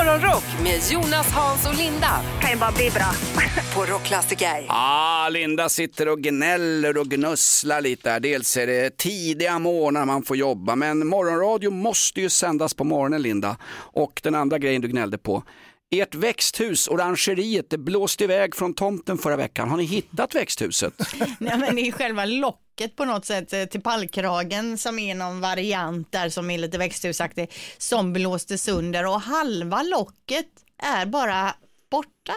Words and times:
Morgonrock 0.00 0.44
med 0.62 0.80
Jonas, 0.90 1.32
Hans 1.32 1.68
och 1.68 1.74
Linda 1.74 2.20
kan 2.40 2.50
ju 2.50 2.56
bara 2.56 2.72
bli 2.72 2.90
bra. 2.90 3.12
på 3.74 3.92
Rockklassiker. 3.92 4.64
Ah, 4.68 5.28
Linda 5.28 5.68
sitter 5.68 6.08
och 6.08 6.20
gnäller 6.20 6.98
och 6.98 7.06
gnusslar 7.06 7.80
lite 7.80 8.10
här. 8.10 8.20
Dels 8.20 8.56
är 8.56 8.66
det 8.66 8.96
tidiga 8.96 9.58
morgnar 9.58 10.04
man 10.04 10.22
får 10.22 10.36
jobba, 10.36 10.76
men 10.76 11.06
morgonradio 11.06 11.70
måste 11.70 12.20
ju 12.20 12.28
sändas 12.28 12.74
på 12.74 12.84
morgonen 12.84 13.22
Linda. 13.22 13.56
Och 13.92 14.20
den 14.24 14.34
andra 14.34 14.58
grejen 14.58 14.82
du 14.82 14.88
gnällde 14.88 15.18
på. 15.18 15.42
Ert 15.90 16.14
växthus, 16.14 16.88
orangeriet, 16.88 17.70
det 17.70 17.78
blåste 17.78 18.24
iväg 18.24 18.54
från 18.54 18.74
tomten 18.74 19.18
förra 19.18 19.36
veckan. 19.36 19.68
Har 19.68 19.76
ni 19.76 19.84
hittat 19.84 20.34
växthuset? 20.34 20.94
Nej, 21.38 21.58
men 21.58 21.76
det 21.76 21.80
är 21.88 21.92
själva 21.92 22.24
locket 22.24 22.69
på 22.88 23.04
något 23.04 23.24
sätt 23.24 23.52
eh, 23.52 23.64
till 23.64 23.80
pallkragen 23.80 24.78
som 24.78 24.98
är 24.98 25.14
någon 25.14 25.40
variant 25.40 26.12
där 26.12 26.28
som 26.28 26.50
är 26.50 26.58
lite 26.58 26.78
växthusaktig 26.78 27.52
som 27.78 28.12
blåste 28.12 28.58
sönder 28.58 29.06
och 29.06 29.20
halva 29.20 29.82
locket 29.82 30.46
är 30.82 31.06
bara 31.06 31.54
borta. 31.90 32.32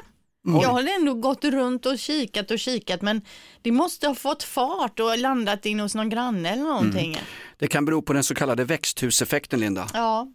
Jag 0.45 0.70
har 0.70 0.95
ändå 1.00 1.14
gått 1.14 1.44
runt 1.44 1.86
och 1.86 2.00
kikat 2.00 2.52
och 2.52 2.59
kikat 2.59 3.02
men 3.02 3.22
det 3.62 3.72
måste 3.72 4.08
ha 4.08 4.16
fått 4.16 4.44
fart 4.44 5.00
och 5.00 5.17
landat 5.17 5.66
in 5.66 5.80
hos 5.80 5.95
någon 5.95 6.09
granne 6.09 6.50
eller 6.50 6.64
någonting. 6.64 7.17
Det 7.58 7.67
kan 7.67 7.86
bero 7.86 8.02
på 8.02 8.14
den 8.14 8.23
så 8.23 8.36
kallade 8.36 8.64
växthuseffekten 8.64 9.59
Linda. 9.59 9.88
Ja. 9.94 10.28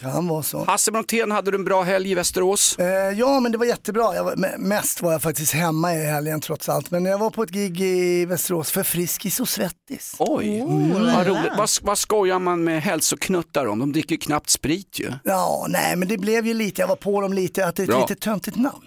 Kan 0.00 0.28
vara 0.28 0.42
så. 0.42 0.64
Hasse 0.64 0.90
Brontén, 0.92 1.30
hade 1.30 1.50
du 1.50 1.54
en 1.58 1.64
bra 1.64 1.82
helg 1.82 2.10
i 2.10 2.14
Västerås? 2.14 2.78
Eh, 2.78 2.86
ja, 3.18 3.40
men 3.40 3.52
det 3.52 3.58
var 3.58 3.66
jättebra. 3.66 4.14
Jag 4.14 4.24
var, 4.24 4.34
me- 4.36 4.58
mest 4.58 5.02
var 5.02 5.12
jag 5.12 5.22
faktiskt 5.22 5.52
hemma 5.52 5.94
i 5.94 6.04
helgen 6.04 6.40
trots 6.40 6.68
allt. 6.68 6.90
Men 6.90 7.04
jag 7.04 7.18
var 7.18 7.30
på 7.30 7.42
ett 7.42 7.50
gig 7.50 7.80
i 7.80 8.24
Västerås 8.24 8.70
för 8.70 8.82
Friskis 8.82 9.40
och 9.40 9.48
Svettis. 9.48 10.14
Oj, 10.18 10.62
Oh, 10.62 11.14
vad 11.16 11.26
roligt. 11.26 11.52
Vad, 11.58 11.68
vad 11.82 11.98
skojar 11.98 12.38
man 12.38 12.64
med 12.64 12.82
hälsoknuttar 12.82 13.66
om? 13.66 13.78
De 13.78 13.92
dricker 13.92 14.14
ju 14.14 14.18
knappt 14.18 14.50
sprit 14.50 14.98
ju. 15.00 15.12
Ja, 15.24 15.66
nej, 15.68 15.96
men 15.96 16.08
det 16.08 16.18
blev 16.18 16.46
ju 16.46 16.54
lite, 16.54 16.80
jag 16.82 16.88
var 16.88 16.96
på 16.96 17.20
dem 17.20 17.32
lite, 17.32 17.66
att 17.66 17.76
det 17.76 17.82
är 17.82 17.84
ett 17.84 17.90
Bra. 17.90 18.00
lite 18.00 18.14
töntigt 18.14 18.56
namn. 18.56 18.82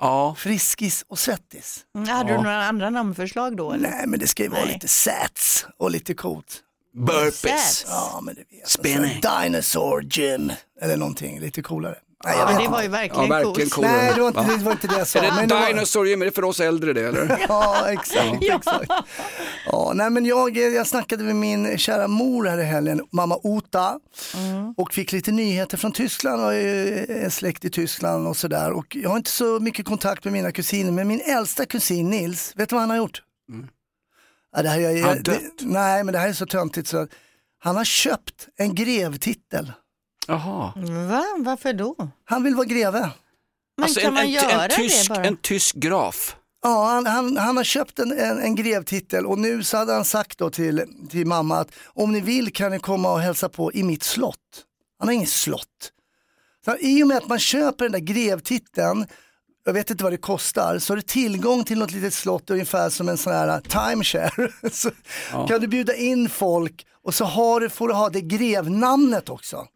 Ja, 0.00 0.34
Friskis 0.38 1.04
och 1.08 1.18
Svettis. 1.18 1.80
Mm, 1.96 2.08
Hade 2.08 2.30
du 2.32 2.36
några 2.36 2.64
andra 2.64 2.90
namnförslag 2.90 3.56
då? 3.56 3.72
Eller? 3.72 3.90
Nej, 3.90 4.04
men 4.06 4.20
det 4.20 4.26
ska 4.26 4.42
ju 4.42 4.48
vara 4.48 4.64
Nej. 4.64 4.72
lite 4.74 4.88
sats 4.88 5.66
och 5.78 5.90
lite 5.90 6.14
coolt. 6.14 6.60
Burpees. 6.96 7.76
Sats. 7.78 7.86
Ja, 7.88 8.20
men 8.22 8.34
det 8.34 8.40
vet 8.56 8.68
Spinning. 8.68 9.20
jag. 9.22 9.42
Dinosaur 9.42 10.00
Gym 10.02 10.52
eller 10.82 10.96
någonting 10.96 11.40
lite 11.40 11.62
coolare. 11.62 11.96
Nej, 12.24 12.36
jag 12.38 12.52
Ja, 12.52 12.58
det 12.60 12.68
var 12.68 12.78
ju 12.82 12.84
Ja, 12.86 12.90
verkligen, 12.90 13.28
verkligen 13.28 13.54
coolt. 13.54 13.72
cool. 13.72 13.84
Nej, 13.84 14.12
det 14.14 14.20
var 14.20 14.28
inte, 14.28 14.42
det 14.58 14.64
var 14.64 14.72
inte 14.72 14.86
det 14.86 14.98
jag 14.98 15.06
sa. 15.06 15.18
Är 15.18 15.22
det 15.22 15.46
men 15.48 15.66
Dinosaur 15.74 16.06
Gym, 16.06 16.22
är 16.22 16.26
det 16.26 16.32
för 16.32 16.44
oss 16.44 16.60
äldre 16.60 16.92
det 16.92 17.08
eller? 17.08 17.44
Ja, 17.48 17.88
exakt. 17.92 18.42
exakt. 18.42 18.90
Ja, 19.66 19.92
nej, 19.94 20.10
men 20.10 20.24
jag, 20.24 20.56
jag 20.56 20.86
snackade 20.86 21.24
med 21.24 21.36
min 21.36 21.78
kära 21.78 22.08
mor 22.08 22.44
här 22.46 22.58
i 22.58 22.64
helgen, 22.64 23.00
mamma 23.12 23.38
Ota, 23.42 23.98
och 24.76 24.92
fick 24.94 25.12
lite 25.12 25.30
nyheter 25.30 25.76
från 25.76 25.92
Tyskland 25.92 26.44
och 26.44 26.54
är 26.54 27.10
är 27.10 27.30
släkt 27.30 27.64
i 27.64 27.70
Tyskland 27.70 28.26
och 28.28 28.36
sådär. 28.36 28.70
Och 28.72 28.96
jag 28.96 29.10
har 29.10 29.16
inte 29.16 29.30
så 29.30 29.60
mycket 29.60 29.86
kontakt 29.86 30.24
med 30.24 30.32
mina 30.32 30.52
kusiner, 30.52 30.92
men 30.92 31.08
min 31.08 31.20
äldsta 31.20 31.66
kusin 31.66 32.10
Nils, 32.10 32.52
vet 32.56 32.68
du 32.68 32.74
vad 32.74 32.80
han 32.82 32.90
har 32.90 32.96
gjort? 32.96 33.22
Ja, 34.58 34.62
det 34.62 34.68
här, 34.68 34.80
jag, 34.80 35.00
Han 35.00 35.08
har 35.08 35.14
det, 35.14 35.22
dött. 35.22 35.42
nej, 35.60 36.04
men 36.04 36.12
det 36.12 36.18
här 36.18 36.28
är 36.28 36.32
så 36.32 36.46
töntigt 36.46 36.88
så 36.88 36.98
att 36.98 37.10
han 37.58 37.76
har 37.76 37.84
köpt 37.84 38.48
en 38.56 38.74
grevtitel. 38.74 39.72
Jaha. 40.26 40.72
Va? 41.08 41.24
Varför 41.38 41.72
då? 41.72 41.94
Han 42.24 42.42
vill 42.42 42.54
vara 42.54 42.66
greve. 42.66 43.00
Men 43.76 43.84
Alltså, 43.84 44.00
kan 44.00 44.08
en, 44.08 44.14
man 44.14 44.22
en, 44.24 44.30
göra 44.30 44.64
en, 44.64 44.70
tysk, 44.70 45.08
det 45.08 45.14
bara? 45.14 45.24
en 45.24 45.36
tysk 45.36 45.74
graf. 45.76 46.36
Ja, 46.62 46.84
han, 46.86 47.06
han, 47.06 47.36
han 47.36 47.56
har 47.56 47.64
köpt 47.64 47.98
en, 47.98 48.12
en, 48.18 48.38
en 48.38 48.54
grevtitel 48.54 49.26
och 49.26 49.38
nu 49.38 49.62
så 49.62 49.76
hade 49.76 49.92
han 49.92 50.04
sagt 50.04 50.38
då 50.38 50.50
till, 50.50 50.84
till 51.10 51.26
mamma 51.26 51.58
att 51.58 51.68
om 51.86 52.12
ni 52.12 52.20
vill 52.20 52.52
kan 52.52 52.70
ni 52.72 52.78
komma 52.78 53.12
och 53.12 53.20
hälsa 53.20 53.48
på 53.48 53.72
i 53.72 53.82
mitt 53.82 54.02
slott. 54.02 54.64
Han 54.98 55.08
har 55.08 55.12
inget 55.14 55.28
slott. 55.28 55.92
Så 56.64 56.76
I 56.76 57.02
och 57.02 57.06
med 57.08 57.16
att 57.16 57.28
man 57.28 57.38
köper 57.38 57.84
den 57.84 57.92
där 57.92 57.98
grevtiteln, 58.14 59.06
jag 59.68 59.74
vet 59.74 59.90
inte 59.90 60.04
vad 60.04 60.12
det 60.12 60.16
kostar, 60.16 60.78
så 60.78 60.92
har 60.92 60.96
du 60.96 61.02
tillgång 61.02 61.64
till 61.64 61.78
något 61.78 61.92
litet 61.92 62.14
slott 62.14 62.50
ungefär 62.50 62.90
som 62.90 63.08
en 63.08 63.18
sån 63.18 63.32
här 63.32 63.60
timeshare. 63.60 64.52
så 64.72 64.90
kan 65.48 65.60
du 65.60 65.66
bjuda 65.66 65.94
in 65.94 66.28
folk 66.28 66.86
och 67.04 67.14
så 67.14 67.24
har 67.24 67.60
du, 67.60 67.68
får 67.68 67.88
du 67.88 67.94
ha 67.94 68.08
det 68.08 68.20
grevnamnet 68.20 69.28
också. 69.28 69.66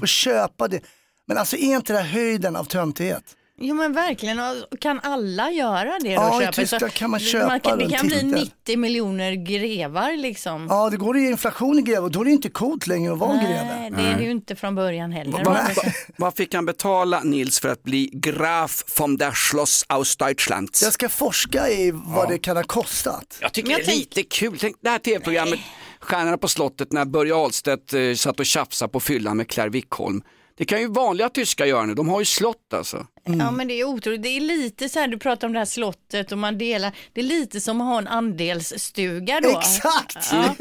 Får 0.00 0.06
köpa 0.06 0.68
det. 0.68 0.80
Men 1.26 1.38
alltså 1.38 1.56
är 1.56 1.76
inte 1.76 1.92
det 1.92 1.98
här 1.98 2.08
höjden 2.08 2.56
av 2.56 2.64
töntighet? 2.64 3.24
Jo 3.64 3.74
men 3.74 3.92
verkligen, 3.92 4.38
och 4.40 4.80
kan 4.80 5.00
alla 5.02 5.50
göra 5.50 5.98
det 6.00 6.08
då? 6.08 6.22
Ja, 6.22 6.42
i 6.42 6.44
Köpa? 6.44 6.52
Tyskland 6.52 6.92
Så 6.92 6.98
kan 6.98 7.10
man 7.10 7.20
köpa 7.20 7.58
kan, 7.58 7.78
Det 7.78 7.88
kan 7.88 8.06
bli 8.06 8.16
titeln. 8.16 8.30
90 8.64 8.78
miljoner 8.78 9.32
grevar 9.32 10.16
liksom. 10.16 10.66
Ja, 10.70 10.90
det 10.90 10.96
går 10.96 11.18
ju 11.18 11.26
inflation 11.26 11.78
i 11.78 11.82
greve 11.82 12.00
och 12.00 12.10
då 12.10 12.20
är 12.20 12.24
det 12.24 12.30
inte 12.30 12.48
coolt 12.48 12.86
längre 12.86 13.12
att 13.12 13.18
vara 13.18 13.36
greve. 13.36 13.76
Nej, 13.80 13.90
det 13.90 14.02
är 14.02 14.16
det 14.16 14.24
ju 14.24 14.30
inte 14.30 14.56
från 14.56 14.74
början 14.74 15.12
heller. 15.12 15.44
Va, 15.44 15.50
va, 15.76 15.82
vad 16.16 16.36
fick 16.36 16.54
han 16.54 16.66
betala 16.66 17.20
Nils 17.20 17.60
för 17.60 17.68
att 17.68 17.82
bli 17.82 18.10
Graf 18.12 18.84
vom 18.98 19.16
der 19.16 19.32
Schloss 19.32 19.84
aus 19.88 20.16
Deutschland? 20.16 20.68
Jag 20.82 20.92
ska 20.92 21.08
forska 21.08 21.68
i 21.68 21.90
vad 21.94 22.28
det 22.28 22.38
kan 22.38 22.56
ha 22.56 22.64
kostat. 22.64 23.38
Jag 23.40 23.52
tycker 23.52 23.68
Men 23.68 23.78
det 23.78 23.84
jag 23.84 23.94
är 23.94 23.98
lite 23.98 24.22
kul. 24.22 24.58
Tänk 24.60 24.76
det 24.80 24.90
här 24.90 24.98
tv-programmet 24.98 25.60
Stjärnorna 26.00 26.38
på 26.38 26.48
slottet 26.48 26.92
när 26.92 27.04
Börje 27.04 27.34
Ahlstedt 27.34 27.92
eh, 27.92 28.14
satt 28.14 28.40
och 28.40 28.46
tjafsade 28.46 28.92
på 28.92 29.00
fyllan 29.00 29.36
med 29.36 29.48
Claire 29.48 29.70
Wickholm. 29.70 30.22
Det 30.62 30.66
kan 30.66 30.80
ju 30.80 30.88
vanliga 30.88 31.28
tyskar 31.28 31.64
göra 31.66 31.86
nu, 31.86 31.94
de 31.94 32.08
har 32.08 32.18
ju 32.20 32.24
slott 32.24 32.72
alltså. 32.74 33.06
Ja 33.24 33.50
men 33.50 33.68
det 33.68 33.74
är 33.80 33.84
otroligt, 33.84 34.22
det 34.22 34.28
är 34.28 34.40
lite 34.40 34.88
så 34.88 34.98
här, 34.98 35.08
du 35.08 35.18
pratar 35.18 35.46
om 35.46 35.52
det 35.52 35.58
här 35.58 35.66
slottet 35.66 36.32
och 36.32 36.38
man 36.38 36.58
delar, 36.58 36.92
det 37.12 37.20
är 37.20 37.24
lite 37.24 37.60
som 37.60 37.80
att 37.80 37.86
ha 37.86 37.98
en 37.98 38.08
andelsstuga 38.08 39.40
då. 39.42 39.48
Exakt! 39.58 40.28
Ja. 40.32 40.54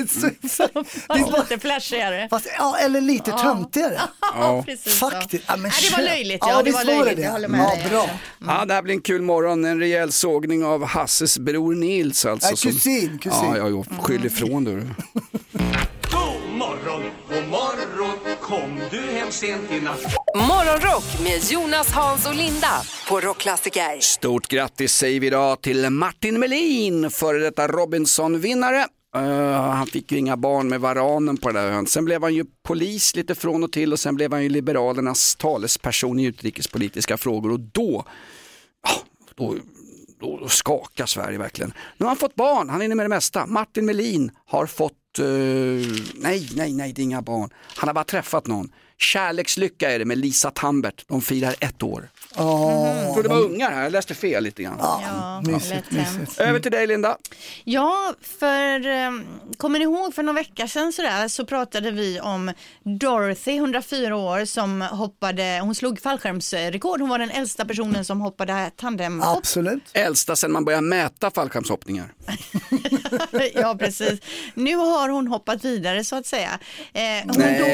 Så- 0.49 0.67
Fast 1.07 1.31
lite 1.49 1.59
flashigare. 1.61 2.27
Fast, 2.29 2.47
ja, 2.57 2.77
eller 2.77 3.01
lite 3.01 3.31
töntigare. 3.31 4.01
Ja, 4.21 4.63
precis. 4.67 4.99
Faktiskt. 4.99 5.43
Ja, 5.47 5.55
men 5.57 5.61
Nej, 5.71 5.89
det 5.89 5.97
var 5.97 6.03
löjligt, 6.03 6.37
Ja, 6.41 6.49
ja, 6.51 6.61
det 6.63 6.71
var 6.71 6.83
löjligt, 6.83 7.15
det. 7.17 7.21
jag 7.23 7.31
håller 7.31 7.47
med 7.47 7.59
Ja, 7.59 7.75
dig. 7.75 7.89
bra. 7.89 8.09
Ja, 8.47 8.65
det 8.65 8.73
här 8.73 8.81
blir 8.81 8.93
en 8.93 9.01
kul 9.01 9.21
morgon, 9.21 9.65
en 9.65 9.79
rejäl 9.79 10.11
sågning 10.11 10.65
av 10.65 10.85
Hasses 10.85 11.37
bror 11.39 11.75
Nils 11.75 12.25
alltså. 12.25 12.47
Nej, 12.47 12.73
kusin, 12.73 13.19
kusin. 13.21 13.39
Ja, 13.43 13.57
ja, 13.57 13.67
jo, 13.67 13.85
skyll 14.01 14.25
ifrån 14.25 14.63
du. 14.63 14.87
kom 18.51 18.81
du 18.91 18.97
hem 18.97 19.31
sent 19.31 19.71
i 19.71 19.81
natt? 19.81 20.15
Morgonrock 20.35 21.23
med 21.23 21.51
Jonas, 21.51 21.91
Hans 21.91 22.27
och 22.27 22.35
Linda 22.35 22.81
på 23.09 23.19
Rockklassiker. 23.19 23.99
Stort 23.99 24.47
grattis 24.47 24.93
säger 24.93 25.19
vi 25.19 25.27
idag 25.27 25.61
till 25.61 25.89
Martin 25.89 26.39
Melin, 26.39 27.09
före 27.09 27.39
detta 27.39 27.67
Robinson-vinnare. 27.67 28.85
Eh, 29.15 29.53
han 29.53 29.87
fick 29.87 30.11
ju 30.11 30.17
inga 30.17 30.37
barn 30.37 30.67
med 30.67 30.81
varanen 30.81 31.37
på 31.37 31.51
den 31.51 31.63
där 31.63 31.71
ön. 31.71 31.87
Sen 31.87 32.05
blev 32.05 32.21
han 32.23 32.33
ju 32.33 32.45
polis 32.63 33.15
lite 33.15 33.35
från 33.35 33.63
och 33.63 33.71
till 33.71 33.93
och 33.93 33.99
sen 33.99 34.15
blev 34.15 34.31
han 34.31 34.43
ju 34.43 34.49
Liberalernas 34.49 35.35
talesperson 35.35 36.19
i 36.19 36.23
utrikespolitiska 36.23 37.17
frågor 37.17 37.51
och 37.51 37.59
då, 37.59 38.05
då, 39.35 39.55
då, 40.19 40.39
då 40.41 40.47
skakar 40.47 41.05
Sverige 41.05 41.37
verkligen. 41.37 41.73
Nu 41.97 42.03
har 42.03 42.07
han 42.07 42.17
fått 42.17 42.35
barn, 42.35 42.69
han 42.69 42.81
är 42.81 42.85
inne 42.85 42.95
med 42.95 43.05
det 43.05 43.09
mesta. 43.09 43.45
Martin 43.45 43.85
Melin 43.85 44.31
har 44.45 44.65
fått, 44.65 44.93
Eh, 45.19 45.25
nej, 46.15 46.49
nej, 46.55 46.73
nej, 46.73 46.93
det 46.93 47.01
är 47.01 47.03
inga 47.03 47.21
barn. 47.21 47.49
Han 47.75 47.89
har 47.89 47.93
bara 47.93 48.03
träffat 48.03 48.47
någon. 48.47 48.69
Kärlekslycka 48.97 49.91
är 49.91 49.99
det 49.99 50.05
med 50.05 50.17
Lisa 50.17 50.51
Tambert, 50.51 51.05
de 51.07 51.21
firar 51.21 51.55
ett 51.59 51.83
år. 51.83 52.09
Jag 52.35 53.13
trodde 53.13 53.29
det 53.29 53.35
var 53.35 53.41
ungar 53.41 53.71
här, 53.71 53.83
jag 53.83 53.91
läste 53.91 54.15
fel 54.15 54.43
lite 54.43 54.63
grann. 54.63 54.77
Ja, 54.79 55.41
Mysigt, 55.45 55.73
hem. 55.93 56.19
mysigt. 56.19 56.39
Över 56.39 56.59
till 56.59 56.71
dig 56.71 56.87
Linda. 56.87 57.17
Ja, 57.63 58.13
för 58.39 58.87
um, 58.87 59.25
kommer 59.57 59.79
ni 59.79 59.83
ihåg 59.85 60.15
för 60.15 60.23
några 60.23 60.39
veckor 60.39 60.67
sedan 60.67 60.93
sådär 60.93 61.27
så 61.27 61.45
pratade 61.45 61.91
vi 61.91 62.19
om 62.19 62.51
Dorothy, 62.83 63.55
104 63.57 64.15
år, 64.15 64.45
som 64.45 64.81
hoppade, 64.81 65.59
hon 65.63 65.75
slog 65.75 66.01
fallskärmsrekord. 66.01 66.99
Hon 67.01 67.09
var 67.09 67.19
den 67.19 67.29
äldsta 67.31 67.65
personen 67.65 68.05
som 68.05 68.21
hoppade 68.21 68.71
tandemhopp. 68.75 69.37
Absolut. 69.37 69.83
Äldsta 69.93 70.35
sedan 70.35 70.51
man 70.51 70.65
började 70.65 70.87
mäta 70.87 71.31
fallskärmshoppningar. 71.31 72.13
ja, 73.53 73.75
precis. 73.79 74.19
Nu 74.53 74.75
har 74.75 75.09
hon 75.09 75.27
hoppat 75.27 75.65
vidare 75.65 76.03
så 76.03 76.15
att 76.15 76.25
säga. 76.25 76.59
Eh, 76.93 77.01
hon 77.25 77.33
Nej, 77.37 77.59
dog, 77.59 77.67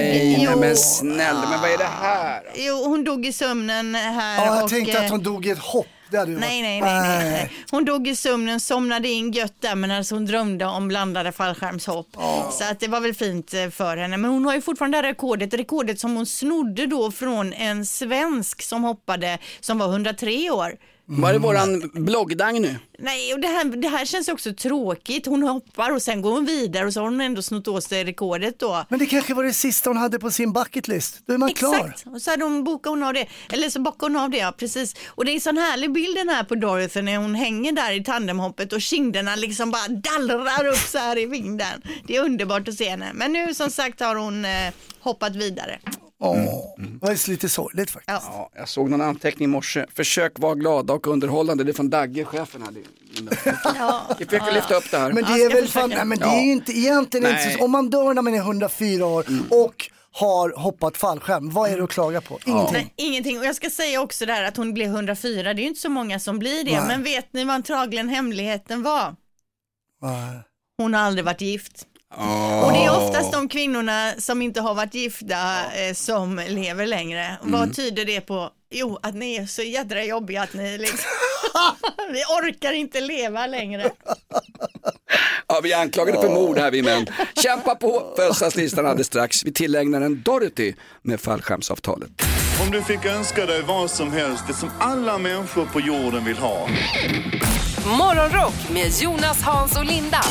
nej 0.48 0.56
men 0.59 0.77
snälla, 0.77 1.50
men 1.50 1.62
vad 1.62 1.69
är 1.71 1.77
det 1.77 1.89
här? 2.01 2.42
jo, 2.56 2.83
hon 2.86 3.04
dog 3.04 3.25
i 3.25 3.33
sömnen 3.33 3.95
här. 3.95 4.46
Ja, 4.47 4.55
jag 4.55 4.63
och, 4.63 4.69
tänkte 4.69 4.97
eh, 4.97 5.03
att 5.03 5.11
hon 5.11 5.23
dog 5.23 5.45
i 5.45 5.49
ett 5.49 5.59
hopp. 5.59 5.88
Nej, 6.11 6.27
nej, 6.27 6.61
nej, 6.61 6.81
nej. 6.81 7.51
Hon 7.71 7.85
dog 7.85 8.07
i 8.07 8.15
sömnen, 8.15 8.59
somnade 8.59 9.07
in 9.07 9.31
gött 9.31 9.53
där 9.59 9.75
men 9.75 9.91
alltså 9.91 10.15
hon 10.15 10.25
drömde 10.25 10.65
om 10.65 10.88
blandade 10.88 11.31
fallskärmshopp. 11.31 12.07
Så 12.51 12.63
att 12.71 12.79
det 12.79 12.88
var 12.88 12.99
väl 12.99 13.13
fint 13.13 13.53
eh, 13.53 13.69
för 13.69 13.97
henne. 13.97 14.17
Men 14.17 14.31
hon 14.31 14.45
har 14.45 14.55
ju 14.55 14.61
fortfarande 14.61 14.97
det 14.97 15.01
här 15.01 15.13
rekordet, 15.13 15.53
rekordet 15.53 15.99
som 15.99 16.15
hon 16.15 16.25
snodde 16.25 16.85
då 16.85 17.11
från 17.11 17.53
en 17.53 17.85
svensk 17.85 18.61
som 18.61 18.83
hoppade 18.83 19.38
som 19.59 19.77
var 19.77 19.88
103 19.88 20.49
år. 20.51 20.75
Var 21.09 21.33
det 21.33 21.39
våran 21.39 21.92
bloggdang 21.94 22.62
nu? 22.62 22.75
Nej, 23.00 23.33
och 23.33 23.39
det 23.39 23.48
här, 23.48 23.65
det 23.65 23.88
här 23.88 24.06
känns 24.06 24.27
också 24.27 24.54
tråkigt. 24.54 25.25
Hon 25.25 25.44
hoppar 25.44 25.92
och 25.92 26.01
sen 26.01 26.21
går 26.21 26.31
hon 26.31 26.45
vidare 26.45 26.86
och 26.86 26.94
så 26.94 27.00
har 27.00 27.06
hon 27.06 27.21
ändå 27.21 27.42
snott 27.42 27.68
åt 27.68 27.83
sig 27.83 28.04
rekordet 28.04 28.59
då. 28.59 28.86
Men 28.89 29.00
det 29.00 29.06
kanske 29.06 29.33
var 29.33 29.44
det 29.44 29.54
sista 29.54 29.89
hon 29.89 29.98
hade 29.98 30.19
på 30.19 30.31
sin 30.31 30.54
bucket 30.54 30.88
list. 30.88 31.21
Då 31.25 31.33
är 31.33 31.38
man 31.38 31.54
klar. 31.54 31.75
Exakt, 31.75 32.07
och 32.07 32.21
så 32.21 32.31
hade 32.31 32.44
hon 32.44 32.63
bokat 32.63 32.89
hon 32.89 33.04
av 33.04 33.13
det. 33.13 33.27
Eller 33.50 33.69
så 33.69 33.80
bockade 33.80 34.13
hon 34.13 34.24
av 34.24 34.30
det, 34.30 34.38
ja 34.38 34.54
precis. 34.57 34.95
Och 35.07 35.25
det 35.25 35.31
är 35.31 35.33
en 35.33 35.42
sån 35.42 35.57
härlig 35.57 35.94
bild 35.94 36.15
den 36.15 36.30
här 36.30 36.44
på 36.44 36.56
Dorothy 36.56 37.01
när 37.01 37.18
hon 37.18 37.36
hänger 37.36 37.71
där 37.71 37.92
i 37.92 38.04
tandemhoppet 38.04 38.74
och 38.74 38.81
kinderna 38.81 39.36
liksom 39.36 39.71
bara 39.71 39.88
dallrar 39.88 40.68
upp 40.68 40.77
så 40.77 40.98
här 40.98 41.18
i 41.18 41.25
vinden. 41.25 41.81
Det 42.07 42.15
är 42.15 42.24
underbart 42.24 42.68
att 42.68 42.75
se 42.75 42.89
henne. 42.89 43.12
Men 43.13 43.33
nu 43.33 43.54
som 43.54 43.69
sagt 43.69 44.00
har 44.00 44.15
hon 44.15 44.45
eh, 44.45 44.51
hoppat 45.00 45.36
vidare. 45.36 45.80
Åh, 46.19 46.36
det 46.78 47.06
var 47.08 47.30
lite 47.30 47.50
sorgligt 47.50 47.92
faktiskt. 47.92 48.08
Ja. 48.31 48.50
Ja, 48.54 48.60
jag 48.60 48.69
såg 48.69 48.90
någon 48.90 49.02
anteckning 49.02 49.44
i 49.44 49.48
morse. 49.48 49.86
Försök 49.96 50.40
vara 50.40 50.56
glada 50.56 50.94
och 50.94 51.08
underhållande. 51.08 51.64
Det 51.64 51.72
är 51.72 51.74
från 51.74 51.90
Dagge, 51.90 52.25
chefen 52.25 52.62
här. 52.62 52.72
Vi 54.19 54.25
försöker 54.25 54.52
lyfta 54.54 54.75
upp 54.75 54.92
det 54.92 54.98
här. 54.98 55.14
Men 55.14 55.24
det 55.24 55.38
Ja, 55.38 55.46
är 55.46 55.50
väl 55.54 55.68
fan, 55.68 55.90
nej, 55.90 56.06
men 56.06 56.19
det 56.19 56.25
Ja. 56.25 56.34
är 56.40 56.42
ju 56.46 56.52
inte 56.52 56.72
egentligen 56.78 57.28
inte 57.30 57.50
så, 57.58 57.66
om 57.66 57.72
man 57.72 57.90
dör 57.90 58.14
när 58.14 58.22
man 58.22 58.34
är 58.34 58.38
104 58.40 59.06
år 59.06 59.25
och 59.50 59.90
har 60.12 60.54
hoppat 60.58 60.98
fallskärm, 60.98 61.50
vad 61.50 61.69
är 61.72 61.78
det 61.78 61.84
att 61.84 61.90
klaga 61.90 62.22
på? 62.22 62.40
Ingenting. 62.46 62.74
Nej, 62.74 62.94
ingenting. 62.96 63.40
Och 63.40 63.46
jag 63.46 63.56
ska 63.56 63.69
säga 63.69 64.02
också 64.02 64.25
där 64.25 64.44
att 64.44 64.58
hon 64.58 64.74
blev 64.74 64.88
104. 64.88 65.54
Det 65.54 65.60
är 65.62 65.64
ju 65.64 65.68
inte 65.69 65.80
så 65.81 65.90
många 65.90 66.19
som 66.19 66.40
blir 66.40 66.64
det. 66.64 66.72
Nej. 66.80 66.88
Men 66.88 67.04
vet 67.04 67.34
ni 67.34 67.44
vad 67.44 67.56
antagligen 67.56 68.10
hemligheten 68.10 68.84
var? 68.84 69.16
Nej. 70.02 70.40
Hon 70.78 70.94
har 70.94 71.02
aldrig 71.02 71.25
varit 71.25 71.42
gift. 71.42 71.86
Och 72.15 72.71
det 72.74 72.86
är 72.86 72.98
oftast 72.98 73.31
de 73.31 73.50
kvinnorna 73.50 74.13
som 74.18 74.42
inte 74.42 74.62
har 74.62 74.74
varit 74.74 74.94
gifta 74.94 75.71
eh, 75.75 75.94
som 75.94 76.42
lever 76.48 76.86
längre. 76.86 77.38
Vad 77.42 77.75
tyder 77.75 78.06
det 78.06 78.21
på? 78.21 78.50
Jo, 78.71 79.00
att 79.01 79.15
ni 79.15 79.36
är 79.36 79.45
så 79.45 79.62
jädra 79.62 80.04
jobbiga 80.04 80.42
att 80.42 80.54
ni 80.54 80.77
liksom, 80.77 81.09
vi 82.12 82.24
orkar 82.24 82.74
inte 82.74 83.01
leva 83.01 83.48
längre. 83.48 83.92
Ja, 85.48 85.59
vi 85.63 85.74
är 85.74 85.81
anklagade 85.81 86.21
för 86.21 86.30
mord 86.30 86.57
här 86.57 86.71
vi 86.71 86.81
män. 86.81 87.07
Kämpa 87.44 87.75
på, 87.75 88.13
födelsedagslistan 88.15 88.86
alldeles 88.86 89.07
strax. 89.07 89.45
Vi 89.45 89.54
tillägnar 89.54 90.01
en 90.01 90.21
Dorothy 90.21 90.74
med 91.01 91.21
fallskärmsavtalet. 91.21 92.09
Om 92.65 92.71
du 92.71 92.81
fick 92.81 93.06
önska 93.06 93.45
dig 93.45 93.62
vad 93.62 93.92
som 93.92 94.12
helst, 94.12 94.44
det 94.48 94.54
som 94.54 94.69
alla 94.80 95.18
människor 95.18 95.65
på 95.65 95.80
jorden 95.80 96.25
vill 96.25 96.38
ha. 96.38 96.68
Morgonrock 97.86 98.69
med 98.74 98.92
Jonas, 99.01 99.42
Hans 99.42 99.77
och 99.77 99.86
Linda 99.86 100.21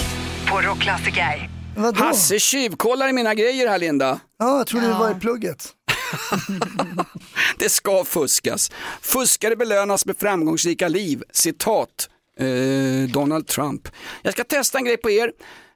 på 0.51 0.61
Rockklassiker. 0.61 1.56
Vadå? 1.77 2.05
Hasse 2.05 2.39
tjuvkollar 2.39 3.09
i 3.09 3.13
mina 3.13 3.35
grejer 3.35 3.69
här 3.69 3.79
Linda. 3.79 4.21
Ja, 4.39 4.59
jag 4.59 4.67
trodde 4.67 4.87
det 4.87 4.93
var 4.93 5.11
i 5.11 5.15
plugget. 5.15 5.73
Det 7.59 7.69
ska 7.69 8.05
fuskas. 8.05 8.71
Fuskare 9.01 9.57
belönas 9.57 10.07
med 10.07 10.19
framgångsrika 10.19 10.89
liv. 10.89 11.23
Citat 11.33 12.09
eh, 12.39 13.11
Donald 13.13 13.47
Trump. 13.47 13.89
Jag 14.23 14.33
ska 14.33 14.45
testa 14.45 14.79
en 14.79 14.85
grej 14.85 14.97
på 14.97 15.11
er 15.11 15.33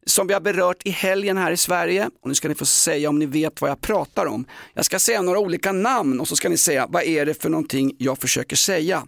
som 0.07 0.27
vi 0.27 0.35
har 0.35 0.41
berört 0.41 0.83
i 0.85 0.91
helgen 0.91 1.37
här 1.37 1.53
i 1.53 1.57
Sverige. 1.57 2.11
Och 2.23 2.29
nu 2.29 2.35
ska 2.35 2.49
ni 2.49 2.55
få 2.55 2.67
säga 2.67 3.09
om 3.09 3.19
ni 3.19 3.27
vet 3.27 3.61
vad 3.61 3.71
jag 3.71 3.81
pratar 3.81 4.27
om. 4.27 4.45
Jag 4.75 4.85
ska 4.85 4.99
säga 4.99 5.23
några 5.23 5.39
olika 5.39 5.73
namn 5.73 6.21
och 6.21 6.29
så 6.29 6.37
ska 6.37 6.49
ni 6.49 6.57
säga 6.57 6.87
vad 6.89 7.03
är 7.03 7.27
det 7.27 7.43
för 7.43 7.49
någonting 7.49 7.93
jag 7.99 8.19
försöker 8.19 8.57
säga. 8.57 9.07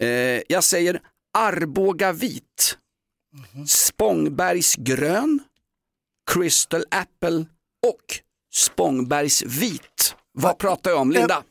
Eh, 0.00 0.08
jag 0.48 0.64
säger 0.64 1.00
Arboga 1.38 2.12
vit, 2.12 2.78
Spångbergs 3.66 4.76
grön, 4.76 5.40
Crystal 6.28 6.84
apple 6.90 7.44
och 7.86 8.02
Spångbergs 8.54 9.42
vit. 9.42 10.14
Vad 10.32 10.58
pratar 10.58 10.90
jag 10.90 11.00
om 11.00 11.10
Linda? 11.12 11.42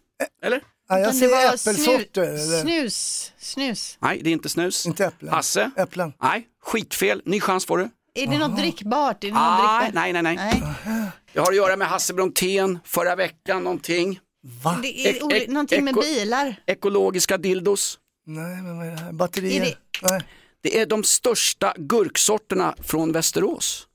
Eller? 0.44 0.62
Ja, 0.90 1.00
jag 1.00 1.16
säger 1.16 1.48
äppelsorter. 1.48 2.62
Snus, 2.62 3.32
snus. 3.40 3.98
Nej, 4.02 4.22
det 4.24 4.30
är 4.30 4.32
inte 4.34 4.50
snus. 4.50 4.86
Inte 4.86 5.06
äpplen. 5.06 5.34
Hasse? 5.34 5.72
Äpplen. 5.78 6.14
Nej, 6.22 6.48
skitfel. 6.64 7.22
Ny 7.26 7.40
chans 7.42 7.66
får 7.66 7.78
du. 7.78 7.90
Är 8.16 8.28
det 8.28 8.38
något 8.38 8.58
drickbart? 8.58 9.24
Är 9.24 9.28
det 9.28 9.34
något 9.34 9.42
Ah, 9.44 9.80
drickbart? 9.80 9.94
nej, 9.94 10.14
nej, 10.14 10.22
nej. 10.24 10.36
Nej. 10.36 11.12
Det 11.34 11.40
har 11.40 11.48
att 11.50 11.56
göra 11.56 11.76
med 11.76 11.88
Hasse 11.88 12.14
Brontén, 12.14 12.80
förra 12.84 13.16
veckan 13.16 13.64
någonting. 13.64 14.20
Va? 14.64 14.80
Det 14.82 15.08
är 15.08 15.34
ek- 15.34 15.48
någonting 15.50 15.84
med 15.84 15.96
bilar. 15.96 16.56
Ekologiska 16.66 17.38
dildos. 17.38 18.00
Nej, 18.26 18.62
men 18.62 18.78
vad 18.78 18.88
är 18.88 18.92
det 18.92 18.98
här? 18.98 19.12
Batterier? 19.12 19.62
Är 19.62 19.66
det- 19.66 19.78
Nej. 20.10 20.22
Det 20.64 20.80
är 20.80 20.86
de 20.86 21.04
största 21.04 21.74
gurksorterna 21.78 22.76
från 22.84 23.12
Västerås. 23.12 23.87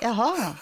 Jaha. 0.00 0.52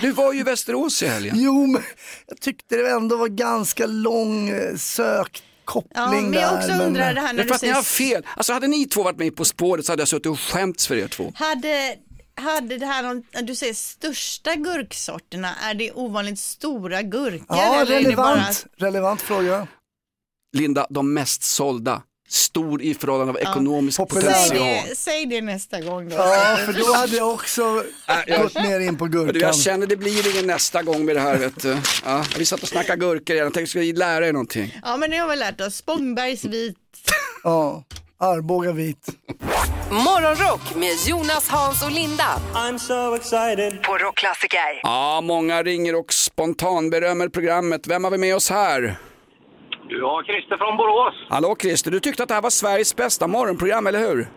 Du 0.00 0.12
var 0.12 0.32
ju 0.32 0.40
i 0.40 0.42
Västerås 0.42 1.02
i 1.02 1.06
helgen. 1.06 1.34
Jo, 1.38 1.66
men 1.66 1.82
jag 2.26 2.40
tyckte 2.40 2.76
det 2.76 2.90
ändå 2.90 3.16
var 3.16 3.28
ganska 3.28 3.86
lång 3.86 4.48
eh, 4.48 4.76
sökkoppling 4.76 5.92
Ja, 5.94 6.10
men 6.12 6.30
där. 6.32 6.40
jag 6.40 6.54
också 6.58 6.72
undrar 6.72 7.14
det 7.14 7.20
här 7.20 7.32
Det 7.32 7.36
när 7.36 7.44
är 7.44 7.44
för 7.44 7.48
du 7.48 7.54
att 7.54 7.62
ni 7.62 7.68
har 7.68 7.82
fel. 7.82 8.26
Alltså 8.36 8.52
hade 8.52 8.66
ni 8.66 8.84
två 8.86 9.02
varit 9.02 9.18
med 9.18 9.36
På 9.36 9.44
spåret 9.44 9.86
så 9.86 9.92
hade 9.92 10.00
jag 10.00 10.08
suttit 10.08 10.26
och 10.26 10.40
skämts 10.40 10.86
för 10.86 10.96
er 10.96 11.08
två. 11.08 11.32
Hade, 11.34 11.96
hade 12.34 12.78
det 12.78 12.86
här, 12.86 13.02
någon- 13.02 13.22
när 13.34 13.42
du 13.42 13.54
säger 13.54 13.74
största 13.74 14.54
gurksorterna, 14.54 15.54
är 15.54 15.74
det 15.74 15.92
ovanligt 15.92 16.38
stora 16.38 17.02
gurkor? 17.02 17.46
Ja, 17.48 17.74
eller 17.80 17.96
är 17.96 18.00
det 18.00 18.06
relevant. 18.06 18.66
Relevant 18.76 19.22
fråga. 19.22 19.66
Linda, 20.56 20.86
de 20.90 21.14
mest 21.14 21.42
sålda. 21.42 22.02
Stor 22.32 22.82
i 22.82 22.94
förhållande 22.94 23.32
av 23.32 23.38
ekonomisk. 23.38 23.96
Säg 23.96 24.06
potential. 24.06 24.58
det, 24.88 24.96
säg 24.96 25.26
det 25.26 25.40
nästa 25.40 25.80
gång 25.80 26.08
då. 26.08 26.16
Ja, 26.16 26.58
för 26.66 26.72
då 26.72 26.94
hade 26.94 27.16
jag 27.16 27.30
också 27.30 27.84
gått 28.38 28.54
mer 28.54 28.80
in 28.80 28.98
på 28.98 29.06
gurkan. 29.06 29.40
jag 29.40 29.56
känner 29.56 29.86
det 29.86 29.96
blir 29.96 30.34
ingen 30.34 30.46
nästa 30.46 30.82
gång 30.82 31.04
med 31.04 31.16
det 31.16 31.20
här 31.20 31.36
vet 31.36 31.62
du. 31.62 31.76
Ja, 32.04 32.24
vi 32.38 32.46
satt 32.46 32.62
och 32.62 32.68
snackade 32.68 32.98
gurkor 32.98 33.36
igen, 33.36 33.44
jag 33.44 33.54
tänkte 33.54 33.70
ska 33.70 33.98
lära 33.98 34.26
er 34.28 34.32
någonting. 34.32 34.78
Ja, 34.82 34.96
men 34.96 35.10
det 35.10 35.16
har 35.16 35.28
vi 35.28 35.36
lärt 35.36 35.60
oss. 35.60 35.76
Spångbergs 35.76 36.44
vit. 36.44 36.76
Ja, 37.44 37.84
Arboga 38.20 38.72
vit. 38.72 39.06
Morgonrock 39.90 40.74
med 40.74 40.96
Jonas, 41.06 41.48
Hans 41.48 41.82
och 41.82 41.92
Linda 41.92 42.40
I'm 42.54 42.78
so 42.78 43.14
excited. 43.14 43.82
på 43.82 43.98
Rockklassiker. 43.98 44.80
Ja, 44.82 45.20
många 45.20 45.62
ringer 45.62 45.94
och 45.94 46.12
spontanberömmer 46.12 47.28
programmet. 47.28 47.86
Vem 47.86 48.04
har 48.04 48.10
vi 48.10 48.18
med 48.18 48.36
oss 48.36 48.50
här? 48.50 48.98
Du 49.88 50.02
har 50.04 50.22
Christer 50.22 50.56
från 50.56 50.76
Borås. 50.76 51.14
Hallå 51.28 51.56
Christer, 51.60 51.90
du 51.90 52.00
tyckte 52.00 52.22
att 52.22 52.28
det 52.28 52.34
här 52.34 52.42
var 52.42 52.50
Sveriges 52.50 52.96
bästa 52.96 53.26
morgonprogram, 53.26 53.86
eller 53.86 53.98
hur? 53.98 54.28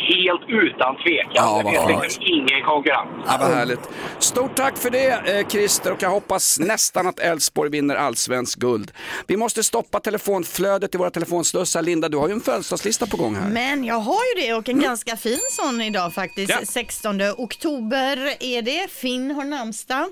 Helt 0.00 0.40
utan 0.48 0.96
tvekan. 0.96 1.32
Ja, 1.34 1.62
det 1.64 1.88
finns 1.88 2.02
liksom 2.02 2.22
ingen 2.26 2.62
konkurrens. 2.64 3.08
Ja, 3.26 3.36
vad 3.40 3.50
härligt. 3.50 3.80
Stort 4.18 4.54
tack 4.56 4.78
för 4.78 4.90
det 4.90 5.38
eh, 5.40 5.48
Christer 5.48 5.92
och 5.92 6.02
jag 6.02 6.10
hoppas 6.10 6.58
nästan 6.58 7.06
att 7.06 7.18
Elfsborg 7.20 7.70
vinner 7.70 7.94
allsvensk 7.96 8.58
guld. 8.58 8.92
Vi 9.26 9.36
måste 9.36 9.62
stoppa 9.64 10.00
telefonflödet 10.00 10.94
i 10.94 10.98
våra 10.98 11.10
telefonslussar. 11.10 11.82
Linda, 11.82 12.08
du 12.08 12.16
har 12.16 12.28
ju 12.28 12.34
en 12.34 12.40
födelsedagslista 12.40 13.06
på 13.06 13.16
gång 13.16 13.34
här. 13.36 13.48
Men 13.50 13.84
jag 13.84 13.94
har 14.00 14.20
ju 14.36 14.42
det 14.46 14.54
och 14.54 14.68
en 14.68 14.80
ganska 14.80 15.16
fin 15.16 15.38
sån 15.50 15.80
idag 15.80 16.14
faktiskt. 16.14 16.50
Ja. 16.50 16.58
16 16.64 17.20
oktober 17.36 18.16
är 18.40 18.62
det. 18.62 18.90
Finn 18.90 19.30
har 19.30 19.44
namnsdag. 19.44 20.06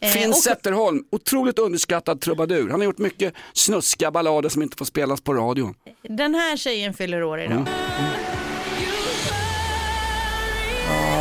Eh, 0.00 0.08
Finn 0.08 0.30
och- 0.30 0.36
Zetterholm, 0.36 1.04
otroligt 1.12 1.58
underskattad 1.58 2.20
trubadur. 2.20 2.70
Han 2.70 2.80
har 2.80 2.84
gjort 2.84 2.98
mycket 2.98 3.34
snuskiga 3.52 4.10
ballader 4.10 4.48
som 4.48 4.62
inte 4.62 4.76
får 4.76 4.84
spelas 4.84 5.20
på 5.20 5.34
radion. 5.34 5.74
Den 6.08 6.34
här 6.34 6.56
tjejen 6.56 6.94
fyller 6.94 7.22
år 7.22 7.40
idag. 7.40 7.52
Mm. 7.52 7.64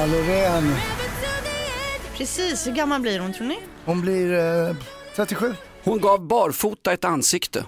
Loreen. 0.05 0.75
Precis, 2.17 2.67
hur 2.67 2.71
gammal 2.71 3.01
blir 3.01 3.19
hon 3.19 3.33
tror 3.33 3.47
ni? 3.47 3.57
Hon 3.85 4.01
blir 4.01 4.33
eh, 4.69 4.75
37. 5.15 5.53
Hon 5.83 5.99
gav 6.01 6.27
barfota 6.27 6.93
ett 6.93 7.05
ansikte. 7.05 7.65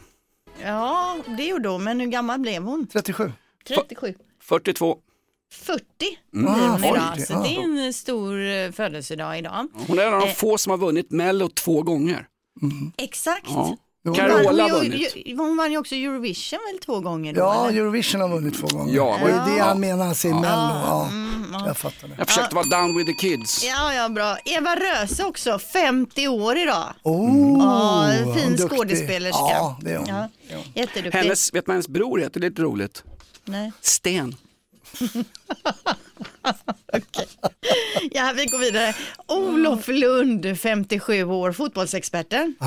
Ja, 0.64 1.18
det 1.38 1.44
gjorde 1.44 1.70
hon, 1.70 1.84
men 1.84 2.00
hur 2.00 2.08
gammal 2.08 2.40
blev 2.40 2.64
hon? 2.64 2.88
37. 2.94 3.32
37. 3.68 4.14
42. 4.44 4.98
40 5.54 5.82
Mm. 6.36 6.54
blir 6.54 6.64
hon 6.68 6.84
oj, 6.84 6.90
idag, 6.90 7.04
det- 7.16 7.26
så 7.26 7.34
ja. 7.34 7.40
det 7.40 7.56
är 7.56 7.86
en 7.88 7.94
stor 7.94 8.40
eh, 8.48 8.72
födelsedag 8.72 9.38
idag. 9.40 9.68
Hon 9.88 10.00
är 10.00 10.08
en 10.08 10.14
av 10.14 10.20
de 10.22 10.28
Eh. 10.28 10.34
få 10.34 10.58
som 10.58 10.72
har 10.72 10.78
vunnit 10.78 11.12
Mello 11.12 11.50
två 11.50 11.82
gånger. 11.82 12.28
Exakt. 12.98 13.46
Ja. 13.50 13.78
Jo. 14.06 14.14
Carola 14.14 14.64
har 14.64 14.70
hon, 14.70 14.80
vunnit. 14.80 15.16
ju, 15.26 15.38
hon 15.38 15.58
vann 15.58 15.72
ju 15.72 15.78
också 15.78 15.96
Eurovision 15.96 16.60
väl 16.72 16.80
två 16.86 17.00
gånger 17.00 17.34
då? 17.34 17.40
Ja, 17.40 17.68
eller? 17.68 17.80
Eurovision 17.82 18.22
har 18.22 18.30
vunnit 18.30 18.58
två 18.58 18.68
gånger. 18.68 18.96
Ja. 18.96 19.20
Och 19.22 19.28
det 19.28 19.34
är 19.34 19.46
det 19.46 19.58
Ja. 19.58 19.64
han 19.64 19.80
menar, 19.80 20.06
han 20.06 20.16
säger 20.16 20.36
Mello. 20.36 20.46
Ja, 20.48 21.10
Mm, 21.56 21.68
jag 21.68 21.78
fattar 21.78 22.08
det. 22.08 22.16
Jag 22.18 22.28
försökte 22.28 22.56
vara 22.56 22.66
down 22.66 22.98
with 22.98 23.12
the 23.12 23.28
kids. 23.28 23.64
Ja, 23.64 23.94
ja, 23.94 24.10
bra. 24.10 24.38
Eva 24.46 24.76
Röse 24.76 25.24
också, 25.24 25.60
50 25.60 26.28
år 26.28 26.58
idag. 26.58 26.94
Oh, 27.04 27.58
Ja, 27.60 28.12
en 28.14 28.36
fin 28.36 28.56
duktig. 28.56 28.78
skådespelerska. 28.78 29.40
Ja, 29.50 29.78
det 29.82 29.92
är 29.92 29.98
hon. 29.98 30.08
Ja, 30.08 30.28
jätteduktig. 30.76 31.20
Hennes, 31.20 31.54
vet 31.54 31.68
man 31.68 31.74
hennes 31.74 31.88
bror 31.88 32.20
heter? 32.20 32.40
Det 32.40 32.46
är 32.48 32.50
lite 32.50 32.62
roligt. 32.62 33.04
Nej. 33.46 33.72
Sten. 33.82 34.36
Ja, 38.12 38.34
vi 38.36 38.46
går 38.46 38.58
vidare. 38.58 38.94
Olof 39.28 39.88
Lund, 39.88 40.60
57 40.60 41.24
år, 41.24 41.52
fotbollsexperten. 41.52 42.56
Ah, 42.60 42.66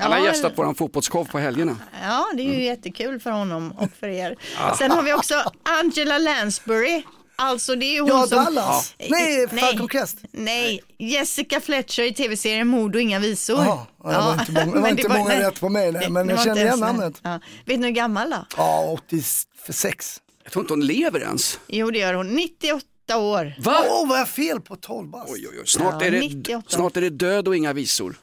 Han 0.00 0.12
har 0.12 0.18
Ja, 0.18 0.24
gästat 0.24 0.58
våran 0.58 0.74
fotbollsshow 0.74 1.24
på 1.24 1.38
helgerna. 1.38 1.76
Ja, 2.02 2.26
det 2.34 2.42
är 2.42 2.54
ju 2.54 2.64
jättekul 2.64 3.20
för 3.20 3.30
honom 3.30 3.72
och 3.78 3.90
för 4.00 4.08
er. 4.08 4.36
Sen 4.78 4.90
har 4.90 5.02
vi 5.02 5.12
också 5.12 5.34
Angela 5.80 6.18
Lansbury. 6.18 7.02
Alltså 7.36 7.74
det 7.76 7.96
är 7.96 8.00
hon 8.00 8.08
ja 8.10 8.26
som... 8.26 8.44
Dallas. 8.44 8.94
Nej, 9.08 9.48
Falcon 9.48 9.88
Crest. 9.88 10.16
Nej, 10.32 10.80
Jessica 10.98 11.60
Fletcher 11.60 12.02
i 12.02 12.14
tv-serien 12.14 12.66
Mord 12.68 12.94
och 12.94 13.00
inga 13.00 13.18
visor. 13.18 13.64
Ja, 13.64 13.86
det 13.98 14.08
var 14.08 14.32
inte 14.40 14.52
många- 14.52 14.74
det 14.74 14.80
var 14.80 14.88
inte 14.88 15.08
många 15.08 15.24
nej, 15.28 15.38
rätt 15.42 15.60
på 15.60 15.68
mig 15.68 15.92
där, 15.92 16.00
det- 16.00 16.08
men 16.08 16.26
det 16.26 16.32
jag 16.32 16.44
kände 16.44 16.60
igen 16.62 16.78
namnet. 16.80 17.20
Ja. 17.22 17.40
Vet 17.66 17.80
ni 17.80 17.86
hur 17.86 17.94
gammal 17.94 18.30
då? 18.30 18.46
Ja, 18.56 18.84
86. 19.08 20.20
Jag 20.42 20.52
tror 20.52 20.62
inte 20.62 20.72
hon 20.72 20.86
lever 20.86 21.20
ens. 21.20 21.58
Jo, 21.66 21.90
det 21.90 21.98
gör 21.98 22.14
hon. 22.14 22.28
98 22.34 22.86
år. 23.10 23.54
Va? 23.58 23.84
Åh, 23.90 24.08
vad 24.08 24.18
jag 24.20 24.28
fel 24.28 24.60
på 24.60 24.76
12 24.76 25.08
bast? 25.08 25.32
Oj, 25.32 25.46
oj, 25.50 25.56
oj. 25.60 25.66
Snart, 25.66 25.94
Ja, 26.00 26.06
är 26.06 26.10
det, 26.10 26.20
98. 26.20 26.62
snart 26.68 26.96
är 26.96 27.00
det 27.00 27.10
död 27.10 27.48
och 27.48 27.56
inga 27.56 27.72
visor. 27.72 28.16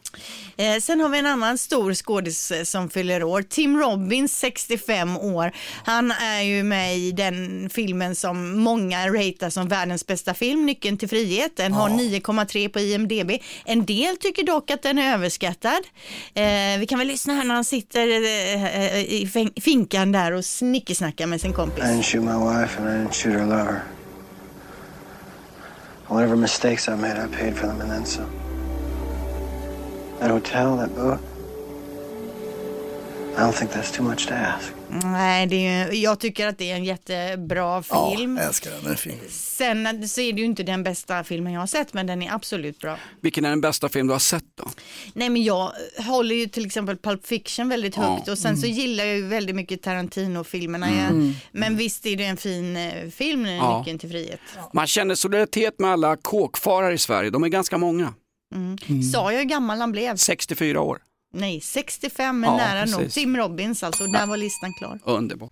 Eh, 0.57 0.77
sen 0.81 0.99
har 0.99 1.09
vi 1.09 1.19
en 1.19 1.25
annan 1.25 1.57
stor 1.57 1.93
skådis 1.93 2.51
eh, 2.51 2.63
som 2.63 2.89
fyller 2.89 3.23
år. 3.23 3.41
Tim 3.41 3.77
Robbins, 3.79 4.37
65 4.39 5.17
år. 5.17 5.51
Han 5.85 6.11
är 6.11 6.41
ju 6.41 6.63
med 6.63 6.97
i 6.97 7.11
den 7.11 7.69
filmen 7.73 8.15
som 8.15 8.59
många 8.59 9.07
ratear 9.07 9.49
som 9.49 9.67
världens 9.67 10.07
bästa 10.07 10.33
film, 10.33 10.65
Nyckeln 10.65 10.97
till 10.97 11.09
frihet. 11.09 11.51
Den 11.57 11.73
har 11.73 11.89
9,3 11.89 12.69
på 12.69 12.79
IMDB. 12.79 13.31
En 13.65 13.85
del 13.85 14.17
tycker 14.17 14.43
dock 14.43 14.71
att 14.71 14.81
den 14.83 14.97
är 14.97 15.13
överskattad. 15.13 15.81
Eh, 16.33 16.43
vi 16.79 16.85
kan 16.89 16.99
väl 16.99 17.07
lyssna 17.07 17.33
här 17.33 17.43
när 17.43 17.55
han 17.55 17.65
sitter 17.65 18.07
eh, 18.07 18.99
i 18.99 19.29
fäng- 19.33 19.61
finkan 19.61 20.11
där 20.11 20.31
och 20.31 20.45
snickesnackar 20.45 21.27
med 21.27 21.41
sin 21.41 21.53
kompis. 21.53 21.83
I 21.83 21.87
didn't 21.87 22.03
shoot 22.03 22.23
my 22.23 22.31
wife 22.61 22.79
and 22.81 22.87
I 22.89 22.91
didn't 22.91 23.13
shoot 23.23 23.33
her 23.33 23.45
lover. 23.45 23.81
Whatever 26.11 26.35
mistakes 26.35 26.89
I 26.89 26.95
made, 26.97 27.15
I 27.15 27.25
paid 27.27 27.55
for 27.55 27.67
them 27.67 27.79
and 27.79 27.89
then 27.89 28.05
some. 28.05 28.29
That 30.19 30.29
hotel, 30.29 30.75
that 30.75 30.93
boat. 30.93 31.21
I 33.37 33.39
don't 33.39 33.55
think 33.55 33.71
that's 33.71 33.91
too 33.93 34.03
much 34.03 34.25
to 34.25 34.33
ask. 34.33 34.73
Nej, 35.03 35.47
det 35.47 35.67
är, 35.67 35.93
jag 35.93 36.19
tycker 36.19 36.47
att 36.47 36.57
det 36.57 36.71
är 36.71 36.75
en 36.75 36.83
jättebra 36.83 37.83
Ja, 37.89 38.15
film. 38.17 38.37
jag 38.37 38.45
älskar 38.45 38.71
den, 38.71 38.83
den 38.83 38.91
är 38.91 38.95
fin. 38.95 39.17
Sen 39.29 40.07
så 40.09 40.21
är 40.21 40.33
det 40.33 40.39
ju 40.39 40.45
inte 40.45 40.63
den 40.63 40.83
bästa 40.83 41.23
filmen 41.23 41.53
jag 41.53 41.59
har 41.59 41.67
sett, 41.67 41.93
men 41.93 42.07
den 42.07 42.21
är 42.21 42.33
absolut 42.33 42.79
bra. 42.79 42.97
Vilken 43.21 43.45
är 43.45 43.49
den 43.49 43.61
bästa 43.61 43.89
film 43.89 44.07
du 44.07 44.13
har 44.13 44.19
sett 44.19 44.43
då? 44.55 44.69
Nej 45.13 45.29
men 45.29 45.43
jag 45.43 45.71
håller 45.97 46.35
ju 46.35 46.45
till 46.47 46.65
exempel 46.65 46.97
Pulp 46.97 47.27
Fiction 47.27 47.69
väldigt 47.69 47.97
Ja. 47.97 48.01
högt 48.03 48.27
och 48.27 48.37
sen 48.37 48.57
så 48.57 48.67
gillar 48.67 49.03
jag 49.05 49.15
ju 49.17 49.27
väldigt 49.27 49.55
mycket 49.55 49.81
Tarantino-filmerna. 49.81 50.87
Mm. 50.89 51.33
Men 51.51 51.77
visst 51.77 52.05
är 52.05 52.15
det 52.15 52.25
en 52.25 52.37
fin 52.37 52.75
eh, 52.77 53.09
film, 53.09 53.45
Ja. 53.45 53.77
Nyckeln 53.79 53.99
till 53.99 54.09
frihet. 54.09 54.39
Man 54.73 54.87
känner 54.87 55.15
solidaritet 55.15 55.79
med 55.79 55.91
alla 55.91 56.15
kåkfarare 56.15 56.93
i 56.93 56.97
Sverige. 56.97 57.29
De 57.29 57.43
är 57.43 57.47
ganska 57.47 57.77
många. 57.77 58.13
Sa 59.13 59.31
jag 59.31 59.39
hur 59.39 59.45
gammal 59.45 59.79
han 59.79 59.91
blev? 59.91 60.15
64 60.15 60.81
år. 60.81 60.99
Nej, 61.33 61.61
65 61.61 62.39
men 62.39 62.49
Ja, 62.49 62.57
nära 62.57 62.85
nog. 62.85 62.99
precis. 62.99 63.13
Tim 63.13 63.37
Robbins 63.37 63.83
alltså, 63.83 64.07
där 64.07 64.25
var 64.25 64.37
listan 64.37 64.73
klar. 64.73 64.99
Underbart. 65.05 65.51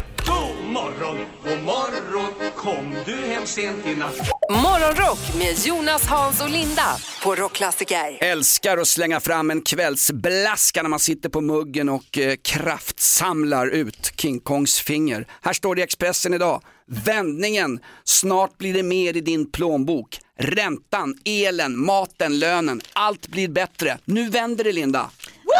morgon, 0.71 1.17
god 1.43 1.63
morgon, 1.63 2.51
kom 2.55 2.95
du 3.05 3.15
hem 3.15 3.45
sent 3.45 3.85
i 3.85 3.95
natt? 3.95 4.17
Morgonrock 4.49 5.19
med 5.37 5.65
Jonas, 5.65 6.05
Hans 6.05 6.41
och 6.41 6.49
Linda 6.49 6.97
på 7.23 7.35
Rockklassiker. 7.35 8.17
Älskar 8.23 8.77
att 8.77 8.87
slänga 8.87 9.19
fram 9.19 9.51
en 9.51 9.61
kvällsblaska 9.61 10.81
när 10.81 10.89
man 10.89 10.99
sitter 10.99 11.29
på 11.29 11.41
muggen 11.41 11.89
och 11.89 12.17
eh, 12.17 12.35
kraftsamlar 12.43 13.67
ut 13.67 14.13
King 14.17 14.39
Kongs 14.39 14.79
finger. 14.79 15.27
Här 15.41 15.53
står 15.53 15.75
det 15.75 15.81
i 15.81 15.83
Expressen 15.83 16.33
idag. 16.33 16.61
Vändningen, 16.87 17.79
snart 18.03 18.57
blir 18.57 18.73
det 18.73 18.83
mer 18.83 19.17
i 19.17 19.21
din 19.21 19.51
plånbok. 19.51 20.19
Räntan, 20.39 21.15
elen, 21.25 21.85
maten, 21.85 22.39
lönen, 22.39 22.81
allt 22.93 23.27
blir 23.27 23.47
bättre. 23.47 23.97
Nu 24.05 24.29
vänder 24.29 24.63
det 24.63 24.71
Linda. 24.71 25.09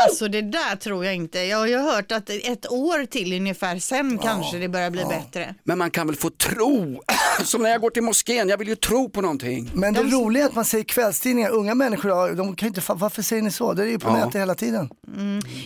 Alltså 0.07 0.27
det 0.27 0.41
där 0.41 0.75
tror 0.75 1.05
jag 1.05 1.15
inte. 1.15 1.39
Jag 1.39 1.57
har 1.57 1.67
ju 1.67 1.77
hört 1.77 2.11
att 2.11 2.29
ett 2.29 2.71
år 2.71 3.05
till 3.05 3.33
ungefär, 3.33 3.79
sen 3.79 4.17
kanske 4.17 4.57
det 4.57 4.69
börjar 4.69 4.89
bli 4.89 5.05
bättre. 5.05 5.55
Men 5.63 5.77
man 5.77 5.91
kan 5.91 6.07
väl 6.07 6.15
få 6.15 6.29
tro, 6.29 7.01
som 7.45 7.61
när 7.63 7.69
jag 7.69 7.81
går 7.81 7.89
till 7.89 8.03
moskén, 8.03 8.49
jag 8.49 8.57
vill 8.57 8.67
ju 8.67 8.75
tro 8.75 9.09
på 9.09 9.21
någonting. 9.21 9.71
Men 9.73 9.93
det 9.93 10.03
roliga 10.03 10.43
är 10.43 10.47
att 10.47 10.55
man 10.55 10.65
säger 10.65 10.83
kvällstidningar, 10.83 11.49
unga 11.49 11.75
människor, 11.75 12.11
ja, 12.11 12.27
de 12.33 12.55
kan 12.55 12.65
ju 12.65 12.67
inte, 12.67 12.81
varför 12.93 13.21
säger 13.21 13.41
ni 13.41 13.51
så? 13.51 13.73
Det 13.73 13.83
är 13.83 13.87
ju 13.87 13.99
på 13.99 14.09
Ja. 14.09 14.15
nätet 14.25 14.41
hela 14.41 14.55
tiden. 14.55 14.89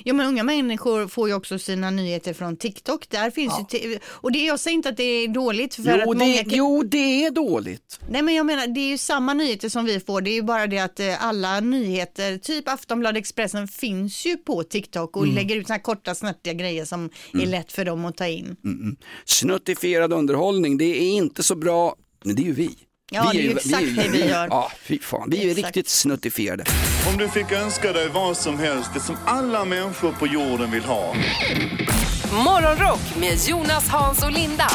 Ja 0.04 0.14
men 0.14 0.28
unga 0.28 0.44
människor 0.44 1.08
får 1.08 1.28
ju 1.30 1.34
också 1.36 1.60
sina 1.60 1.90
nyheter 1.92 2.34
från 2.34 2.58
TikTok. 2.58 3.10
Där 3.10 3.32
finns 3.32 3.54
ju 3.60 3.64
t- 3.80 4.00
och 4.08 4.32
det, 4.32 4.40
jag 4.46 4.60
säger 4.60 4.76
inte 4.76 4.90
att 4.90 4.98
det 4.98 5.04
är 5.04 5.28
dåligt. 5.28 5.76
För 5.76 5.84
Jo 5.84 6.12
att 6.12 6.18
många 6.18 6.26
det, 6.26 6.38
kan- 6.44 6.50
jo, 6.54 6.84
det 6.84 7.26
är 7.26 7.32
dåligt. 7.32 8.00
Nej 8.10 8.22
men 8.22 8.36
jag 8.36 8.46
menar 8.46 8.68
det 8.68 8.80
är 8.80 8.90
ju 8.90 8.98
samma 8.98 9.34
nyheter 9.34 9.70
som 9.70 9.86
vi 9.86 10.00
får. 10.00 10.22
Det 10.22 10.30
är 10.30 10.34
ju 10.36 10.42
bara 10.42 10.68
det 10.68 10.80
att 10.80 11.00
eh, 11.00 11.26
alla 11.26 11.60
nyheter, 11.60 12.38
typ 12.38 12.68
Aftonbladet 12.70 13.20
Expressen 13.20 13.68
finns 13.68 14.26
ju 14.26 14.38
på 14.38 14.64
TikTok 14.64 15.18
och 15.18 15.24
Mm. 15.24 15.36
lägger 15.36 15.56
ut 15.56 15.68
såna 15.68 15.76
här 15.76 15.82
korta 15.84 16.16
snärtiga 16.16 16.54
grejer 16.54 16.86
som 16.86 17.10
är 17.34 17.46
lätt 17.46 17.72
för 17.72 17.86
dem 17.86 18.06
att 18.06 18.18
ta 18.18 18.28
in. 18.28 18.56
Snuttifierad 19.26 20.14
underhållning, 20.14 20.78
det 20.78 20.86
är 20.86 21.12
inte 21.16 21.44
så 21.44 21.56
bra, 21.56 21.65
men 22.24 22.36
det 22.36 22.42
är 22.42 22.46
ju 22.46 22.54
vi. 22.54 22.76
Ja, 23.12 23.30
det 23.34 23.40
är 23.40 23.42
ju 23.44 23.52
exakt 23.52 23.96
det 23.96 24.08
vi 24.12 24.26
gör. 24.30 24.48
Ja, 24.48 24.72
fy 24.82 25.00
fan. 25.00 25.30
Vi 25.30 25.38
är 25.44 25.52
Exakt. 25.52 25.66
riktigt 25.66 25.90
snuttifierade. 25.90 26.64
Om 27.12 27.18
du 27.18 27.30
fick 27.30 27.52
önska 27.52 27.94
dig 27.94 28.10
vad 28.10 28.38
som 28.38 28.60
helst, 28.60 28.90
det 28.94 29.00
som 29.00 29.16
alla 29.26 29.66
människor 29.66 30.12
på 30.12 30.28
jorden 30.28 30.72
vill 30.72 30.84
ha. 30.84 31.16
Morgonrock 32.46 33.16
med 33.20 33.38
Jonas, 33.48 33.88
Hans 33.88 34.24
och 34.24 34.32
Linda 34.32 34.68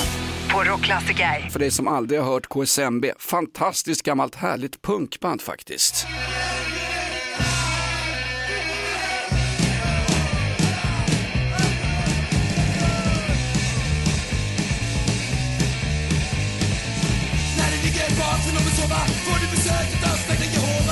på. 0.53 0.65
För 1.53 1.59
dig 1.59 1.71
som 1.71 1.89
aldrig 1.89 2.21
har 2.21 2.33
hört 2.33 2.47
KSMB, 2.47 3.05
fantastiskt 3.19 4.03
gammalt 4.03 4.35
härligt 4.35 4.83
punkband 4.83 5.43
faktiskt. 5.43 6.07
Ligger 18.47 18.53
i 18.53 18.53
basen 18.53 18.57
och 18.57 18.67
vill 18.67 18.77
sova 18.77 18.97
får 18.97 19.41
du 19.41 19.47
besök 19.51 19.89
utav 19.95 20.17
släkten 20.17 20.53
Jehova. 20.53 20.90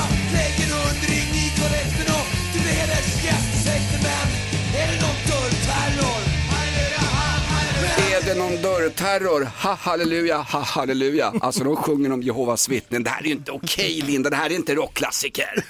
Någon 8.50 8.62
dörrterror? 8.62 9.48
Ha 9.62 9.74
halleluja, 9.74 10.36
ha 10.38 10.60
halleluja. 10.60 11.32
Alltså 11.40 11.64
de 11.64 11.76
sjunger 11.76 12.12
om 12.12 12.22
Jehovas 12.22 12.68
vittnen. 12.68 13.02
Det 13.02 13.10
här 13.10 13.22
är 13.22 13.26
ju 13.26 13.32
inte 13.32 13.52
okej 13.52 14.00
Linda, 14.06 14.30
det 14.30 14.36
här 14.36 14.50
är 14.50 14.54
inte 14.54 14.74
rockklassiker. 14.74 15.64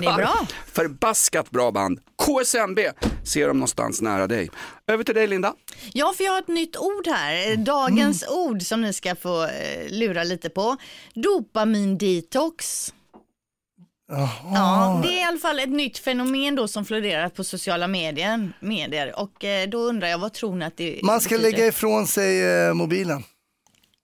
Det 0.00 0.06
är 0.06 0.16
bra. 0.16 0.46
Förbaskat 0.72 1.50
bra 1.50 1.70
band. 1.70 2.00
KSMB, 2.16 2.78
ser 3.24 3.46
dem 3.46 3.56
någonstans 3.56 4.00
nära 4.00 4.26
dig. 4.26 4.50
Över 4.86 5.04
till 5.04 5.14
dig 5.14 5.26
Linda. 5.26 5.54
Ja, 5.92 6.14
för 6.16 6.24
jag 6.24 6.32
har 6.32 6.38
ett 6.38 6.48
nytt 6.48 6.76
ord 6.76 7.06
här. 7.06 7.56
Dagens 7.56 8.24
ord 8.28 8.62
som 8.62 8.82
ni 8.82 8.92
ska 8.92 9.14
få 9.14 9.44
eh, 9.44 9.50
lura 9.90 10.24
lite 10.24 10.50
på. 10.50 10.76
Dopamin-detox. 14.08 14.54
Ja, 14.54 15.00
det 15.02 15.08
är 15.08 15.20
i 15.20 15.24
alla 15.24 15.38
fall 15.38 15.58
ett 15.58 15.68
nytt 15.68 15.98
fenomen 15.98 16.54
då 16.54 16.68
som 16.68 16.84
florerar 16.84 17.28
på 17.28 17.44
sociala 17.44 17.88
medier. 17.88 18.52
medier. 18.60 19.20
Och 19.20 19.44
eh, 19.44 19.68
då 19.68 19.78
undrar 19.78 20.08
jag, 20.08 20.18
vad 20.18 20.32
tror 20.32 20.56
ni 20.56 20.64
att 20.64 20.76
det 20.76 21.00
Man 21.02 21.20
ska 21.20 21.34
betyder? 21.36 21.50
lägga 21.52 21.66
ifrån 21.66 22.06
sig 22.06 22.44
eh, 22.66 22.74
mobilen. 22.74 23.22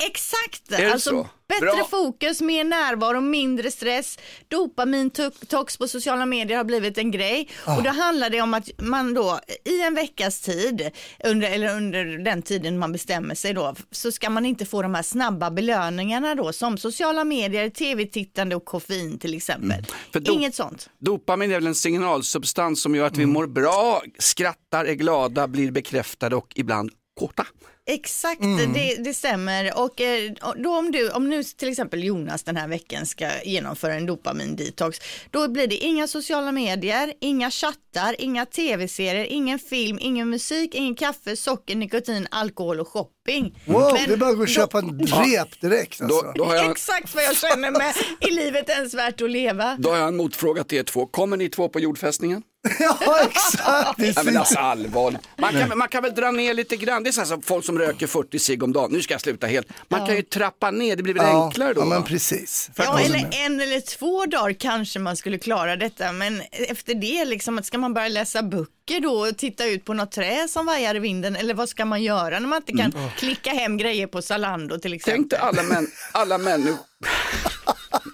Exakt, 0.03 0.69
det 0.69 0.93
alltså 0.93 1.11
så? 1.11 1.29
bättre 1.49 1.77
Bra. 1.77 1.85
fokus, 1.91 2.41
mer 2.41 2.65
närvaro, 2.65 3.21
mindre 3.21 3.71
stress. 3.71 4.19
Dopamintox 4.49 5.77
på 5.77 5.89
sociala 5.89 6.27
medier 6.27 6.57
har 6.57 6.65
blivit 6.65 6.99
en 6.99 7.11
grej 7.11 7.49
och 7.67 7.83
då 7.83 7.91
handlar 7.91 8.31
det 8.31 8.41
om 8.41 8.55
att 8.55 8.69
man 8.83 9.15
då 9.15 9.41
i 9.65 9.83
en 9.83 9.95
veckas 9.95 10.41
tid, 10.41 10.91
under, 11.25 11.51
eller 11.51 11.77
under 11.77 12.05
den 12.05 12.43
tiden 12.43 12.79
man 12.79 12.93
bestämmer 12.93 13.35
sig 13.35 13.55
då, 13.55 13.75
så 13.91 14.13
ska 14.13 14.31
man 14.31 14.47
inte 14.47 14.67
få 14.67 14.83
de 14.83 14.95
här 14.95 15.03
snabba 15.03 15.51
belöningarna 15.51 16.35
då 16.35 16.53
som 16.53 16.79
sociala 16.79 17.25
medier, 17.25 17.71
tv-tittande 17.71 18.57
och 18.57 18.65
koffein 18.65 19.19
till 19.19 19.37
exempel. 19.37 19.85
Mm. 20.15 20.33
Inget 20.33 20.55
sånt. 20.55 20.91
Dopamin 20.99 21.51
är 21.51 21.55
väl 21.55 21.67
en 21.67 21.75
signalsubstans 21.75 22.83
som 22.83 22.95
gör 22.95 23.07
att 23.07 23.17
vi 23.17 23.27
mår 23.27 23.47
bra, 23.47 24.03
skrattar, 24.19 24.85
är 24.85 24.95
glada, 24.95 25.49
blir 25.49 25.71
bekräftade 25.71 26.37
och 26.37 26.53
ibland 26.55 26.91
korta. 27.21 27.47
Exakt, 27.87 28.41
Mm. 28.41 28.73
det, 28.73 28.95
det 29.05 29.15
stämmer. 29.15 29.79
Och 29.79 30.01
eh, 30.01 30.33
då 30.57 30.77
om, 30.77 30.93
du, 30.93 31.11
om 31.11 31.31
nu 31.31 31.43
till 31.45 31.69
exempel 31.69 32.05
Jonas 32.05 32.43
den 32.43 32.57
här 32.57 32.69
veckan 32.69 33.07
ska 33.07 33.29
genomföra 33.45 33.95
en 33.95 34.07
dopamin-detox, 34.11 35.01
då 35.31 35.49
blir 35.49 35.67
det 35.67 35.77
inga 35.77 36.09
sociala 36.09 36.53
medier, 36.53 37.13
inga 37.21 37.51
chattar, 37.51 38.17
inga 38.19 38.47
tv-serier, 38.47 39.25
ingen 39.25 39.59
film, 39.59 39.99
ingen 40.01 40.31
musik, 40.31 40.75
ingen 40.75 40.95
kaffe, 40.95 41.37
socker, 41.37 41.77
nikotin, 41.77 42.27
alkohol 42.31 42.81
och 42.81 42.89
shopping. 42.89 43.63
Wow, 43.67 43.93
Men 43.93 44.09
det 44.09 44.13
är 44.13 44.17
bara 44.17 44.31
att 44.31 44.37
gå 44.37 44.43
och 44.43 44.49
köpa 44.49 44.79
en 44.79 44.99
rep 44.99 45.61
direkt 45.61 46.01
alltså. 46.03 46.23
Då, 46.23 46.33
då, 46.35 46.45
har 46.45 46.55
jag, 46.55 46.71
Exakt 46.71 47.15
vad 47.15 47.25
jag 47.25 47.37
känner 47.37 47.71
med, 47.71 47.95
är 48.21 48.31
livet 48.35 48.69
ens 48.69 48.95
värt 48.95 49.23
att 49.23 49.31
leva? 49.31 49.77
då 49.81 49.91
har 49.91 49.97
jag 49.97 50.09
en 50.09 50.17
motfråga 50.17 50.65
till 50.65 50.79
er 50.79 50.83
två. 50.83 51.07
Kommer 51.07 51.37
ni 51.37 51.49
två 51.49 51.69
på 51.69 51.81
jordfästningen? 51.81 52.43
ja, 52.79 53.21
exakt. 53.23 53.99
Det 53.99 54.09
är 54.09 54.25
men 54.25 54.35
så- 54.35 54.39
alltså 54.39 54.59
allvarligt. 54.59 55.21
Man 55.39 55.53
kan, 55.53 55.79
man 55.79 55.89
kan 55.89 56.03
väl 56.03 56.15
dra 56.15 56.31
ner 56.31 56.55
lite 56.55 56.77
grann. 56.77 57.03
Det 57.03 57.11
är 57.11 57.13
så 57.13 57.21
här 57.21 57.29
som 57.29 57.43
folk 57.43 57.65
som 57.65 57.79
röker 57.79 58.07
40 58.07 58.39
cigg 58.39 58.63
om 58.63 58.73
dagen. 58.73 58.93
Nu 58.93 59.03
ska 59.03 59.15
jag 59.15 59.21
sluta 59.21 59.47
helt. 59.47 59.67
Man 59.89 60.07
kan 60.07 60.17
ju 60.17 60.23
trappa 60.23 60.71
ner, 60.71 60.97
det 60.97 61.03
blir 61.03 61.15
väl 61.15 61.27
ja, 61.27 61.45
enklare 61.47 61.75
då? 61.75 61.81
Ja, 61.81 61.85
men 61.85 62.01
va? 62.01 62.07
precis. 62.09 62.71
Ja, 62.77 63.01
eller 63.01 63.29
en 63.33 63.61
eller 63.61 63.81
två 63.81 64.27
dagar 64.27 64.53
kanske 64.53 64.99
man 64.99 65.17
skulle 65.17 65.39
klara 65.39 65.77
detta, 65.77 66.13
men 66.13 66.43
efter 66.51 66.95
det, 66.95 67.25
liksom, 67.25 67.59
att 67.59 67.67
ska 67.67 67.79
man 67.79 67.95
börja 67.95 68.09
läsa 68.09 68.43
böcker 68.43 69.01
då 69.01 69.13
och 69.29 69.37
titta 69.37 69.65
ut 69.67 69.85
på 69.85 69.95
något 69.95 70.13
trä 70.13 70.49
som 70.49 70.67
vajar 70.67 70.95
i 70.95 70.99
vinden, 70.99 71.37
eller 71.37 71.55
vad 71.55 71.69
ska 71.69 71.85
man 71.85 72.03
göra 72.03 72.39
när 72.39 72.49
man 72.49 72.63
inte 72.69 72.73
kan 72.73 73.11
klicka 73.19 73.51
hem 73.51 73.77
grejer 73.77 74.07
på 74.07 74.23
Zalando 74.23 74.79
till 74.79 74.93
exempel? 74.93 75.17
Tänk 75.19 75.31
dig 75.31 75.39
alla, 75.39 75.63
män, 75.63 75.87
alla 76.13 76.39
människor. 76.39 76.79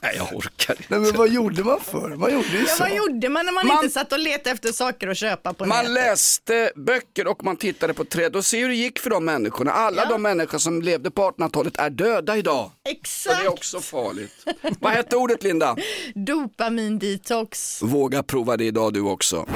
Nej, 0.03 0.15
jag 0.17 0.37
orkar 0.37 0.75
inte. 0.75 0.85
Nej, 0.89 1.01
men 1.01 1.17
vad 1.17 1.29
gjorde 1.29 1.65
man 1.65 1.81
förr? 1.81 2.17
Man 2.17 2.33
gjorde 2.33 2.49
ju 2.49 2.59
Ja, 2.61 2.67
så. 2.67 2.83
vad 2.83 2.95
gjorde 2.97 3.29
man 3.29 3.47
när 3.47 3.53
man, 3.53 3.67
Man- 3.67 3.77
inte 3.85 3.91
satt 4.01 4.13
och 4.13 4.19
letade 4.19 4.51
efter 4.51 4.73
saker 4.73 5.09
att 5.09 5.17
köpa 5.17 5.53
på 5.55 5.67
Man 5.67 5.79
nätet? 5.79 5.91
läste 5.93 6.73
böcker 6.77 7.27
och 7.27 7.45
man 7.45 7.57
tittade 7.57 7.95
på 7.95 8.05
träd 8.05 8.37
och 8.37 8.45
se 8.45 8.61
hur 8.61 8.69
det 8.69 8.75
gick 8.75 8.99
för 8.99 9.11
de 9.11 9.25
människorna. 9.25 9.73
Alla 9.73 10.03
Ja. 10.03 10.09
de 10.09 10.23
människor 10.23 10.59
som 10.59 10.83
levde 10.83 11.11
på 11.11 11.23
1800-talet 11.31 11.77
är 11.77 11.91
döda 11.91 12.37
idag. 12.37 12.65
Och 12.65 12.91
Exakt, 12.91 13.39
det 13.41 13.45
är 13.47 13.49
också 13.53 13.81
farligt. 13.81 14.47
Vad 14.81 14.93
hette 14.93 15.17
ordet 15.17 15.43
Linda? 15.43 15.77
dopamin-detox. 16.15 17.79
Våga 17.83 18.23
prova 18.23 18.57
det 18.57 18.65
idag 18.65 18.93
du 18.93 19.01
också. 19.01 19.47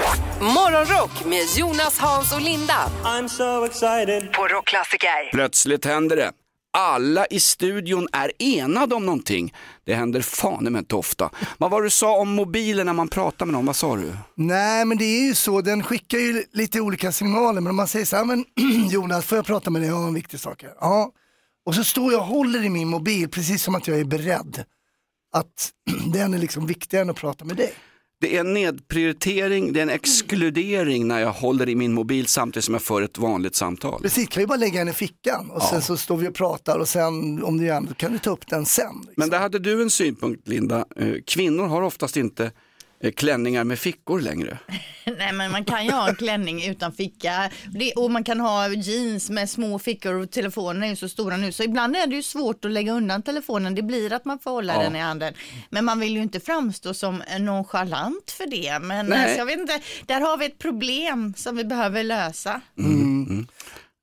Morgonrock 0.41 1.25
med 1.25 1.45
Jonas, 1.57 1.99
Hans 1.99 2.33
och 2.35 2.41
Linda. 2.41 2.91
I'm 3.05 3.29
so 3.29 3.65
excited. 3.65 4.33
På 4.33 4.49
Rockklassiker. 4.49 5.31
Plötsligt 5.33 5.85
händer 5.85 6.17
det. 6.17 6.31
Alla 6.77 7.27
i 7.27 7.41
studion 7.41 8.09
är 8.13 8.33
enade 8.39 8.95
om 8.95 9.07
någonting. 9.07 9.55
Det 9.85 9.95
händer 9.95 10.21
fan 10.21 10.65
men 10.65 10.77
inte 10.77 10.97
ofta. 10.97 11.31
Vad 11.59 11.71
var 11.71 11.83
det 11.83 11.87
du 11.87 11.91
sa 11.91 12.19
om 12.19 12.29
mobilen 12.29 12.87
när 12.87 12.93
man 12.93 13.09
pratar 13.09 13.47
med 13.47 13.53
någon? 13.53 13.67
Vad 13.67 13.77
sa 13.77 13.97
du? 13.97 14.17
Nej 14.35 14.85
men 14.85 14.99
det 14.99 15.05
är 15.05 15.27
ju 15.27 15.35
så, 15.35 15.61
den 15.61 15.83
skickar 15.83 16.19
ju 16.19 16.45
lite 16.53 16.81
olika 16.81 17.13
signaler. 17.13 17.61
Men 17.61 17.71
om 17.71 17.77
man 17.77 17.89
säger 17.89 18.05
så 18.05 18.17
här, 18.17 18.25
men 18.25 18.45
Jonas 18.91 19.27
får 19.27 19.37
jag 19.39 19.47
prata 19.47 19.71
med 19.71 19.83
dig 19.83 19.93
om 19.93 20.07
en 20.07 20.15
viktig 20.15 20.41
sak? 20.41 20.65
Ja. 20.81 21.13
Och 21.67 21.75
så 21.75 21.85
står 21.85 22.13
jag 22.13 22.21
och 22.21 22.27
håller 22.27 22.65
i 22.65 22.69
min 22.69 22.89
mobil 22.89 23.29
precis 23.29 23.63
som 23.63 23.75
att 23.75 23.89
jag 23.89 24.01
är 24.01 24.05
beredd. 24.05 24.65
Att 25.33 25.73
den 26.13 26.35
är 26.35 26.39
liksom 26.39 26.67
viktigare 26.67 27.03
än 27.03 27.11
att 27.11 27.17
prata 27.17 27.45
med 27.45 27.57
dig. 27.57 27.75
Det 28.21 28.37
är 28.37 28.41
en 28.41 28.55
nedprioritering, 28.55 29.73
det 29.73 29.81
är 29.81 29.83
en 29.83 29.91
exkludering 29.91 31.09
när 31.09 31.21
jag 31.21 31.33
håller 31.33 31.69
i 31.69 31.75
min 31.75 31.93
mobil 31.93 32.27
samtidigt 32.27 32.65
som 32.65 32.75
jag 32.75 32.83
för 32.83 33.03
ett 33.03 33.19
vanligt 33.19 33.55
samtal. 33.55 34.03
Precis, 34.03 34.29
kan 34.29 34.43
ju 34.43 34.47
bara 34.47 34.59
lägga 34.59 34.79
den 34.79 34.89
i 34.89 34.93
fickan 34.93 35.51
och 35.51 35.63
sen 35.63 35.83
så 35.83 35.97
står 35.97 36.17
vi 36.17 36.29
och 36.29 36.35
pratar 36.35 36.79
och 36.79 36.89
sen 36.89 37.43
om 37.45 37.59
du 37.59 37.65
gärna 37.65 37.95
kan 37.95 38.13
du 38.13 38.19
ta 38.19 38.31
upp 38.31 38.47
den 38.47 38.67
sen. 38.67 38.95
Liksom. 38.95 39.13
Men 39.17 39.31
där 39.31 39.39
hade 39.39 39.59
du 39.59 39.83
en 39.83 39.91
synpunkt 39.91 40.49
Linda. 40.49 40.85
Eh, 40.97 41.15
Kvinnor 41.27 41.67
har 41.67 41.83
oftast 41.83 42.17
inte 42.17 42.53
klänningar 43.13 43.65
med 43.65 43.79
fickor 43.79 44.21
längre. 44.21 44.59
Nej 45.19 45.33
men 45.33 45.51
man 45.51 45.65
kan 45.65 45.85
ju 45.85 45.91
ha 45.91 46.09
en 46.09 46.15
klänning 46.17 46.67
utan 46.67 46.93
ficka 46.93 47.51
det, 47.67 47.93
och 47.93 48.11
man 48.11 48.25
kan 48.25 48.41
ha 48.41 48.69
jeans 48.69 49.31
med 49.31 49.51
små 49.51 49.79
fickor 49.79 50.15
och 50.15 50.31
telefonen 50.31 50.83
är 50.83 50.89
ju 50.89 50.97
så 50.97 51.09
stora 51.09 51.37
nu 51.37 51.53
så 51.53 51.63
ibland 51.63 51.97
är 51.97 52.07
det 52.07 52.17
ju 52.17 52.23
svårt 52.23 52.65
att 52.65 52.71
lägga 52.71 52.93
undan 52.93 53.23
telefonen. 53.23 53.75
Det 53.75 53.83
blir 53.83 54.13
att 54.13 54.25
man 54.25 54.39
får 54.39 54.51
hålla 54.51 54.75
Ja. 54.75 54.83
den 54.83 54.97
i 54.97 55.01
handen. 55.01 55.35
Men 55.71 55.85
man 55.85 56.01
vill 56.01 56.13
ju 56.17 56.23
inte 56.23 56.41
framstå 56.41 56.95
som 56.95 57.23
nonchalant 57.41 58.31
för 58.31 58.47
det. 58.47 58.79
Men 58.83 59.13
alltså, 59.13 59.39
jag 59.39 59.47
vet 59.47 59.59
inte, 59.61 59.81
där 60.07 60.21
har 60.21 60.37
vi 60.37 60.47
ett 60.47 60.59
problem 60.59 61.35
som 61.37 61.57
vi 61.57 61.65
behöver 61.65 62.03
lösa. 62.03 62.61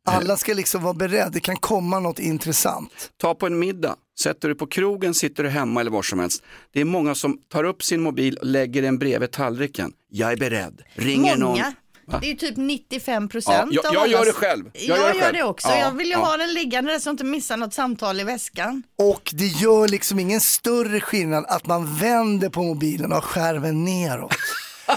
Alla 0.06 0.38
ska 0.38 0.54
liksom 0.54 0.84
vara 0.84 0.94
beredda, 0.94 1.30
det 1.30 1.40
kan 1.40 1.56
komma 1.58 2.00
något 2.00 2.20
intressant. 2.20 3.12
Ta 3.22 3.36
på 3.36 3.46
en 3.46 3.60
middag, 3.60 3.96
sätter 4.20 4.50
du 4.50 4.56
på 4.56 4.68
krogen, 4.68 5.14
sitter 5.14 5.44
du 5.44 5.50
hemma 5.50 5.80
eller 5.82 5.92
var 5.92 6.02
som 6.02 6.20
helst. 6.20 6.44
Det 6.74 6.82
är 6.82 6.86
många 6.86 7.16
som 7.16 7.38
tar 7.50 7.64
upp 7.64 7.84
sin 7.84 8.02
mobil 8.02 8.38
och 8.38 8.46
lägger 8.46 8.82
den 8.82 8.98
bredvid 9.00 9.32
tallriken. 9.32 9.92
Jag 10.10 10.32
är 10.32 10.38
beredd, 10.38 10.82
ringer 10.94 11.36
någon. 11.38 11.50
Många. 11.50 11.74
Det 12.22 12.32
är 12.32 12.36
typ 12.36 12.58
95 12.58 13.30
procent 13.30 13.74
Ja, 13.74 13.82
jag- 13.84 13.86
av 13.86 13.94
jag 13.96 14.08
gör 14.08 14.26
det 14.26 14.32
själv. 14.34 14.66
Jag 14.74 14.84
Jag, 14.84 14.98
gör 14.98 15.14
det 15.14 15.20
gör 15.20 15.34
det 15.34 15.44
också. 15.44 15.68
Ja, 15.68 15.78
jag 15.80 15.92
vill 15.92 16.08
ju 16.08 16.14
ja. 16.14 16.20
ha 16.20 16.38
den 16.38 16.54
liggande 16.54 16.92
där 16.92 17.00
så 17.00 17.02
att 17.02 17.06
jag 17.06 17.14
inte 17.14 17.24
missar 17.24 17.58
något 17.58 17.74
samtal 17.74 18.20
i 18.20 18.24
väskan. 18.24 18.84
Och 18.98 19.32
det 19.34 19.48
gör 19.48 19.88
liksom 19.88 20.20
ingen 20.20 20.42
större 20.42 21.00
skillnad 21.02 21.46
att 21.48 21.66
man 21.68 21.96
vänder 21.98 22.50
på 22.50 22.64
mobilen 22.64 23.06
och 23.12 23.16
har 23.16 23.22
skärmen 23.22 23.84
neråt. 23.86 24.34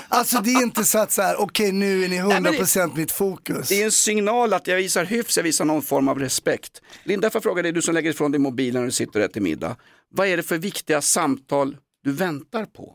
Alltså 0.09 0.39
det 0.39 0.51
är 0.51 0.63
inte 0.63 0.85
så 0.85 0.99
att 0.99 1.13
så 1.13 1.23
här, 1.23 1.41
okej 1.41 1.73
nu 1.73 2.05
är 2.05 2.09
ni 2.09 2.21
100% 2.23 2.97
mitt 2.97 3.13
fokus. 3.13 3.69
Det 3.69 3.81
är 3.81 3.85
en 3.85 3.93
signal 3.93 4.53
att 4.53 4.67
jag 4.67 4.77
visar 4.77 5.05
hyfs, 5.05 5.37
jag 5.37 5.45
visar 5.45 5.65
någon 5.65 5.83
form 5.83 6.09
av 6.09 6.19
respekt. 6.19 6.83
Linda, 7.05 7.31
får 7.31 7.41
fråga 7.41 7.63
dig, 7.63 7.73
du 7.73 7.83
som 7.83 7.95
lägger 7.95 8.11
ifrån 8.11 8.31
dig 8.31 8.39
mobilen 8.39 8.83
när 8.83 8.87
du 8.87 8.93
sitter 8.93 9.21
och 9.21 9.25
äter 9.25 9.41
middag. 9.41 9.77
Vad 10.11 10.27
är 10.29 10.37
det 10.37 10.43
för 10.43 10.59
viktiga 10.59 11.01
samtal 11.01 11.77
du 12.05 12.13
väntar 12.13 12.65
på? 12.65 12.95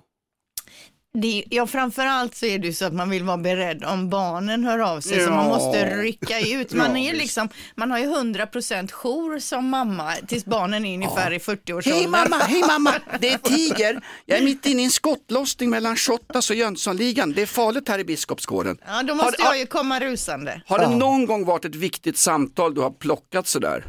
Det, 1.14 1.44
ja, 1.50 1.68
framförallt 1.68 2.36
så 2.36 2.46
är 2.46 2.60
det 2.60 2.68
ju 2.68 2.74
så 2.74 2.86
att 2.86 2.94
man 2.94 3.10
vill 3.10 3.24
vara 3.24 3.38
beredd 3.38 3.84
om 3.84 4.10
barnen 4.10 4.64
hör 4.64 4.80
av 4.80 5.02
sig, 5.02 5.14
så 5.20 5.30
Ja. 5.30 5.36
man 5.36 5.48
måste 5.48 5.98
rycka 5.98 6.40
ut. 6.40 6.74
Man, 6.74 6.92
Ja, 6.96 7.08
är 7.08 7.12
visst. 7.12 7.22
liksom, 7.24 7.50
man 7.76 7.92
har 7.92 8.00
ju 8.00 8.06
100% 8.06 8.92
jour 8.92 9.40
som 9.40 9.70
mamma 9.70 10.14
tills 10.28 10.46
barnen 10.46 10.86
är 10.86 10.94
ungefär 10.94 11.32
i 11.34 11.38
40-årsåldern. 11.38 11.94
Hej 12.00 12.08
mamma, 12.08 12.36
hej 12.36 12.62
mamma, 12.68 12.94
det 13.20 13.30
är 13.30 13.38
Tiger. 13.38 14.02
Jag 14.26 14.40
är 14.40 14.44
mitt 14.44 14.66
inne 14.66 14.82
i 14.82 14.86
en 14.86 14.92
skottlossning 14.92 15.70
mellan 15.70 15.96
Shottaz 15.96 16.50
och 16.50 16.56
Jönssonligan. 16.56 17.34
Det 17.34 17.42
är 17.42 17.46
farligt 17.46 17.88
här 17.90 18.00
i 18.00 18.04
Biskopsgården. 18.04 18.78
Ja, 18.88 19.04
då 19.04 19.16
måste 19.16 19.44
har, 19.44 19.50
jag 19.54 19.60
ju 19.60 19.66
komma 19.66 20.00
rusande. 20.00 20.62
har 20.68 20.80
det 20.80 20.90
någon 20.90 21.26
gång 21.26 21.46
varit 21.46 21.66
ett 21.66 21.76
viktigt 21.76 22.18
samtal 22.18 22.76
du 22.76 22.82
har 22.82 22.92
plockat 22.92 23.48
sådär? 23.48 23.86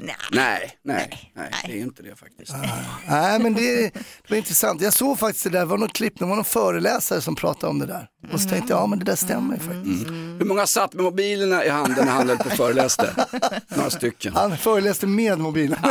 Nej. 0.00 0.16
Nej, 0.32 0.78
nej, 0.82 1.32
nej, 1.34 1.50
det 1.66 1.72
är 1.72 1.82
inte 1.82 2.02
det 2.02 2.16
faktiskt. 2.16 2.52
Nej 3.08 3.38
men 3.38 3.54
det, 3.54 3.90
det 3.94 4.30
var 4.30 4.36
intressant. 4.36 4.80
Jag 4.80 4.92
såg 4.92 5.18
faktiskt 5.18 5.44
det 5.44 5.50
där, 5.50 5.60
det 5.60 5.64
var 5.64 5.78
något 5.78 5.92
klipp, 5.92 6.18
det 6.18 6.24
var 6.24 6.36
någon 6.36 6.44
föreläsare 6.44 7.20
som 7.20 7.34
pratade 7.34 7.70
om 7.70 7.78
det 7.78 7.86
där. 7.86 8.08
Och 8.32 8.40
så 8.40 8.48
tänkte 8.48 8.72
jag, 8.72 8.82
ja 8.82 8.86
men 8.86 8.98
det 8.98 9.04
där 9.04 9.16
stämmer 9.16 9.54
ju 9.54 9.60
faktiskt. 9.60 10.10
Hur 10.10 10.44
många 10.44 10.66
satt 10.66 10.94
med 10.94 11.04
mobilerna 11.04 11.64
i 11.64 11.68
handen 11.68 12.04
när 12.04 12.12
han 12.12 12.28
höll 12.28 12.38
på 12.38 12.44
och 12.44 12.52
föreläste? 12.52 13.26
Några 13.68 13.90
stycken. 13.90 14.34
Han 14.34 14.58
föreläste 14.58 15.06
med 15.06 15.38
mobilen. 15.38 15.78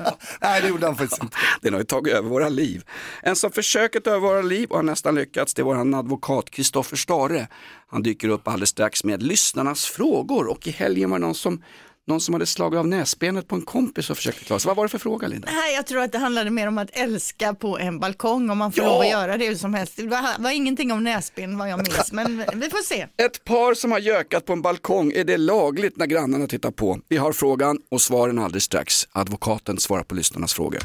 Nej 0.40 0.60
det 0.60 0.68
gjorde 0.68 0.86
han 0.86 0.96
faktiskt 0.96 1.22
inte. 1.22 1.36
Den 1.60 1.72
har 1.72 1.80
ju 1.80 1.86
tagit 1.86 2.14
över 2.14 2.28
våra 2.28 2.48
liv. 2.48 2.84
En 3.22 3.36
som 3.36 3.50
försöker 3.50 4.00
ta 4.00 4.10
över 4.10 4.28
våra 4.28 4.42
liv 4.42 4.70
och 4.70 4.76
har 4.76 4.82
nästan 4.82 5.14
lyckats, 5.14 5.54
det 5.54 5.62
är 5.62 5.64
vår 5.64 5.98
advokat 5.98 6.50
Kristoffer 6.50 6.96
Stare. 6.96 7.48
Han 7.90 8.02
dyker 8.02 8.28
upp 8.28 8.48
alldeles 8.48 8.68
strax 8.68 9.04
med 9.04 9.22
lyssnarnas 9.22 9.84
frågor 9.84 10.46
och 10.46 10.66
i 10.66 10.70
helgen 10.70 11.10
var 11.10 11.18
det 11.18 11.26
någon 11.26 11.34
som, 11.34 11.62
någon 12.10 12.20
som 12.20 12.34
hade 12.34 12.46
slagit 12.46 12.78
av 12.78 12.86
näsbenet 12.88 13.48
på 13.48 13.54
en 13.54 13.62
kompis 13.62 14.10
och 14.10 14.16
försökte 14.16 14.44
klara 14.44 14.60
sig. 14.60 14.68
Vad 14.68 14.76
var 14.76 14.84
det 14.84 14.88
för 14.88 14.98
fråga 14.98 15.28
Linda? 15.28 15.48
Nej, 15.52 15.74
jag 15.74 15.86
tror 15.86 16.02
att 16.02 16.12
det 16.12 16.18
handlade 16.18 16.50
mer 16.50 16.66
om 16.68 16.78
att 16.78 16.88
älska 16.92 17.54
på 17.54 17.78
en 17.78 17.98
balkong 18.00 18.50
om 18.50 18.58
man 18.58 18.72
får 18.72 18.84
Ja. 18.84 18.90
lov 18.90 19.00
att 19.00 19.08
göra 19.10 19.36
det 19.36 19.46
hur 19.46 19.54
som 19.54 19.74
helst. 19.74 19.92
Det 19.96 20.06
var, 20.06 20.42
var 20.42 20.50
ingenting 20.50 20.92
om 20.92 21.04
näsben 21.04 21.58
vad 21.58 21.70
jag 21.70 21.78
minns, 21.78 22.12
men 22.12 22.36
vi 22.54 22.70
får 22.70 22.82
se. 22.82 23.06
Ett 23.26 23.44
par 23.44 23.74
som 23.74 23.92
har 23.92 23.98
gökat 23.98 24.44
på 24.46 24.52
en 24.52 24.62
balkong, 24.62 25.12
är 25.12 25.24
det 25.24 25.36
lagligt 25.36 25.96
när 25.96 26.06
grannarna 26.06 26.46
tittar 26.46 26.70
på? 26.70 27.00
Vi 27.08 27.16
har 27.16 27.32
frågan 27.32 27.78
och 27.90 28.00
svaren 28.00 28.38
alldeles 28.38 28.64
strax. 28.64 29.08
Advokaten 29.12 29.78
svarar 29.78 30.02
på 30.02 30.14
lyssnarnas 30.14 30.54
frågor. 30.54 30.80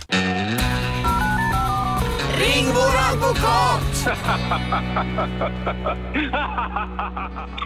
Ring 2.40 2.66
vår 2.74 2.96
advokat! 3.14 4.08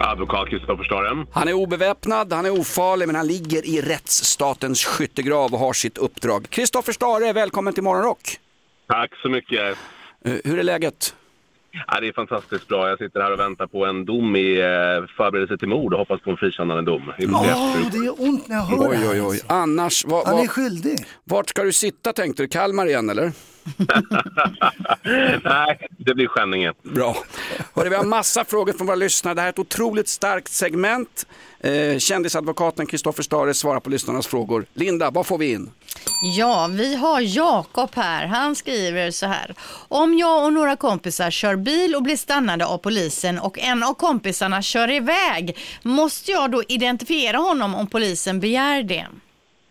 Advokat 0.00 0.48
Kristoffer 0.48 0.84
Staren. 0.84 1.26
Han 1.32 1.48
är 1.48 1.52
obeväpnad, 1.52 2.32
han 2.32 2.46
är 2.46 2.50
ofarlig 2.60 3.06
men 3.06 3.16
han 3.16 3.26
ligger 3.26 3.66
i 3.66 3.80
rättsstatens 3.80 4.84
skyttegrav 4.84 5.52
och 5.52 5.58
har 5.58 5.72
sitt 5.72 5.98
uppdrag. 5.98 6.46
Kristoffer 6.50 6.92
Stare, 6.92 7.32
välkommen 7.32 7.74
till 7.74 7.82
Morgonrock. 7.82 8.38
Tack 8.88 9.10
så 9.22 9.28
mycket. 9.28 9.76
Eh, 10.24 10.32
Hur 10.44 10.58
är 10.58 10.62
läget? 10.62 11.14
Ja, 11.86 12.00
det 12.00 12.08
är 12.08 12.12
fantastiskt 12.12 12.68
bra. 12.68 12.88
Jag 12.88 12.98
sitter 12.98 13.20
här 13.20 13.32
och 13.32 13.38
väntar 13.40 13.66
på 13.66 13.86
en 13.86 14.04
dom 14.04 14.36
i 14.36 14.58
eh, 14.60 14.66
förberedelse 15.16 15.58
till 15.58 15.68
mord 15.68 15.92
och 15.92 15.98
hoppas 15.98 16.20
på 16.20 16.30
en 16.30 16.36
frikännande 16.36 16.82
dom. 16.82 17.12
Åh, 17.18 17.76
det 17.92 17.98
gör 18.04 18.22
ont 18.22 18.48
när 18.48 18.56
jag 18.56 18.62
hör 18.62 18.78
Oj, 18.90 18.96
det 18.96 19.06
här. 19.06 19.12
oj, 19.12 19.22
oj. 19.22 19.40
Annars, 19.46 20.04
vad, 20.04 20.26
Han 20.26 20.38
är 20.38 20.46
skyldig. 20.46 20.98
vart 21.24 21.48
ska 21.48 21.62
du 21.62 21.72
sitta 21.72 22.12
tänkte 22.12 22.42
du? 22.42 22.48
Kalmar 22.48 22.86
igen 22.86 23.10
eller? 23.10 23.32
Nej, 25.44 25.88
det 25.98 26.14
blir 26.14 26.26
Skänninge. 26.26 26.72
Bra. 26.82 27.16
Hörru, 27.74 27.88
vi 27.88 27.96
har 27.96 28.04
massa 28.04 28.44
frågor 28.44 28.72
från 28.72 28.86
våra 28.86 28.96
lyssnare. 28.96 29.34
Det 29.34 29.40
här 29.40 29.48
är 29.48 29.52
ett 29.52 29.58
otroligt 29.58 30.08
starkt 30.08 30.52
segment. 30.52 31.26
Eh, 31.60 31.98
kändisadvokaten 31.98 32.86
Kristoffer 32.86 33.22
Stare 33.22 33.54
svarar 33.54 33.80
på 33.80 33.90
lyssnarnas 33.90 34.26
frågor. 34.26 34.66
Linda, 34.74 35.10
vad 35.10 35.26
får 35.26 35.38
vi 35.38 35.52
in? 35.52 35.70
Ja, 36.36 36.68
vi 36.70 36.94
har 36.94 37.20
Jakob 37.20 37.90
här. 37.94 38.26
Han 38.26 38.56
skriver 38.56 39.10
så 39.10 39.26
här. 39.26 39.54
Om 39.88 40.18
jag 40.18 40.44
och 40.44 40.52
några 40.52 40.76
kompisar 40.76 41.30
kör 41.30 41.56
bil 41.56 41.94
och 41.94 42.02
blir 42.02 42.16
stannade 42.16 42.66
av 42.66 42.78
polisen 42.78 43.38
och 43.38 43.58
en 43.58 43.82
av 43.82 43.94
kompisarna 43.94 44.62
kör 44.62 44.90
iväg, 44.90 45.56
måste 45.82 46.30
jag 46.30 46.50
då 46.50 46.62
identifiera 46.68 47.36
honom 47.38 47.74
om 47.74 47.86
polisen 47.86 48.40
begär 48.40 48.82
det? 48.82 49.06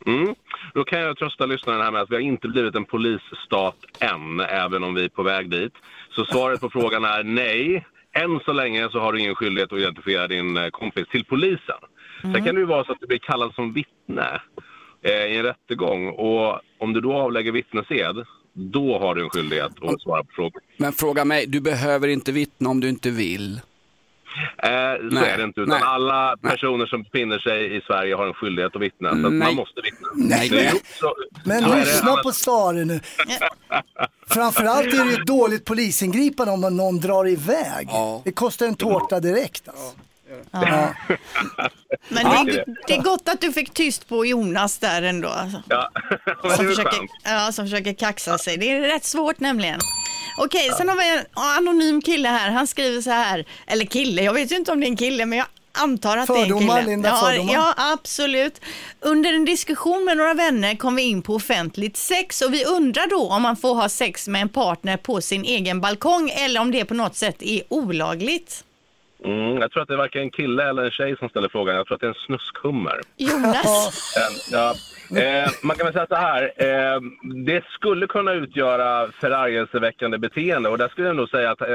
Mm. 0.06 0.36
Då 0.74 0.84
kan 0.84 1.00
jag 1.00 1.18
trösta 1.18 1.46
lyssnarna 1.46 1.84
här 1.84 1.92
med 1.92 2.02
att 2.02 2.12
vi 2.12 2.16
har 2.16 2.22
inte 2.22 2.48
blivit 2.48 2.76
en 2.76 2.86
polisstat 2.86 3.78
än, 4.00 4.40
även 4.40 4.84
om 4.84 4.94
vi 4.94 5.04
är 5.04 5.10
på 5.10 5.24
väg 5.24 5.50
dit. 5.50 5.74
Så 6.12 6.26
svaret 6.26 6.62
på 6.62 6.70
frågan 6.74 7.04
är 7.06 7.24
nej. 7.24 7.86
Än 8.14 8.40
så 8.46 8.54
länge 8.54 8.90
så 8.92 9.00
har 9.00 9.14
du 9.14 9.20
ingen 9.20 9.36
skyldighet 9.36 9.74
att 9.74 9.80
identifiera 9.80 10.28
din 10.28 10.58
eh, 10.58 10.70
kompis 10.70 11.08
till 11.08 11.26
polisen. 11.26 11.80
Sen 12.22 12.46
kan 12.46 12.56
det 12.56 12.62
ju 12.62 12.66
vara 12.66 12.84
så 12.84 12.92
att 12.92 13.00
du 13.00 13.08
blir 13.08 13.20
kallad 13.20 13.54
som 13.54 13.74
vittne 13.74 14.42
eh, 15.02 15.26
i 15.26 15.38
en 15.38 15.44
rättegång 15.44 16.10
och 16.10 16.60
om 16.78 16.94
du 16.94 17.02
då 17.02 17.14
avlägger 17.14 17.52
vittnesed 17.52 18.26
då 18.54 19.00
har 19.00 19.16
du 19.16 19.24
en 19.24 19.30
skyldighet 19.30 19.72
att 19.82 20.02
svara 20.02 20.24
på 20.24 20.30
frågor. 20.36 20.62
Men 20.78 20.94
fråga 20.94 21.26
mig, 21.26 21.46
du 21.48 21.62
behöver 21.62 22.08
inte 22.08 22.32
vittna 22.32 22.70
om 22.70 22.80
du 22.80 22.90
inte 22.90 23.10
vill. 23.10 23.62
Eh, 24.63 25.10
så 25.10 25.15
Nej, 25.15 25.30
är 25.30 25.38
det 25.38 25.44
inte, 25.44 25.62
utan 25.62 25.80
nej, 25.80 25.82
alla 25.84 26.38
personer 26.42 26.86
som 26.86 27.04
befinner 27.04 27.39
sig 27.39 27.78
i 27.78 27.82
Sverige 27.82 28.15
har 28.15 28.28
en 28.28 28.34
skyldighet 28.34 28.76
att 28.76 28.82
vittna. 28.82 29.10
Så 29.10 29.15
att 29.15 29.22
Nej. 29.22 29.32
man 29.32 29.56
måste 29.56 29.82
vittna. 29.82 30.08
Nej, 30.15 30.50
nej. 30.52 30.82
Men 31.46 31.63
så 31.63 31.70
det 31.70 31.80
lyssna 31.80 32.15
på 32.15 32.32
Sare 32.32 32.86
nu. 32.86 33.00
Framförallt 34.28 34.94
är 34.94 35.06
det 35.06 35.13
ett 35.13 35.28
dåligt 35.28 35.65
polisingripande 35.65 36.54
om 36.54 36.78
någon 36.78 37.00
drar 37.00 37.28
iväg. 37.28 37.88
Ja. 37.92 38.22
Det 38.26 38.32
kostar 38.32 38.65
en 38.65 38.76
tårta 38.76 39.20
direkt. 39.20 39.68
Alltså. 39.68 39.96
Men 40.52 42.26
Ja. 42.26 42.44
det, 42.46 42.65
det 42.88 42.94
är 42.94 43.02
gott 43.02 43.30
att 43.30 43.42
du 43.42 43.54
fick 43.54 43.74
tyst 43.74 44.08
på 44.10 44.26
Jonas 44.26 44.78
där 44.78 45.02
ändå. 45.02 45.28
Alltså. 45.30 45.62
Ja, 45.70 45.89
men 46.44 46.58
Som 46.58 46.65
försöker, 46.68 46.92
skönt. 46.92 47.12
ja, 47.24 47.52
som 47.52 47.65
försöker 47.65 47.94
kaxa 47.94 48.38
sig. 48.38 48.58
Det 48.58 48.72
är 48.72 48.82
rätt 48.82 49.06
svårt 49.06 49.39
nämligen. 49.39 49.80
Okej, 50.38 50.70
sen 50.78 50.89
har 50.89 50.96
vi 50.96 51.18
en 51.18 51.26
anonym 51.34 52.02
kille 52.02 52.28
här. 52.30 52.52
Han 52.52 52.68
skriver 52.68 53.02
så 53.02 53.10
här, 53.10 53.46
eller 53.68 53.86
kille, 53.86 54.22
jag 54.24 54.34
vet 54.34 54.52
ju 54.52 54.56
inte 54.56 54.72
om 54.72 54.80
det 54.80 54.86
är 54.86 54.89
en 54.89 54.98
kille, 54.98 55.26
men 55.26 55.38
jag 55.38 55.48
antar 55.72 56.18
att 56.18 56.28
det 56.28 56.34
är 56.34 56.38
en 56.38 56.44
Fördomar, 56.50 56.80
kille. 56.80 56.89
Linda, 56.92 57.10
ja, 57.10 57.15
fördomar. 57.28 57.54
ja, 57.54 57.74
absolut. 57.78 58.62
Under 59.00 59.34
en 59.34 59.46
diskussion 59.46 60.06
med 60.06 60.18
några 60.18 60.34
vänner 60.34 60.76
kom 60.76 60.96
vi 60.96 61.02
in 61.04 61.22
på 61.22 61.36
offentligt 61.36 61.98
sex 61.98 62.42
och 62.42 62.54
vi 62.54 62.65
undrar 62.65 63.08
då 63.10 63.30
om 63.30 63.42
man 63.42 63.58
får 63.58 63.76
ha 63.76 63.89
sex 63.89 64.28
med 64.28 64.42
en 64.42 64.50
partner 64.50 64.98
på 64.98 65.22
sin 65.22 65.44
egen 65.46 65.82
balkong 65.82 66.30
eller 66.30 66.62
om 66.62 66.72
det 66.72 66.86
på 66.86 66.94
något 66.94 67.15
sätt 67.15 67.36
är 67.42 67.62
olagligt. 67.70 68.63
Mm, 69.25 69.58
jag 69.58 69.71
tror 69.71 69.82
att 69.82 69.88
det 69.88 69.93
är 69.93 69.97
varken 69.97 70.21
en 70.21 70.32
kille 70.32 70.69
eller 70.69 70.84
en 70.84 70.91
tjej 70.91 71.17
som 71.17 71.29
ställer 71.29 71.49
frågan. 71.49 71.75
Jag 71.75 71.88
tror 71.88 71.95
att 71.95 72.01
det 72.01 72.08
är 72.08 72.10
en 72.10 72.25
snuskhummer. 72.25 72.99
Jonas? 73.17 74.15
Ja, 74.51 74.75
eh, 75.19 75.49
man 75.63 75.75
kan 75.77 75.86
väl 75.86 75.93
säga 75.93 76.08
så 76.10 76.15
här. 76.15 76.43
Eh, 76.58 76.99
det 77.45 77.63
skulle 77.69 78.08
kunna 78.08 78.34
utgöra 78.34 79.12
förargelseväckande 79.21 80.17
beteende 80.17 80.69
och 80.69 80.77
där 80.77 80.88
skulle 80.89 81.08
jag 81.08 81.15
nog 81.15 81.29
säga 81.29 81.51
att 81.51 81.62
eh, 81.62 81.67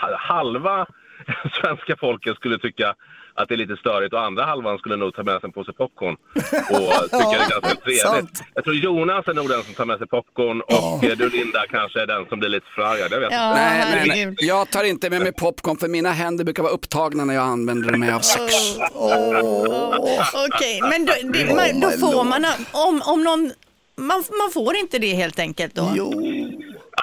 ha- 0.00 0.16
halva 0.18 0.86
svenska 1.62 1.96
folket 1.96 2.36
skulle 2.36 2.58
tycka 2.58 2.94
att 3.34 3.48
det 3.48 3.54
är 3.54 3.56
lite 3.56 3.76
störigt 3.76 4.14
och 4.14 4.20
andra 4.24 4.44
halvan 4.44 4.78
skulle 4.78 4.96
nog 4.96 5.14
ta 5.14 5.22
med 5.22 5.40
sig 5.40 5.46
en 5.46 5.52
påse 5.52 5.72
popcorn 5.72 6.16
och 6.34 6.40
tycka 7.10 7.28
det 7.30 7.44
är 7.44 7.50
ganska 7.50 7.60
trevligt. 7.60 8.00
sant. 8.00 8.42
Jag 8.54 8.64
tror 8.64 8.76
Jonas 8.76 9.28
är 9.28 9.34
nog 9.34 9.48
den 9.48 9.62
som 9.62 9.74
tar 9.74 9.84
med 9.84 9.98
sig 9.98 10.06
popcorn 10.06 10.60
och 10.60 11.04
eh, 11.04 11.16
du 11.16 11.28
Linda 11.30 11.64
kanske 11.70 12.02
är 12.02 12.06
den 12.06 12.26
som 12.26 12.38
blir 12.38 12.48
lite 12.48 12.66
förargad. 12.74 13.12
Jag 13.12 13.20
vet 13.20 13.32
Ja. 13.32 13.54
Nej, 13.54 13.84
nej, 14.06 14.26
nej. 14.26 14.34
Jag 14.38 14.70
tar 14.70 14.84
inte 14.84 15.10
med 15.10 15.20
mig 15.22 15.32
popcorn 15.32 15.76
för 15.76 15.88
mina 15.88 16.10
händer 16.12 16.44
brukar 16.44 16.62
vara 16.62 16.72
upptagna 16.72 17.24
när 17.24 17.34
jag 17.34 17.44
använder 17.44 17.92
mig 17.96 18.12
av 18.12 18.20
sex. 18.20 18.54
Okej, 20.46 20.80
men 20.90 21.06
då, 21.06 21.12
det, 21.32 21.54
man, 21.54 21.80
då 21.80 21.90
får 21.90 22.24
man, 22.24 22.44
om, 22.72 23.02
om 23.04 23.22
någon, 23.24 23.52
man, 23.96 24.24
man 24.38 24.50
får 24.54 24.76
inte 24.76 24.98
det 24.98 25.14
helt 25.14 25.38
enkelt 25.38 25.74
då? 25.74 25.92
Jo. 25.96 26.22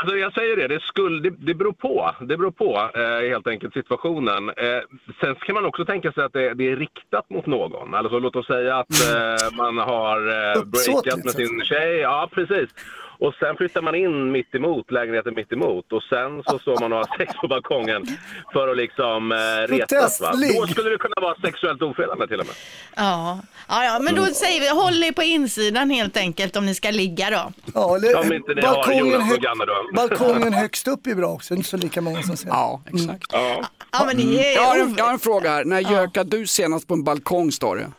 Alltså 0.05 0.17
jag 0.17 0.33
säger 0.33 0.55
det, 0.57 0.67
det, 0.67 0.81
skulle, 0.83 1.29
det, 1.29 1.35
det 1.37 1.53
beror 1.53 1.71
på. 1.71 2.15
Det 2.19 2.37
beror 2.37 2.51
på 2.51 2.89
eh, 2.95 3.29
helt 3.29 3.47
enkelt 3.47 3.73
situationen. 3.73 4.49
Eh, 4.49 4.81
sen 5.19 5.35
kan 5.35 5.55
man 5.55 5.65
också 5.65 5.85
tänka 5.85 6.11
sig 6.11 6.23
att 6.23 6.33
det, 6.33 6.53
det 6.53 6.71
är 6.71 6.75
riktat 6.75 7.29
mot 7.29 7.45
någon. 7.45 7.93
Alltså 7.93 8.19
låt 8.19 8.35
oss 8.35 8.47
säga 8.47 8.75
att 8.75 9.15
eh, 9.15 9.57
man 9.57 9.77
har 9.77 10.17
eh, 10.17 10.63
breakat 10.63 11.23
med 11.23 11.31
så 11.31 11.41
att 11.41 11.47
sin 11.47 11.61
tjej. 11.63 11.97
Ja, 11.97 12.29
precis. 12.31 12.69
Och 13.19 13.33
sen 13.39 13.57
flyttar 13.57 13.81
man 13.81 13.95
in 13.95 14.31
mitt 14.31 14.55
emot, 14.55 14.91
lägenheten 14.91 15.33
mitt 15.35 15.51
emot 15.51 15.91
och 15.93 16.03
sen 16.03 16.43
så 16.43 16.59
står 16.59 16.79
man 16.79 16.93
och 16.93 16.97
har 16.97 17.17
sex 17.17 17.33
på 17.41 17.47
balkongen 17.47 18.07
för 18.53 18.67
att 18.67 18.77
liksom 18.77 19.31
eh, 19.31 19.37
retas. 19.73 20.21
Va? 20.21 20.31
Då 20.31 20.67
skulle 20.67 20.89
det 20.89 20.97
kunna 20.97 21.15
vara 21.21 21.35
sexuellt 21.41 21.81
ofredande 21.81 22.27
till 22.27 22.39
och 22.39 22.45
med. 22.47 22.55
Ja. 22.95 23.39
Ja, 23.69 23.83
ja, 23.85 23.99
men 24.01 24.15
då 24.15 24.25
säger 24.25 24.61
vi 24.61 24.69
håll 24.69 25.03
er 25.03 25.11
på 25.11 25.23
insidan 25.23 25.89
helt 25.89 26.17
enkelt 26.17 26.55
om 26.55 26.65
ni 26.65 26.75
ska 26.75 26.91
ligga 26.91 27.29
då. 27.29 27.51
Ja, 27.73 27.95
eller, 27.95 28.19
Om 28.19 28.33
inte 28.33 28.53
ni 28.53 28.61
har 28.61 28.73
balkongen, 28.75 29.05
Jonas 29.05 29.29
hö- 29.29 29.35
och 29.35 29.43
Janne 29.43 29.65
då. 29.65 29.89
balkongen 29.95 30.53
högst 30.53 30.87
upp 30.87 31.07
är 31.07 31.15
bra 31.15 31.27
också, 31.27 31.53
inte 31.53 31.69
så 31.69 31.77
lika 31.77 32.01
många 32.01 32.23
som 32.23 32.37
säger. 32.37 32.53
Ja, 32.53 32.81
exakt. 32.93 33.25
Ja. 33.33 33.63
Ja, 33.91 34.05
men 34.05 34.17
det 34.17 34.23
är 34.23 34.55
Jag 34.55 34.61
har, 34.63 34.79
en, 34.79 34.95
jag 34.97 35.05
har 35.05 35.13
en 35.13 35.19
fråga 35.19 35.49
här. 35.49 35.65
När 35.65 35.79
gökade 35.79 36.37
du 36.37 36.47
senast 36.47 36.87
på 36.87 36.93
en 36.93 37.03
balkong, 37.03 37.51
står 37.51 37.75
det? 37.75 37.91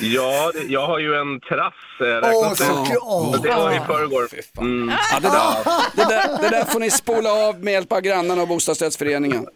Ja, 0.00 0.52
jag 0.68 0.86
har 0.86 0.98
ju 0.98 1.14
en 1.14 1.40
terrass. 1.40 1.74
Eh, 2.00 2.06
Åh, 2.06 2.12
räknas 2.14 2.58
det? 2.58 3.48
Det 3.48 3.54
var 3.54 3.72
i 3.72 3.80
förrgår. 3.86 4.28
Mm. 4.58 4.94
Ja, 5.12 5.20
det, 5.20 5.28
där, 5.28 5.54
det, 5.96 6.14
där, 6.14 6.42
det 6.42 6.48
där 6.56 6.64
får 6.64 6.80
ni 6.80 6.90
spola 6.90 7.32
av 7.32 7.64
med 7.64 7.72
hjälp 7.72 7.92
av 7.92 8.00
grannarna 8.00 8.42
och 8.42 8.48
bostadsrättsföreningen. 8.48 9.46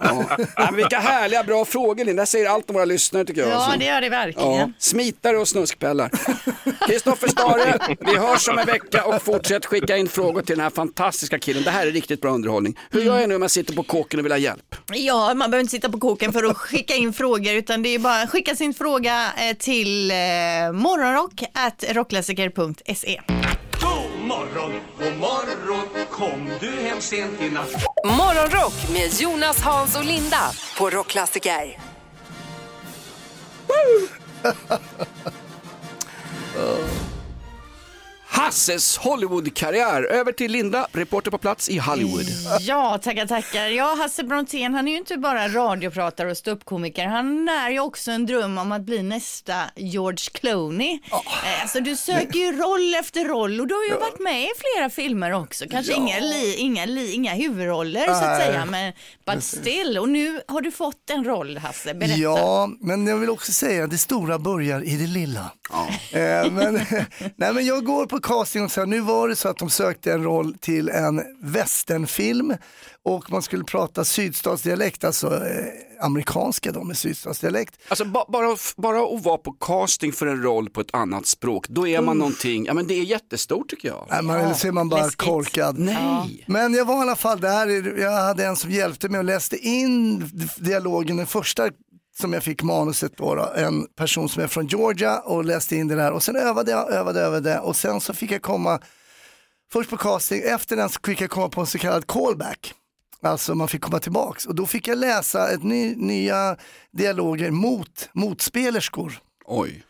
Ja. 0.00 0.24
Ja, 0.38 0.46
men 0.56 0.76
vilka 0.76 0.98
härliga, 0.98 1.44
bra 1.44 1.64
frågor 1.64 2.04
Linda. 2.04 2.22
Det 2.22 2.26
säger 2.26 2.48
allt 2.50 2.70
om 2.70 2.74
våra 2.74 2.84
lyssnare 2.84 3.24
tycker 3.24 3.40
jag. 3.40 3.50
Ja, 3.50 3.54
alltså. 3.54 3.78
det 3.78 3.84
gör 3.84 4.00
det 4.00 4.06
Ja, 4.06 4.10
verkligen. 4.10 4.74
smitare 4.78 5.38
och 5.38 5.48
snuskpellar. 5.48 6.10
Kristoffer 6.86 7.28
Stare, 7.28 7.78
vi 8.00 8.16
hörs 8.16 8.48
om 8.48 8.58
en 8.58 8.66
vecka 8.66 9.04
och 9.04 9.22
fortsätt 9.22 9.66
skicka 9.66 9.96
in 9.96 10.08
frågor 10.08 10.42
till 10.42 10.56
den 10.56 10.62
här 10.64 10.70
fantastiska 10.70 11.38
killen. 11.38 11.62
Det 11.62 11.70
här 11.70 11.86
är 11.86 11.90
riktigt 11.90 12.20
bra 12.20 12.30
underhållning. 12.30 12.78
Hur 12.90 13.00
gör 13.02 13.18
jag 13.18 13.28
nu 13.28 13.34
om 13.34 13.42
jag 13.42 13.50
sitter 13.50 13.74
på 13.74 13.82
kåken 13.82 14.20
och 14.20 14.24
vill 14.26 14.32
ha 14.32 14.38
hjälp? 14.38 14.74
Ja, 14.92 15.34
man 15.34 15.50
behöver 15.50 15.60
inte 15.60 15.70
sitta 15.70 15.88
på 15.88 16.00
kåken 16.00 16.32
för 16.32 16.44
att 16.44 16.56
skicka 16.56 16.94
in 16.94 17.12
frågor 17.12 17.54
utan 17.54 17.82
det 17.82 17.88
är 17.94 17.98
bara 17.98 18.22
att 18.22 18.30
skicka 18.30 18.56
sin 18.56 18.74
fråga 18.74 19.32
eh, 19.50 19.56
till 19.56 20.10
eh, 20.10 20.16
morgonrock 20.72 21.42
rockklassiker.se. 21.94 23.20
God 23.80 24.20
morgon, 24.28 24.72
god 24.98 25.16
morgon, 25.18 26.06
kom 26.10 26.50
du 26.60 26.70
hem 26.70 27.00
sent 27.00 27.40
i 27.40 27.50
natt? 27.50 27.84
Morgonrock 28.04 28.74
med 28.92 29.20
Jonas, 29.20 29.60
Hans 29.60 29.96
och 29.96 30.04
Linda 30.04 30.50
på 30.78 30.90
Rockklassiker. 30.90 31.78
Hasses 38.34 38.96
Hollywood-karriär. 38.96 40.02
Över 40.02 40.32
till 40.32 40.52
Linda, 40.52 40.86
reporter 40.92 41.30
på 41.30 41.38
plats 41.38 41.68
i 41.68 41.78
Hollywood. 41.78 42.24
Ja, 42.60 42.98
tackar, 43.02 43.26
tackar. 43.26 43.66
Ja, 43.66 43.94
Hasse 43.98 44.24
Brontén, 44.24 44.74
han 44.74 44.88
är 44.88 44.92
ju 44.92 44.98
inte 44.98 45.16
bara 45.16 45.48
radiopratare 45.48 46.30
och 46.30 46.36
ståuppkomiker. 46.36 47.06
Han 47.06 47.48
är 47.48 47.70
ju 47.70 47.80
också 47.80 48.10
en 48.10 48.26
dröm 48.26 48.58
om 48.58 48.72
att 48.72 48.82
bli 48.82 49.02
nästa 49.02 49.54
George 49.76 50.18
Clooney. 50.32 50.98
Eh, 51.12 51.62
Alltså, 51.62 51.80
du 51.80 51.96
söker 51.96 52.38
ju 52.38 52.52
roll 52.52 52.94
efter 52.94 53.24
roll 53.24 53.60
och 53.60 53.66
du 53.66 53.74
har 53.74 53.84
ju 53.84 53.94
varit 54.00 54.20
med 54.20 54.42
i 54.42 54.48
flera 54.74 54.90
filmer 54.90 55.32
också. 55.32 55.64
Kanske 55.70 55.92
inga, 55.92 56.18
li, 56.20 56.54
inga, 56.58 56.84
li, 56.86 57.12
inga 57.12 57.34
huvudroller 57.34 58.06
så 58.06 58.12
att 58.12 58.40
säga, 58.40 58.64
men 58.64 58.92
but 59.26 59.44
still. 59.44 59.98
Och 59.98 60.08
nu 60.08 60.40
har 60.48 60.60
du 60.60 60.70
fått 60.70 61.10
en 61.10 61.24
roll, 61.24 61.58
Hasse. 61.58 61.94
Berätta. 61.94 62.14
Ja, 62.18 62.68
men 62.80 63.06
jag 63.06 63.16
vill 63.16 63.30
också 63.30 63.52
säga 63.52 63.84
att 63.84 63.90
det 63.90 63.98
stora 63.98 64.38
börjar 64.38 64.84
i 64.84 64.96
det 64.96 65.06
lilla. 65.06 65.50
Eh, 66.12 66.50
men, 66.52 66.74
nej, 67.36 67.52
men 67.52 67.66
jag 67.66 67.84
går 67.84 68.06
på 68.06 68.20
casting 68.24 68.64
och 68.64 68.70
så 68.70 68.80
här, 68.80 68.86
nu 68.86 69.00
var 69.00 69.28
det 69.28 69.36
så 69.36 69.48
att 69.48 69.58
de 69.58 69.70
sökte 69.70 70.12
en 70.12 70.22
roll 70.24 70.54
till 70.60 70.88
en 70.88 71.22
westernfilm 71.40 72.54
och 73.02 73.30
man 73.30 73.42
skulle 73.42 73.64
prata 73.64 74.04
sydstatsdialekt, 74.04 75.04
alltså 75.04 75.26
eh, 75.26 75.66
amerikanska 76.00 76.72
då 76.72 76.84
med 76.84 76.98
sydstatsdialekt. 76.98 77.78
Alltså 77.88 78.04
ba, 78.04 78.24
bara, 78.28 78.56
bara 78.76 79.16
att 79.16 79.24
vara 79.24 79.38
på 79.38 79.52
casting 79.52 80.12
för 80.12 80.26
en 80.26 80.42
roll 80.42 80.70
på 80.70 80.80
ett 80.80 80.94
annat 80.94 81.26
språk, 81.26 81.68
då 81.68 81.88
är 81.88 82.00
man 82.00 82.18
någonting, 82.18 82.66
ja 82.66 82.74
men 82.74 82.86
det 82.86 82.94
är 82.94 83.02
jättestort 83.02 83.70
tycker 83.70 83.88
jag. 83.88 84.06
Nej, 84.10 84.22
man, 84.22 84.40
eller 84.40 84.54
så 84.54 84.68
är 84.68 84.72
man 84.72 84.88
bara 84.88 85.04
läskigt. 85.04 85.28
korkad. 85.28 85.78
Nej. 85.78 86.44
Men 86.46 86.74
jag 86.74 86.84
var 86.84 86.98
i 86.98 87.00
alla 87.00 87.16
fall 87.16 87.40
där, 87.40 87.98
jag 88.00 88.10
hade 88.10 88.46
en 88.46 88.56
som 88.56 88.70
hjälpte 88.70 89.08
mig 89.08 89.18
och 89.18 89.24
läste 89.24 89.56
in 89.56 90.30
dialogen, 90.58 91.16
den 91.16 91.26
första 91.26 91.70
som 92.18 92.32
jag 92.32 92.42
fick 92.42 92.62
manuset 92.62 93.16
på, 93.16 93.34
då, 93.34 93.52
en 93.56 93.86
person 93.86 94.28
som 94.28 94.42
är 94.42 94.46
från 94.46 94.66
Georgia 94.66 95.20
och 95.20 95.44
läste 95.44 95.76
in 95.76 95.88
det 95.88 95.94
där 95.94 96.12
och 96.12 96.22
sen 96.22 96.36
övade 96.36 96.70
jag, 96.70 96.92
övade, 96.92 97.20
övade 97.20 97.58
och 97.60 97.76
sen 97.76 98.00
så 98.00 98.14
fick 98.14 98.30
jag 98.30 98.42
komma, 98.42 98.80
först 99.72 99.90
på 99.90 99.96
casting, 99.96 100.42
efter 100.44 100.76
den 100.76 100.88
så 100.88 101.00
fick 101.04 101.20
jag 101.20 101.30
komma 101.30 101.48
på 101.48 101.60
en 101.60 101.66
så 101.66 101.78
kallad 101.78 102.06
callback. 102.06 102.74
Alltså 103.22 103.54
man 103.54 103.68
fick 103.68 103.82
komma 103.82 103.98
tillbaks 103.98 104.46
och 104.46 104.54
då 104.54 104.66
fick 104.66 104.88
jag 104.88 104.98
läsa 104.98 105.50
ett 105.50 105.62
ny, 105.62 105.94
nya 105.96 106.56
dialoger 106.92 107.50
mot 107.50 108.08
motspelerskor. 108.12 109.18
Oj. 109.44 109.84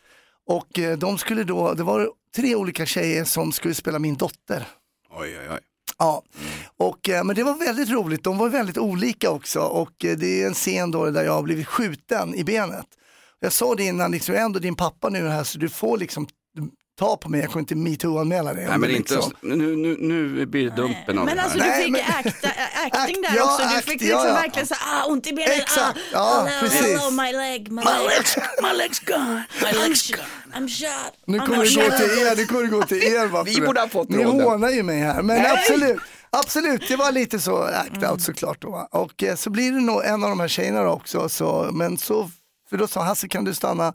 Och 0.46 0.78
eh, 0.78 0.98
de 0.98 1.18
skulle 1.18 1.44
då, 1.44 1.74
det 1.74 1.82
var 1.82 2.10
tre 2.36 2.54
olika 2.54 2.86
tjejer 2.86 3.24
som 3.24 3.52
skulle 3.52 3.74
spela 3.74 3.98
min 3.98 4.14
dotter. 4.14 4.68
Oj, 5.10 5.38
oj, 5.38 5.48
oj. 5.50 5.60
Ja, 5.98 6.22
och, 6.76 7.08
eh, 7.08 7.24
men 7.24 7.36
det 7.36 7.42
var 7.42 7.54
väldigt 7.54 7.90
roligt. 7.90 8.24
De 8.24 8.38
var 8.38 8.48
väldigt 8.48 8.78
olika 8.78 9.30
också 9.30 9.60
och 9.60 10.04
eh, 10.04 10.16
det 10.16 10.42
är 10.42 10.46
en 10.46 10.54
scen 10.54 10.90
då 10.90 11.10
där 11.10 11.24
jag 11.24 11.32
har 11.32 11.42
blivit 11.42 11.66
skjuten 11.66 12.34
i 12.34 12.44
benet. 12.44 12.86
Jag 13.40 13.52
sa 13.52 13.74
det 13.74 13.84
innan, 13.84 14.10
liksom, 14.10 14.34
jag 14.34 14.40
är 14.42 14.44
ändå 14.44 14.58
din 14.58 14.74
pappa 14.74 15.08
nu 15.08 15.28
här 15.28 15.44
så 15.44 15.58
du 15.58 15.68
får 15.68 15.98
liksom 15.98 16.26
ta 16.98 17.16
på 17.16 17.28
mig, 17.28 17.40
jag 17.40 17.48
kommer 17.50 17.60
inte 17.60 17.74
metoo-anmäla 17.74 18.54
dig. 18.54 18.66
Nej 18.68 18.78
men 18.78 18.90
liksom. 18.90 19.22
inte, 19.22 19.36
nu, 19.56 19.76
nu, 19.76 19.96
nu 20.00 20.46
blir 20.46 20.70
det 20.70 20.76
dumpen 20.76 21.18
av 21.18 21.24
Men 21.24 21.36
det 21.36 21.42
här. 21.42 21.48
alltså 21.48 21.58
du 21.58 21.72
fick 21.82 21.90
men- 21.92 22.00
acta, 22.00 22.48
acting 22.98 23.22
där 23.22 23.36
ja, 23.36 23.44
också. 23.44 23.68
Du 23.68 23.74
act- 23.74 23.82
fick 23.82 24.00
liksom 24.00 24.26
ja. 24.28 24.34
verkligen 24.34 24.66
så 24.66 24.74
ah, 24.74 25.04
ont 25.06 25.26
i 25.26 25.32
benet. 25.32 25.50
Exakt, 25.62 25.98
ah, 25.98 26.00
ja, 26.12 26.46
hello, 26.48 26.60
precis. 26.60 26.80
Hello, 27.00 27.10
my 27.10 27.32
leg, 27.32 27.72
my, 27.72 27.82
leg. 27.84 28.24
my 28.62 28.78
legs 28.78 29.00
gone, 29.00 29.42
my 29.62 29.66
I'm, 29.68 29.94
shot. 29.94 30.20
I'm 30.54 30.68
shot. 30.68 31.12
Nu 31.26 31.38
I'm 31.38 31.46
kommer 31.46 31.64
det 31.64 31.70
shot. 31.70 31.90
gå 31.90 31.96
till 31.96 32.18
er, 32.18 32.36
nu 32.36 32.46
kommer 32.46 32.62
det 32.62 32.68
gå 32.68 32.82
till 32.82 33.02
er. 33.02 33.44
Vi 33.44 33.60
borde 33.60 33.80
ha 33.80 33.88
fått 33.88 34.08
Ni 34.08 34.22
hånar 34.22 34.70
ju 34.70 34.82
mig 34.82 35.00
här, 35.00 35.22
men 35.22 35.42
Nej. 35.42 35.50
absolut. 35.52 36.00
Absolut, 36.30 36.88
det 36.88 36.96
var 36.96 37.12
lite 37.12 37.40
så 37.40 37.62
act 37.62 37.96
Mm. 37.96 38.10
out 38.10 38.22
såklart 38.22 38.62
då. 38.62 38.88
Och 38.90 39.22
eh, 39.22 39.34
så 39.36 39.50
blir 39.50 39.72
det 39.72 39.80
nog 39.80 40.04
en 40.04 40.24
av 40.24 40.30
de 40.30 40.40
här 40.40 40.48
tjejerna 40.48 40.88
också, 40.90 41.28
så, 41.28 41.70
men 41.72 41.98
så, 41.98 42.30
för 42.70 42.76
då 42.76 42.86
sa 42.86 43.02
Hasse 43.02 43.28
kan 43.28 43.44
du 43.44 43.54
stanna, 43.54 43.94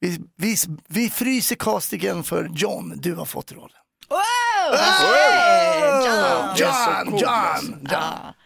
vi, 0.00 0.18
vi, 0.36 0.56
vi 0.88 1.10
fryser 1.10 1.56
castingen 1.56 2.24
för 2.24 2.50
John, 2.54 2.98
du 3.02 3.14
har 3.14 3.24
fått 3.24 3.52
rollen. 3.52 3.76
Wow! 4.08 4.76
Hey, 4.76 5.80
John. 6.06 6.56
John, 6.56 7.18
John, 7.18 7.88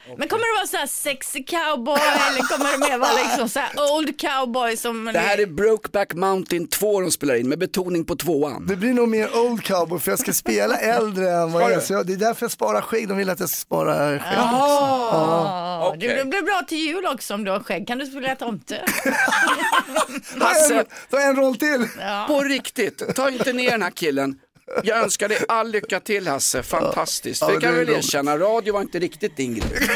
Ja. 0.09 0.15
Men 0.19 0.29
kommer 0.29 0.55
det 0.55 0.59
vara 0.59 0.67
så 0.67 0.77
här 0.77 0.87
sexy 0.87 1.45
cowboy 1.45 1.99
eller 2.31 2.43
kommer 2.49 2.73
det 2.73 2.79
mer 2.79 2.99
vara 2.99 3.13
liksom 3.13 3.49
så 3.49 3.61
här 3.61 3.71
old 3.97 4.21
cowboy 4.21 4.77
som... 4.77 5.05
Det 5.05 5.19
här 5.19 5.41
är 5.41 5.47
Brokeback 5.47 6.15
Mountain 6.15 6.69
2 6.69 7.01
de 7.01 7.11
spelar 7.11 7.35
in 7.35 7.49
med 7.49 7.59
betoning 7.59 8.05
på 8.05 8.17
tvåan. 8.17 8.67
Det 8.67 8.77
blir 8.77 8.93
nog 8.93 9.09
mer 9.09 9.37
old 9.39 9.65
cowboy 9.65 9.99
för 10.01 10.13
jag 10.13 10.19
ska 10.19 10.33
spela 10.33 10.77
äldre 10.81 11.31
än 11.31 11.53
vad 11.53 11.63
jag 11.63 11.73
är. 11.73 11.81
Så 11.81 11.93
jag, 11.93 12.07
det 12.07 12.13
är 12.13 12.17
därför 12.17 12.45
jag 12.45 12.51
sparar 12.53 12.81
skägg. 12.81 13.09
De 13.09 13.17
vill 13.17 13.31
att 13.31 13.41
jag 13.41 13.49
ska 13.49 13.57
spara 13.57 14.19
skägg. 14.19 14.21
Ja, 14.37 15.93
okej. 15.95 16.09
du, 16.09 16.17
det 16.17 16.25
blir 16.25 16.43
bra 16.43 16.63
till 16.69 16.79
jul 16.79 17.07
också 17.07 17.35
om 17.35 17.45
du 17.45 17.51
har 17.51 17.61
skägg. 17.61 17.87
Kan 17.87 17.99
du 17.99 18.07
spela 18.07 18.35
tomte? 18.35 18.85
Hasse, 20.41 20.85
Ta 21.11 21.21
en 21.21 21.37
roll 21.37 21.57
till. 21.57 21.89
på 22.29 22.41
riktigt, 22.41 23.17
ta 23.17 23.31
inte 23.31 23.53
ner 23.53 23.71
den 23.71 23.83
här 23.83 23.91
killen. 23.91 24.39
Jag 24.83 24.99
önskar 24.99 25.29
dig 25.29 25.39
all 25.49 25.71
lycka 25.71 26.01
till 26.01 26.29
Hasse, 26.29 26.63
fantastiskt. 26.63 27.41
Ja, 27.43 27.49
det 27.49 27.61
kan 27.61 27.75
är 27.75 27.79
jag 27.79 27.87
väl 27.87 27.97
erkänna, 27.97 28.39
radio 28.39 28.75
var 28.75 28.81
inte 28.81 28.99
riktigt 28.99 29.37
din 29.37 29.55
grej. 29.55 29.71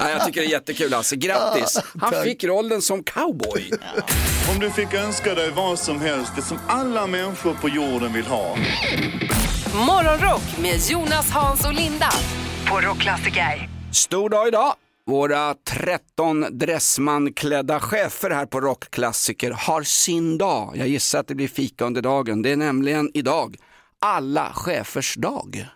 Nej, 0.00 0.12
jag 0.12 0.26
tycker 0.26 0.40
det 0.40 0.46
är 0.46 0.50
jättekul 0.50 0.92
Hasse, 0.92 1.16
grattis. 1.16 1.78
Han 2.00 2.12
tack. 2.12 2.24
fick 2.24 2.44
rollen 2.44 2.82
som 2.82 3.02
cowboy. 3.02 3.70
Om 4.54 4.58
du 4.60 4.70
fick 4.70 4.94
önska 4.94 5.34
dig 5.34 5.50
vad 5.50 5.78
som 5.78 6.00
helst, 6.00 6.32
det 6.36 6.42
som 6.42 6.58
alla 6.68 7.06
människor 7.06 7.54
på 7.54 7.68
jorden 7.68 8.12
vill 8.12 8.26
ha. 8.26 8.56
Morgonrock 9.74 10.42
med 10.62 10.80
Jonas, 10.90 11.30
Hans 11.30 11.64
och 11.66 11.74
Linda 11.74 12.10
på 12.70 12.80
Rockklassiker. 12.80 13.68
Stor 13.92 14.30
dag 14.30 14.48
idag. 14.48 14.74
Våra 15.12 15.54
13 15.54 16.46
dressmanklädda 16.50 17.80
chefer 17.80 18.30
här 18.30 18.46
på 18.46 18.60
Rockklassiker 18.60 19.50
har 19.50 19.82
sin 19.82 20.38
dag. 20.38 20.72
Jag 20.76 20.88
gissar 20.88 21.20
att 21.20 21.28
det 21.28 21.34
blir 21.34 21.48
fika 21.48 21.84
under 21.84 22.02
dagen. 22.02 22.42
Det 22.42 22.52
är 22.52 22.56
nämligen 22.56 23.10
idag 23.14 23.56
alla 24.00 24.52
chefers 24.54 25.14
dag. 25.14 25.66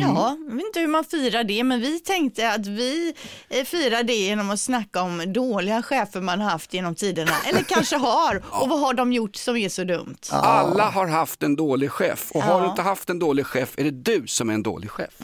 Ja, 0.00 0.36
jag 0.48 0.54
vet 0.56 0.66
inte 0.66 0.80
hur 0.80 0.86
man 0.86 1.04
firar 1.04 1.44
det, 1.44 1.64
men 1.64 1.80
vi 1.80 2.00
tänkte 2.00 2.52
att 2.52 2.66
vi 2.66 3.14
eh, 3.48 3.64
firar 3.64 4.02
det 4.02 4.14
genom 4.14 4.50
att 4.50 4.60
snacka 4.60 5.02
om 5.02 5.32
dåliga 5.32 5.82
chefer 5.82 6.20
man 6.20 6.40
haft 6.40 6.74
genom 6.74 6.94
tiderna, 6.94 7.32
eller 7.46 7.62
kanske 7.62 7.96
har, 7.96 8.42
och 8.50 8.68
vad 8.68 8.80
har 8.80 8.94
de 8.94 9.12
gjort 9.12 9.36
som 9.36 9.56
är 9.56 9.68
så 9.68 9.84
dumt? 9.84 10.16
Alla 10.30 10.84
har 10.90 11.06
haft 11.06 11.42
en 11.42 11.56
dålig 11.56 11.90
chef 11.90 12.30
och 12.34 12.42
har 12.42 12.58
Ja. 12.58 12.64
du 12.64 12.70
inte 12.70 12.82
haft 12.82 13.10
en 13.10 13.18
dålig 13.18 13.46
chef 13.46 13.74
är 13.78 13.84
det 13.84 13.90
du 13.90 14.26
som 14.26 14.50
är 14.50 14.54
en 14.54 14.62
dålig 14.62 14.90
chef. 14.90 15.14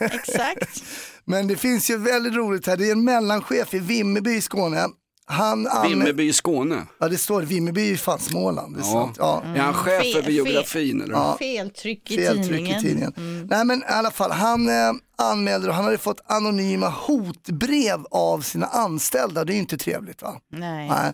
Exakt. 0.00 0.82
Men 1.28 1.46
det 1.48 1.56
finns 1.56 1.90
ju 1.90 1.96
väldigt 1.96 2.34
roligt 2.34 2.66
här. 2.66 2.76
Det 2.76 2.88
är 2.88 2.92
en 2.92 3.04
mellanchef 3.04 3.74
i 3.74 3.78
Vimmerby 3.78 4.34
i 4.36 4.40
Skåne. 4.40 4.86
Han 5.30 5.68
Vimmerby 5.88 6.28
i 6.28 6.32
Skåne. 6.32 6.86
Ja 7.00 7.08
det 7.08 7.18
står 7.18 7.42
Vimmerby 7.42 7.80
ju 7.84 7.96
fan 7.96 8.18
Småland. 8.18 8.74
Det 8.76 8.80
är 8.80 8.84
Ja. 8.84 8.92
sant. 8.92 9.16
Ja. 9.18 9.42
Är 9.44 9.58
han 9.60 9.74
chef 9.74 10.02
Fe- 10.04 10.18
över 10.18 10.30
geografin 10.30 11.02
eller? 11.02 11.14
Ja. 11.14 11.36
Feltryck 11.38 12.10
i 12.10 12.16
Feltryck 12.16 12.46
tidningen. 12.48 12.78
i 12.78 12.82
tidningen. 12.82 13.12
Nej 13.50 13.64
men 13.64 13.78
i 13.78 13.84
alla 13.86 14.10
fall, 14.10 14.30
han 14.30 14.68
eh, 14.68 14.92
anmälde 15.18 15.68
och 15.68 15.74
han 15.74 15.84
hade 15.84 15.98
fått 15.98 16.20
anonyma 16.26 16.88
hotbrev 16.88 18.04
av 18.10 18.40
sina 18.40 18.66
anställda. 18.66 19.44
Det 19.44 19.52
är 19.52 19.54
ju 19.54 19.60
inte 19.60 19.78
trevligt 19.78 20.22
va? 20.22 20.36
Nej. 20.52 20.88
Nej. 20.88 21.12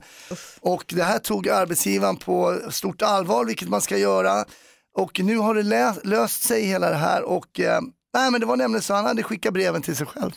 Och 0.61 0.85
det 0.89 1.03
här 1.03 1.19
tog 1.19 1.49
arbetsgivaren 1.49 2.17
på 2.17 2.59
stort 2.71 3.03
allvar, 3.03 3.45
vilket 3.45 3.69
man 3.69 3.81
ska 3.81 3.97
göra. 3.99 4.45
Och 4.97 5.21
nu 5.21 5.37
har 5.37 5.55
det 5.55 5.95
löst 6.05 6.43
sig 6.43 6.65
hela 6.67 6.91
det 6.91 6.97
här 6.97 7.23
och 7.23 7.61
eh, 7.61 7.81
nej 8.15 8.31
men 8.31 8.41
det 8.41 8.47
var 8.47 8.57
nämligen 8.57 8.83
så 8.83 8.95
han 8.95 9.05
hade 9.05 9.23
skickat 9.23 9.55
breven 9.55 9.83
till 9.83 9.97
sig 9.97 10.07
själv. 10.07 10.33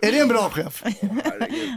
Är 0.00 0.12
det 0.12 0.18
en 0.18 0.28
bra 0.28 0.50
chef? 0.50 0.82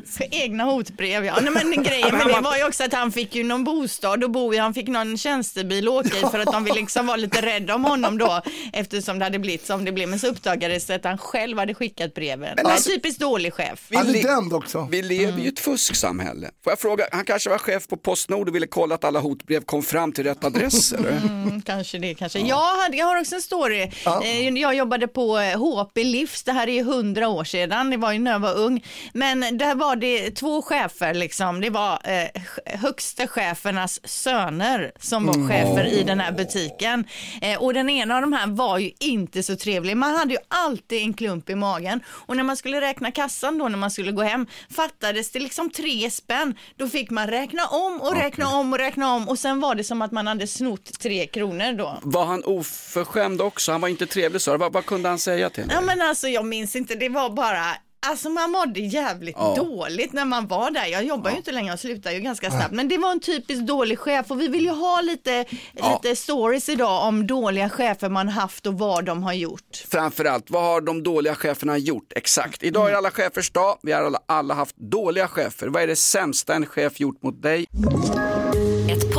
För 0.07 0.25
egna 0.31 0.63
hotbrev 0.63 1.25
ja. 1.25 1.37
Nej, 1.41 1.51
men 1.53 1.83
grejen 1.83 2.17
med 2.17 2.27
det 2.27 2.41
var 2.41 2.57
ju 2.57 2.67
också 2.67 2.83
att 2.83 2.93
han 2.93 3.11
fick 3.11 3.35
ju 3.35 3.43
någon 3.43 3.63
bostad 3.63 4.23
och 4.23 4.31
bo 4.31 4.53
i. 4.53 4.57
Han 4.57 4.73
fick 4.73 4.87
någon 4.87 5.17
tjänstebil 5.17 5.87
att 5.87 5.93
åka 5.93 6.17
i 6.17 6.21
för 6.31 6.39
att 6.39 6.51
de 6.51 6.63
ville 6.63 6.79
liksom 6.79 7.07
vara 7.07 7.17
lite 7.17 7.41
rädda 7.41 7.75
om 7.75 7.85
honom 7.85 8.17
då 8.17 8.41
eftersom 8.73 9.19
det 9.19 9.25
hade 9.25 9.39
blivit 9.39 9.65
som 9.65 9.85
det 9.85 9.91
blev. 9.91 10.09
Men 10.09 10.19
så 10.19 10.27
uppdagades 10.27 10.85
det 10.85 10.95
att 10.95 11.03
han 11.03 11.17
själv 11.17 11.57
hade 11.57 11.73
skickat 11.73 12.13
breven. 12.13 12.39
Men 12.55 12.65
Ja, 12.65 12.71
alltså- 12.71 12.89
typiskt 12.89 13.19
dålig 13.21 13.53
chef. 13.53 13.85
Vi 13.89 13.97
le- 14.03 14.21
dömd 14.21 14.53
också. 14.53 14.87
Vi 14.91 15.01
lever 15.01 15.39
ju 15.39 15.45
i 15.45 15.47
ett 15.47 15.59
fusksamhälle. 15.59 16.49
Får 16.63 16.71
jag 16.71 16.79
fråga, 16.79 17.05
han 17.11 17.25
kanske 17.25 17.49
var 17.49 17.57
chef 17.57 17.87
på 17.87 17.97
Postnord 17.97 18.49
och 18.49 18.55
ville 18.55 18.67
kolla 18.67 18.95
att 18.95 19.03
alla 19.03 19.19
hotbrev 19.19 19.61
kom 19.63 19.83
fram 19.83 20.11
till 20.11 20.23
rätt 20.23 20.43
adress 20.45 20.93
eller? 20.97 21.11
Mm, 21.11 21.61
kanske 21.61 21.97
det, 21.97 22.13
kanske. 22.13 22.39
Jag, 22.39 22.77
hade, 22.83 22.97
jag 22.97 23.05
har 23.05 23.19
också 23.21 23.35
en 23.35 23.41
story. 23.41 23.91
Eh, 24.23 24.49
Jag 24.61 24.75
jobbade 24.75 25.07
på 25.07 25.39
eh, 25.39 25.59
HP 25.59 26.03
Livs, 26.03 26.43
det 26.43 26.51
här 26.51 26.67
är 26.67 26.73
ju 26.73 26.83
hundra 26.83 27.27
år 27.27 27.43
sedan, 27.43 27.89
det 27.91 27.97
var 27.97 28.11
ju 28.11 28.19
när 28.19 28.31
jag 28.31 28.39
var 28.39 28.53
ung. 28.57 28.85
Men 29.13 29.57
där 29.57 29.75
var 29.75 29.95
det 29.95 30.31
två 30.31 30.61
chefer, 30.61 31.13
liksom. 31.13 31.61
det 31.61 31.69
var 31.69 31.99
eh, 32.03 32.41
högsta 32.65 33.27
chefernas 33.27 34.07
söner 34.07 34.91
som 34.99 35.25
var 35.25 35.33
chefer 35.49 35.85
i 35.85 36.03
den 36.03 36.19
här 36.19 36.31
butiken. 36.31 37.05
Eh, 37.41 37.61
och 37.63 37.73
den 37.73 37.89
ena 37.89 38.15
av 38.15 38.21
de 38.21 38.33
här 38.33 38.47
var 38.47 38.77
ju 38.77 38.91
inte 38.99 39.43
så 39.43 39.55
trevlig. 39.55 39.97
Man 39.97 40.15
hade 40.15 40.33
ju 40.33 40.39
alltid 40.47 41.01
en 41.01 41.13
klump 41.13 41.49
i 41.49 41.55
magen. 41.55 42.01
Och 42.07 42.37
när 42.37 42.43
man 42.43 42.57
skulle 42.57 42.81
räkna 42.81 43.11
kassan 43.11 43.57
då, 43.57 43.67
när 43.67 43.77
man 43.77 43.91
skulle 43.91 44.11
gå 44.11 44.21
hem, 44.21 44.47
fattades 44.75 45.31
det 45.31 45.39
liksom 45.39 45.69
tre 45.69 46.11
spänn. 46.11 46.55
Då 46.77 46.87
fick 46.87 47.09
man 47.09 47.27
räkna 47.27 47.65
om 47.67 48.01
och 48.01 48.15
räkna 48.15 48.47
om 48.49 48.73
och 48.73 48.79
räkna 48.79 49.13
om 49.13 49.29
och 49.29 49.39
sen 49.39 49.59
var 49.59 49.75
det 49.75 49.83
som 49.83 50.01
att 50.01 50.11
man 50.11 50.27
hade 50.27 50.47
snott 50.47 50.99
tre 50.99 51.27
kronor 51.27 51.73
då. 51.77 51.99
Var 52.01 52.25
han 52.25 52.43
oförskämd 52.43 53.41
också? 53.41 53.71
Han 53.71 53.81
var 53.81 53.87
inte 53.89 54.05
trevlig 54.05 54.41
så. 54.41 54.57
Vad, 54.57 54.73
vad 54.73 54.85
kunde 54.85 55.09
han 55.09 55.19
säga 55.19 55.49
till 55.49 55.63
Ja 55.69 55.75
dig? 55.75 55.85
men 55.85 56.01
alltså 56.01 56.27
jag 56.27 56.45
minns 56.45 56.75
inte, 56.75 56.95
det 56.95 57.09
var 57.09 57.29
bara 57.29 57.65
Alltså 58.07 58.29
man 58.29 58.51
mådde 58.51 58.79
jävligt 58.79 59.35
Ja. 59.39 59.53
dåligt 59.55 60.13
när 60.13 60.25
man 60.25 60.47
var 60.47 60.71
där. 60.71 60.85
Jag 60.85 61.03
jobbar 61.03 61.31
ju 61.31 61.37
inte 61.37 61.51
längre, 61.51 61.69
jag 61.69 61.79
slutar 61.79 62.11
ju 62.11 62.19
ganska 62.19 62.51
snabbt. 62.51 62.71
Men 62.71 62.87
det 62.87 62.97
var 62.97 63.11
en 63.11 63.19
typisk 63.19 63.61
dålig 63.61 63.99
chef 63.99 64.31
och 64.31 64.41
vi 64.41 64.47
vill 64.47 64.63
ju 64.63 64.69
ha 64.71 65.01
lite, 65.01 65.45
Ja. 65.73 66.01
lite 66.03 66.15
stories 66.15 66.69
idag 66.69 67.07
om 67.07 67.27
dåliga 67.27 67.69
chefer 67.69 68.09
man 68.09 68.29
haft 68.29 68.67
och 68.67 68.73
vad 68.79 69.05
de 69.05 69.23
har 69.23 69.33
gjort. 69.33 69.83
Framförallt, 69.89 70.49
vad 70.51 70.63
har 70.63 70.81
de 70.81 71.03
dåliga 71.03 71.35
cheferna 71.35 71.77
gjort? 71.77 72.13
Exakt. 72.15 72.63
Idag 72.63 72.91
är 72.91 72.95
alla 72.95 73.11
chefers 73.11 73.51
dag. 73.51 73.77
Vi 73.81 73.91
har 73.91 74.01
alla, 74.03 74.19
alla 74.25 74.53
haft 74.53 74.77
dåliga 74.77 75.27
chefer. 75.27 75.67
Vad 75.67 75.83
är 75.83 75.87
det 75.87 75.95
sämsta 75.95 76.53
en 76.55 76.65
chef 76.65 76.99
gjort 76.99 77.23
mot 77.23 77.41
dig? 77.41 77.65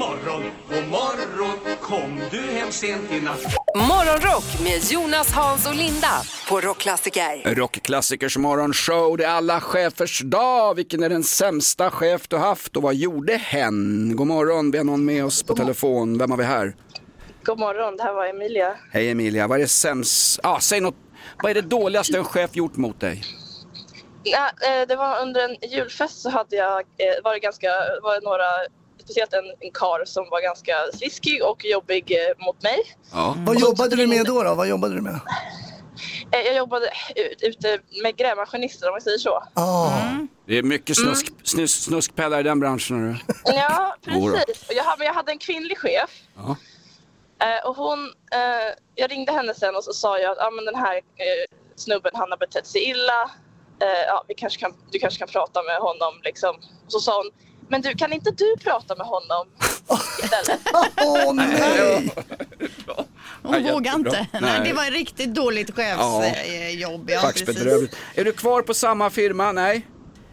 morgon, 0.00 0.42
god 0.68 0.88
morgon 0.88 1.76
Kom 1.80 2.20
du 2.30 2.40
hem 2.40 2.72
sent 2.72 3.12
i 3.12 3.20
natt 3.20 3.40
Morgonrock 3.74 4.44
med 4.64 4.92
Jonas, 4.92 5.32
Hans 5.32 5.68
och 5.68 5.74
Linda 5.74 6.08
på 6.48 6.60
Rockklassiker. 6.60 7.54
Rockklassikers 7.54 8.36
morgonshow, 8.36 9.16
det 9.16 9.24
är 9.24 9.28
alla 9.28 9.60
chefers 9.60 10.20
dag. 10.20 10.74
Vilken 10.74 11.02
är 11.02 11.08
den 11.08 11.22
sämsta 11.22 11.90
chef 11.90 12.28
du 12.28 12.36
haft 12.36 12.76
och 12.76 12.82
vad 12.82 12.94
gjorde 12.94 13.36
hen? 13.36 14.12
God 14.16 14.26
morgon, 14.26 14.70
vi 14.70 14.78
har 14.78 14.84
någon 14.84 15.04
med 15.04 15.24
oss 15.24 15.42
på 15.42 15.54
telefon. 15.54 16.18
Vem 16.18 16.30
har 16.30 16.38
vi 16.38 16.44
här? 16.44 16.76
God 17.42 17.58
morgon, 17.58 17.96
det 17.96 18.02
här 18.02 18.12
var 18.12 18.26
Emilia. 18.26 18.74
Hej 18.92 19.10
Emilia, 19.10 19.46
vad 19.46 19.58
är 19.58 19.62
det 19.62 19.68
sämst? 19.68 20.40
Ah, 20.42 20.60
säg 20.60 20.80
något. 20.80 20.96
Vad 21.42 21.50
är 21.50 21.54
det 21.54 21.62
dåligaste 21.62 22.18
en 22.18 22.24
chef 22.24 22.56
gjort 22.56 22.76
mot 22.76 23.00
dig? 23.00 23.22
Ja, 24.22 24.50
eh, 24.66 24.86
det 24.88 24.96
var 24.96 25.22
under 25.22 25.48
en 25.48 25.70
julfest 25.70 26.22
så 26.22 26.30
hade 26.30 26.56
jag, 26.56 26.80
eh, 26.80 27.24
var 27.24 27.32
det 27.32 27.38
ganska, 27.38 27.68
var 28.02 28.14
det 28.14 28.20
några, 28.20 28.46
speciellt 29.10 29.32
en, 29.32 29.44
en 29.60 29.70
kar 29.74 30.04
som 30.04 30.28
var 30.30 30.40
ganska 30.42 30.74
sliskig 30.94 31.44
och 31.44 31.64
jobbig 31.64 32.12
eh, 32.12 32.44
mot 32.46 32.62
mig. 32.62 32.78
Ja. 33.12 33.34
Vad 33.46 33.60
jobbade 33.60 33.96
du 33.96 34.06
med 34.06 34.26
då? 34.26 34.42
då? 34.42 34.54
Vad 34.54 34.68
jobbade 34.68 34.94
du 34.94 35.00
med? 35.00 35.20
Eh, 36.32 36.40
Jag 36.40 36.56
jobbade 36.56 36.90
ut, 37.16 37.42
ute 37.42 37.78
med 38.02 38.16
grävmaskinister 38.16 38.88
om 38.88 38.94
vi 38.94 39.00
säger 39.00 39.18
så. 39.18 39.42
Ah. 39.54 39.90
Det 40.46 40.58
är 40.58 40.62
mycket 40.62 40.96
snusk, 40.96 41.26
snus, 41.44 41.82
snuskpellar 41.84 42.40
i 42.40 42.42
den 42.42 42.60
branschen. 42.60 43.02
hörru. 43.04 43.16
Ja, 43.44 43.96
Jodå. 44.06 44.36
precis. 44.36 44.68
Och 44.68 44.74
jag, 44.74 44.84
hade- 44.84 44.98
men 44.98 45.06
jag 45.06 45.14
hade 45.14 45.32
en 45.32 45.38
kvinnlig 45.38 45.78
chef. 45.78 46.10
Ja. 46.36 46.56
Eh, 47.46 47.66
och 47.68 47.76
hon, 47.76 47.98
eh, 48.32 48.74
jag 48.94 49.10
ringde 49.10 49.32
henne 49.32 49.54
sen 49.54 49.76
och 49.76 49.84
så 49.84 49.92
sa 49.92 50.18
jag 50.18 50.30
att 50.32 50.38
ah, 50.38 50.50
men 50.50 50.64
den 50.64 50.74
här 50.74 50.96
eh, 50.96 51.56
snubben 51.76 52.10
han 52.14 52.30
har 52.30 52.38
betett 52.38 52.66
sig 52.66 52.84
illa. 52.90 53.22
Eh, 53.82 54.02
ja, 54.08 54.24
vi 54.28 54.34
kanske 54.34 54.60
kan, 54.60 54.74
du 54.90 54.98
kanske 54.98 55.18
kan 55.18 55.28
prata 55.28 55.62
med 55.62 55.76
honom. 55.76 56.14
Liksom. 56.24 56.56
Och 56.86 56.92
så 56.92 57.00
sa 57.00 57.16
hon, 57.16 57.30
men 57.70 57.80
du 57.82 57.94
kan 57.94 58.12
inte 58.12 58.30
du 58.30 58.56
prata 58.64 58.94
med 58.96 59.06
honom 59.06 59.46
istället? 60.22 60.60
Åh 61.06 61.34
nej! 61.34 62.10
Hon 63.42 63.64
Ja, 63.64 63.72
vågar 63.72 63.90
jättebra. 63.92 64.18
inte. 64.20 64.26
Nej. 64.32 64.40
Nej. 64.42 64.68
det 64.68 64.72
var 64.72 64.84
ett 64.86 64.92
riktigt 64.92 65.34
dåligt 65.34 65.70
Ja. 65.76 66.22
chefsjobb. 66.24 67.10
Ja, 67.10 67.20
precis. 67.22 67.46
Faxbedrövligt. 67.46 67.96
Är 68.14 68.24
du 68.24 68.32
kvar 68.32 68.62
på 68.62 68.74
samma 68.74 69.10
firma? 69.10 69.52
Nej? 69.52 69.86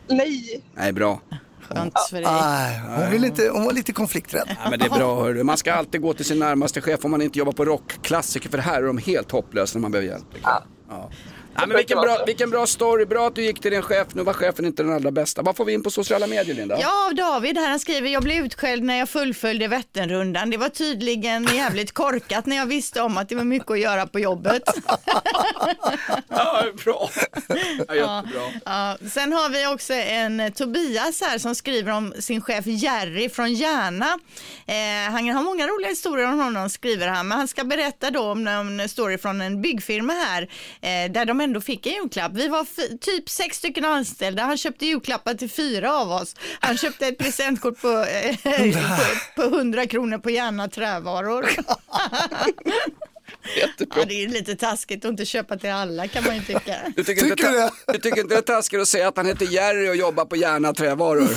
Nej, 0.07 0.63
Nej, 0.75 0.91
bra. 0.93 1.21
Skönt 1.61 1.93
för 2.09 2.15
dig. 2.21 2.25
Nej, 2.25 2.79
hon, 2.97 3.11
vill 3.11 3.25
inte, 3.25 3.49
hon 3.53 3.65
var 3.65 3.73
lite 3.73 3.93
konflikträdd. 3.93 4.55
Ja, 4.63 4.69
men 4.69 4.79
det 4.79 4.85
är 4.85 4.89
bra 4.89 5.23
hörru. 5.23 5.43
Man 5.43 5.57
ska 5.57 5.73
alltid 5.73 6.01
gå 6.01 6.13
till 6.13 6.25
sin 6.25 6.39
närmaste 6.39 6.81
chef 6.81 7.05
om 7.05 7.11
man 7.11 7.21
inte 7.21 7.39
jobbar 7.39 7.51
på 7.53 7.65
rockklassiker 7.65 8.49
för 8.49 8.57
här 8.57 8.81
är 8.83 8.87
de 8.87 8.97
helt 8.97 9.31
hopplösa 9.31 9.77
när 9.77 9.81
man 9.81 9.91
behöver 9.91 10.09
hjälp. 10.11 10.25
Ja. 10.43 11.09
Ja, 11.59 11.65
men 11.65 11.77
vilken, 11.77 12.01
bra, 12.01 12.23
vilken 12.25 12.49
bra 12.49 12.67
story, 12.67 13.05
bra 13.05 13.27
att 13.27 13.35
du 13.35 13.41
gick 13.43 13.59
till 13.61 13.71
din 13.71 13.81
chef, 13.81 14.07
nu 14.13 14.23
var 14.23 14.33
chefen 14.33 14.65
inte 14.65 14.83
den 14.83 14.93
allra 14.93 15.11
bästa. 15.11 15.41
Vad 15.41 15.55
får 15.55 15.65
vi 15.65 15.73
in 15.73 15.83
på 15.83 15.91
sociala 15.91 16.27
medier 16.27 16.55
Linda? 16.55 16.77
Ja, 16.79 17.11
David 17.13 17.57
här 17.57 17.69
han 17.69 17.79
skriver, 17.79 18.09
jag 18.09 18.23
blev 18.23 18.45
utskälld 18.45 18.83
när 18.83 18.97
jag 18.99 19.09
fullföljde 19.09 19.67
Vätternrundan. 19.67 20.49
Det 20.49 20.57
var 20.57 20.69
tydligen 20.69 21.43
jävligt 21.43 21.91
korkat 21.91 22.45
när 22.45 22.55
jag 22.55 22.65
visste 22.65 23.01
om 23.01 23.17
att 23.17 23.29
det 23.29 23.35
var 23.35 23.43
mycket 23.43 23.71
att 23.71 23.79
göra 23.79 24.07
på 24.07 24.19
jobbet. 24.19 24.63
Ja, 26.29 26.63
bra. 26.85 27.09
Ja, 27.87 27.95
jättebra. 27.95 28.41
ja. 28.65 28.97
Sen 29.11 29.33
har 29.33 29.49
vi 29.49 29.67
också 29.67 29.93
en 29.93 30.51
Tobias 30.51 31.21
här 31.21 31.37
som 31.37 31.55
skriver 31.55 31.91
om 31.91 32.13
sin 32.19 32.41
chef 32.41 32.65
Jerry 32.65 33.29
från 33.29 33.53
Järna. 33.53 34.19
Eh, 34.65 35.11
han 35.11 35.29
har 35.29 35.43
många 35.43 35.67
roliga 35.67 35.89
historier 35.89 36.27
om 36.27 36.39
honom 36.39 36.69
skriver 36.69 37.07
han, 37.07 37.27
men 37.27 37.37
han 37.37 37.47
ska 37.47 37.63
berätta 37.63 38.11
då 38.11 38.21
om 38.31 38.47
en 38.47 38.89
story 38.89 39.17
från 39.17 39.41
en 39.41 39.61
byggfirma 39.61 40.13
här 40.13 40.41
eh, 40.81 41.11
där 41.11 41.25
de 41.25 41.41
ändå 41.47 41.61
fick 41.61 41.85
en 41.85 41.93
julklapp. 41.93 42.31
Vi 42.35 42.47
var 42.47 42.67
typ 42.97 43.29
sex 43.29 43.57
stycken 43.57 43.85
anställda, 43.85 44.43
han 44.43 44.57
köpte 44.57 44.85
julklappar 44.85 45.33
till 45.33 45.49
fyra 45.49 45.93
av 45.95 46.11
oss. 46.11 46.35
Han 46.59 46.77
köpte 46.77 47.07
ett 47.07 47.17
presentkort 47.17 47.81
på, 47.81 47.87
eh, 47.89 48.35
på, 49.35 49.41
på 49.41 49.55
100 49.55 49.85
kronor 49.87 50.17
på 50.17 50.29
Järna 50.29 50.67
trävaror. 50.67 51.49
Ja, 53.95 54.05
det 54.07 54.23
är 54.23 54.27
lite 54.27 54.55
taskigt 54.55 55.05
att 55.05 55.09
inte 55.11 55.25
köpa 55.25 55.57
till 55.57 55.69
alla 55.71 56.07
kan 56.07 56.23
man 56.23 56.35
ju 56.35 56.41
tycka. 56.41 56.75
Du 56.95 57.03
tycker, 57.03 57.23
inte, 57.23 57.35
Tycker 57.35 57.67
ta- 57.67 57.93
du 57.93 57.99
tycker 57.99 58.21
inte 58.21 58.35
det 58.35 58.37
är 58.37 58.41
taskigt 58.41 58.81
att 58.81 58.87
säga 58.87 59.07
att 59.07 59.17
han 59.17 59.25
heter 59.25 59.45
Jerry 59.45 59.89
och 59.89 59.95
jobbar 59.95 60.25
på 60.25 60.35
Järna 60.35 60.73
trävaror? 60.73 61.29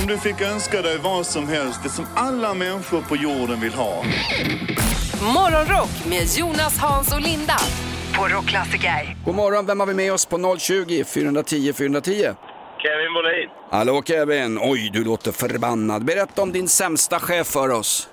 Om 0.00 0.06
du 0.06 0.18
fick 0.18 0.40
önska 0.40 0.82
dig 0.82 0.98
vad 0.98 1.26
som 1.26 1.48
helst, 1.48 1.80
det 1.82 1.88
som 1.90 2.06
alla 2.16 2.54
människor 2.54 3.02
på 3.02 3.16
jorden 3.16 3.60
vill 3.60 3.72
ha. 3.74 4.04
Morgonrock 5.34 5.92
med 6.08 6.24
Jonas, 6.38 6.78
Hans 6.78 7.14
och 7.14 7.20
Linda 7.20 7.58
på 8.16 8.22
Rockklassiker. 8.34 9.02
God 9.24 9.34
morgon, 9.34 9.66
vem 9.66 9.80
har 9.80 9.86
vi 9.86 9.94
med 9.94 10.12
oss 10.12 10.26
på 10.26 10.36
020 10.58 11.04
410 11.04 11.72
410? 11.72 12.12
Kevin 12.82 13.12
Molin. 13.16 13.48
Hallå 13.70 14.02
Kevin, 14.06 14.58
oj 14.62 14.90
du 14.92 15.04
låter 15.04 15.32
förbannad. 15.32 16.04
Berätta 16.04 16.42
om 16.42 16.52
din 16.52 16.68
sämsta 16.68 17.18
chef 17.18 17.46
för 17.46 17.70
oss. 17.80 18.08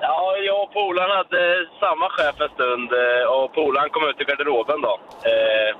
Ja, 0.00 0.36
jag 0.46 0.62
och 0.62 0.72
polaren 0.72 1.10
hade 1.20 1.42
samma 1.80 2.06
chef 2.16 2.36
en 2.40 2.48
stund 2.56 2.88
eh, 2.92 3.24
och 3.34 3.54
polaren 3.54 3.90
kom 3.90 4.04
ut 4.10 4.20
i 4.20 4.24
garderoben 4.24 4.80
då. 4.80 4.94
Eh, 5.30 5.70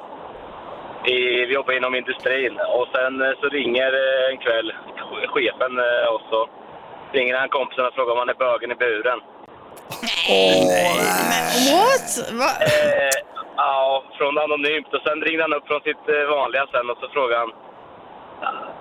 i, 1.14 1.46
vi 1.46 1.54
jobbar 1.54 1.72
inom 1.76 1.94
industrin 1.94 2.54
och 2.76 2.86
sen 2.94 3.12
eh, 3.22 3.32
så 3.40 3.46
ringer 3.48 3.90
en 4.30 4.38
kväll 4.38 4.72
chefen 5.34 5.72
och 6.14 6.22
så 6.30 6.48
ringer 7.12 7.36
han 7.36 7.48
kompisen 7.48 7.86
och 7.86 7.94
frågar 7.94 8.12
om 8.12 8.18
han 8.18 8.28
är 8.28 8.34
bögen 8.44 8.70
i 8.70 8.74
buren. 8.74 9.20
What? 11.72 12.08
Va? 12.40 12.50
Eh, 12.60 13.16
ja, 13.56 14.04
från 14.18 14.38
anonymt 14.38 14.94
och 14.94 15.02
sen 15.06 15.22
ringde 15.22 15.42
han 15.42 15.52
upp 15.54 15.66
från 15.66 15.80
sitt 15.80 16.04
eh, 16.08 16.30
vanliga 16.36 16.66
sen 16.72 16.90
och 16.90 16.98
så 17.00 17.08
frågade 17.08 17.40
han 17.40 17.52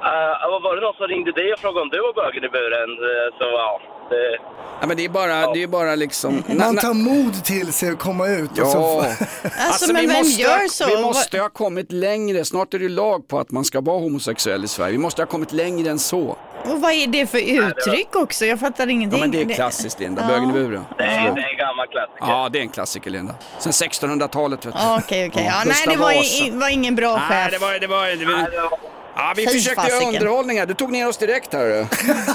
Uh, 0.01 0.61
var 0.63 0.75
det 0.75 0.81
någon 0.81 0.93
som 0.93 1.07
ringde 1.07 1.31
dig 1.31 1.53
och 1.53 1.59
frågade 1.59 1.81
om 1.81 1.89
du 1.89 1.99
var 2.01 2.13
bögen 2.13 2.43
i 2.43 2.49
buren? 2.49 2.89
Eh, 3.09 3.27
Så 3.39 3.43
ja, 3.43 3.81
det, 4.09 4.37
Ja, 4.81 4.87
men 4.87 4.97
det 4.97 5.05
är 5.05 5.09
bara, 5.09 5.53
det 5.53 5.63
är 5.63 5.67
bara 5.67 5.95
liksom... 5.95 6.43
Man 6.47 6.77
tar 6.77 6.93
mod 6.93 7.43
till 7.43 7.73
sig 7.73 7.89
att 7.89 7.99
komma 7.99 8.27
ut. 8.27 8.51
Och 8.51 8.67
så 8.67 9.05
Ja, 9.43 9.51
Alltså, 9.59 9.93
men 9.93 10.01
vi, 10.01 10.07
vem 10.07 10.17
måste, 10.17 10.41
gör 10.41 10.67
så? 10.67 10.85
vi 10.95 11.01
måste 11.01 11.39
ha 11.39 11.49
kommit 11.49 11.91
längre. 11.91 12.45
Snart 12.45 12.73
är 12.73 12.79
det 12.79 12.89
lag 12.89 13.27
på 13.27 13.39
att 13.39 13.51
man 13.51 13.65
ska 13.65 13.81
vara 13.81 13.99
homosexuell 13.99 14.63
i 14.63 14.67
Sverige. 14.67 14.91
Vi 14.91 14.97
måste 14.97 15.21
ha 15.21 15.27
kommit 15.27 15.51
längre 15.53 15.89
än 15.91 15.99
så. 15.99 16.37
Och 16.65 16.81
vad 16.81 16.91
är 16.91 17.07
det 17.07 17.25
för 17.27 17.37
uttryck 17.37 18.15
också? 18.15 18.45
Jag 18.45 18.59
fattar 18.59 18.87
ingenting. 18.87 19.19
Ja, 19.19 19.25
men 19.27 19.31
det 19.31 19.41
är 19.51 19.55
klassiskt 19.55 19.99
Linda, 19.99 20.27
bögen 20.27 20.49
i 20.49 20.53
buren. 20.53 20.85
det, 20.97 21.03
är, 21.03 21.09
det 21.35 21.41
är 21.41 21.51
en 21.51 21.57
gammal 21.57 21.87
klassiker. 21.87 22.17
Ja, 22.19 22.49
det 22.53 22.59
är 22.59 22.61
en 22.61 22.69
klassiker 22.69 23.11
Linda. 23.11 23.35
Sen 23.59 23.71
1600-talet 23.71 24.65
vet 24.65 24.73
du. 24.73 24.79
Ja, 24.79 24.99
Okej, 25.05 25.27
okej. 25.29 25.45
Ja, 25.45 25.63
nej, 25.65 25.95
det 25.95 26.01
var, 26.01 26.11
i, 26.47 26.49
var 26.53 26.69
ingen 26.69 26.95
bra 26.95 27.15
Nej, 27.29 27.43
chef. 27.43 27.51
det 27.51 27.57
var, 27.65 27.79
det 27.79 27.87
var, 27.87 28.07
det 28.07 28.25
var, 28.25 28.37
Nej, 28.37 28.47
det 28.51 28.61
var- 28.61 28.79
ja, 29.17 29.33
vi 29.35 29.47
Fy 29.47 29.51
försökte 29.53 29.81
göra 29.81 29.89
fasiken. 29.89 30.07
underhållning 30.15 30.59
här. 30.59 30.65
Du 30.65 30.73
tog 30.73 30.91
ner 30.91 31.07
oss 31.07 31.17
direkt 31.17 31.53
här. 31.53 31.87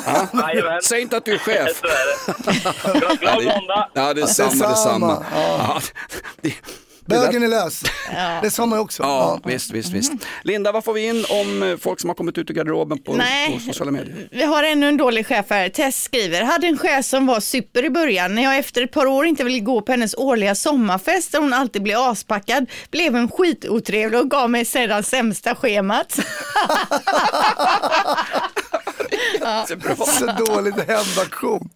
Ja. 0.07 0.27
Jajamän. 0.49 0.83
Säg 0.83 1.01
inte 1.03 1.17
att 1.17 1.25
du 1.25 1.35
är 1.35 1.39
chef. 1.39 1.81
Så 1.81 1.87
är 1.87 2.93
det. 2.93 2.99
Glad, 2.99 3.21
glad 3.21 3.45
måndag! 3.45 3.89
Ja, 3.93 4.15
det 4.15 4.23
är 4.23 4.27
samma, 4.27 4.67
det 4.67 4.73
är 4.73 4.75
samma. 4.75 5.25
Ja. 5.35 5.81
det- 6.41 6.55
Bögen 7.13 7.43
är 7.43 7.49
lös. 7.49 7.83
Det 8.43 8.51
sa 8.51 8.67
man 8.67 8.79
också. 8.79 9.03
Ja, 9.03 9.41
visst, 9.45 9.71
visst, 9.71 9.93
visst. 9.93 10.13
Linda, 10.43 10.73
vad 10.73 10.85
får 10.85 10.93
vi 10.93 11.07
in 11.07 11.25
om 11.29 11.63
eh, 11.63 11.77
folk 11.77 12.01
som 12.01 12.11
har 12.11 12.15
kommit 12.15 12.39
ut 12.39 12.51
ur 12.51 12.55
garderoben 12.55 12.99
på, 12.99 13.13
Nej. 13.13 13.53
på 13.55 13.61
sociala 13.61 13.91
medier? 13.91 14.29
Vi 14.31 14.43
har 14.43 14.63
ännu 14.63 14.89
en 14.89 14.97
dålig 14.97 15.27
chef 15.27 15.47
här. 15.51 15.69
Tess 15.69 16.03
skriver, 16.03 16.43
hade 16.43 16.67
en 16.67 16.79
chef 16.79 17.05
som 17.05 17.27
var 17.27 17.41
super 17.41 17.85
i 17.85 17.91
början. 17.91 18.35
När 18.35 18.43
jag 18.43 18.59
efter 18.59 18.83
ett 18.83 18.93
par 18.93 19.07
år 19.07 19.27
inte 19.27 19.45
ville 19.45 19.61
gå 19.61 19.81
på 19.81 19.93
hennes 19.93 20.15
årliga 20.15 20.55
sommarfest 20.55 21.33
där 21.33 21.39
hon 21.39 21.53
alltid 21.53 21.83
blev 21.83 21.99
aspackad, 21.99 22.67
blev 22.91 23.17
en 23.17 23.29
skitotrevlig 23.29 24.21
och 24.21 24.31
gav 24.31 24.51
mig 24.51 24.65
sedan 24.65 25.03
sämsta 25.03 25.55
schemat. 25.55 26.19
Så 29.69 29.77
bra. 29.77 29.95
Så 29.97 30.27
dålig 30.27 30.73
hämndaktion. 30.73 31.69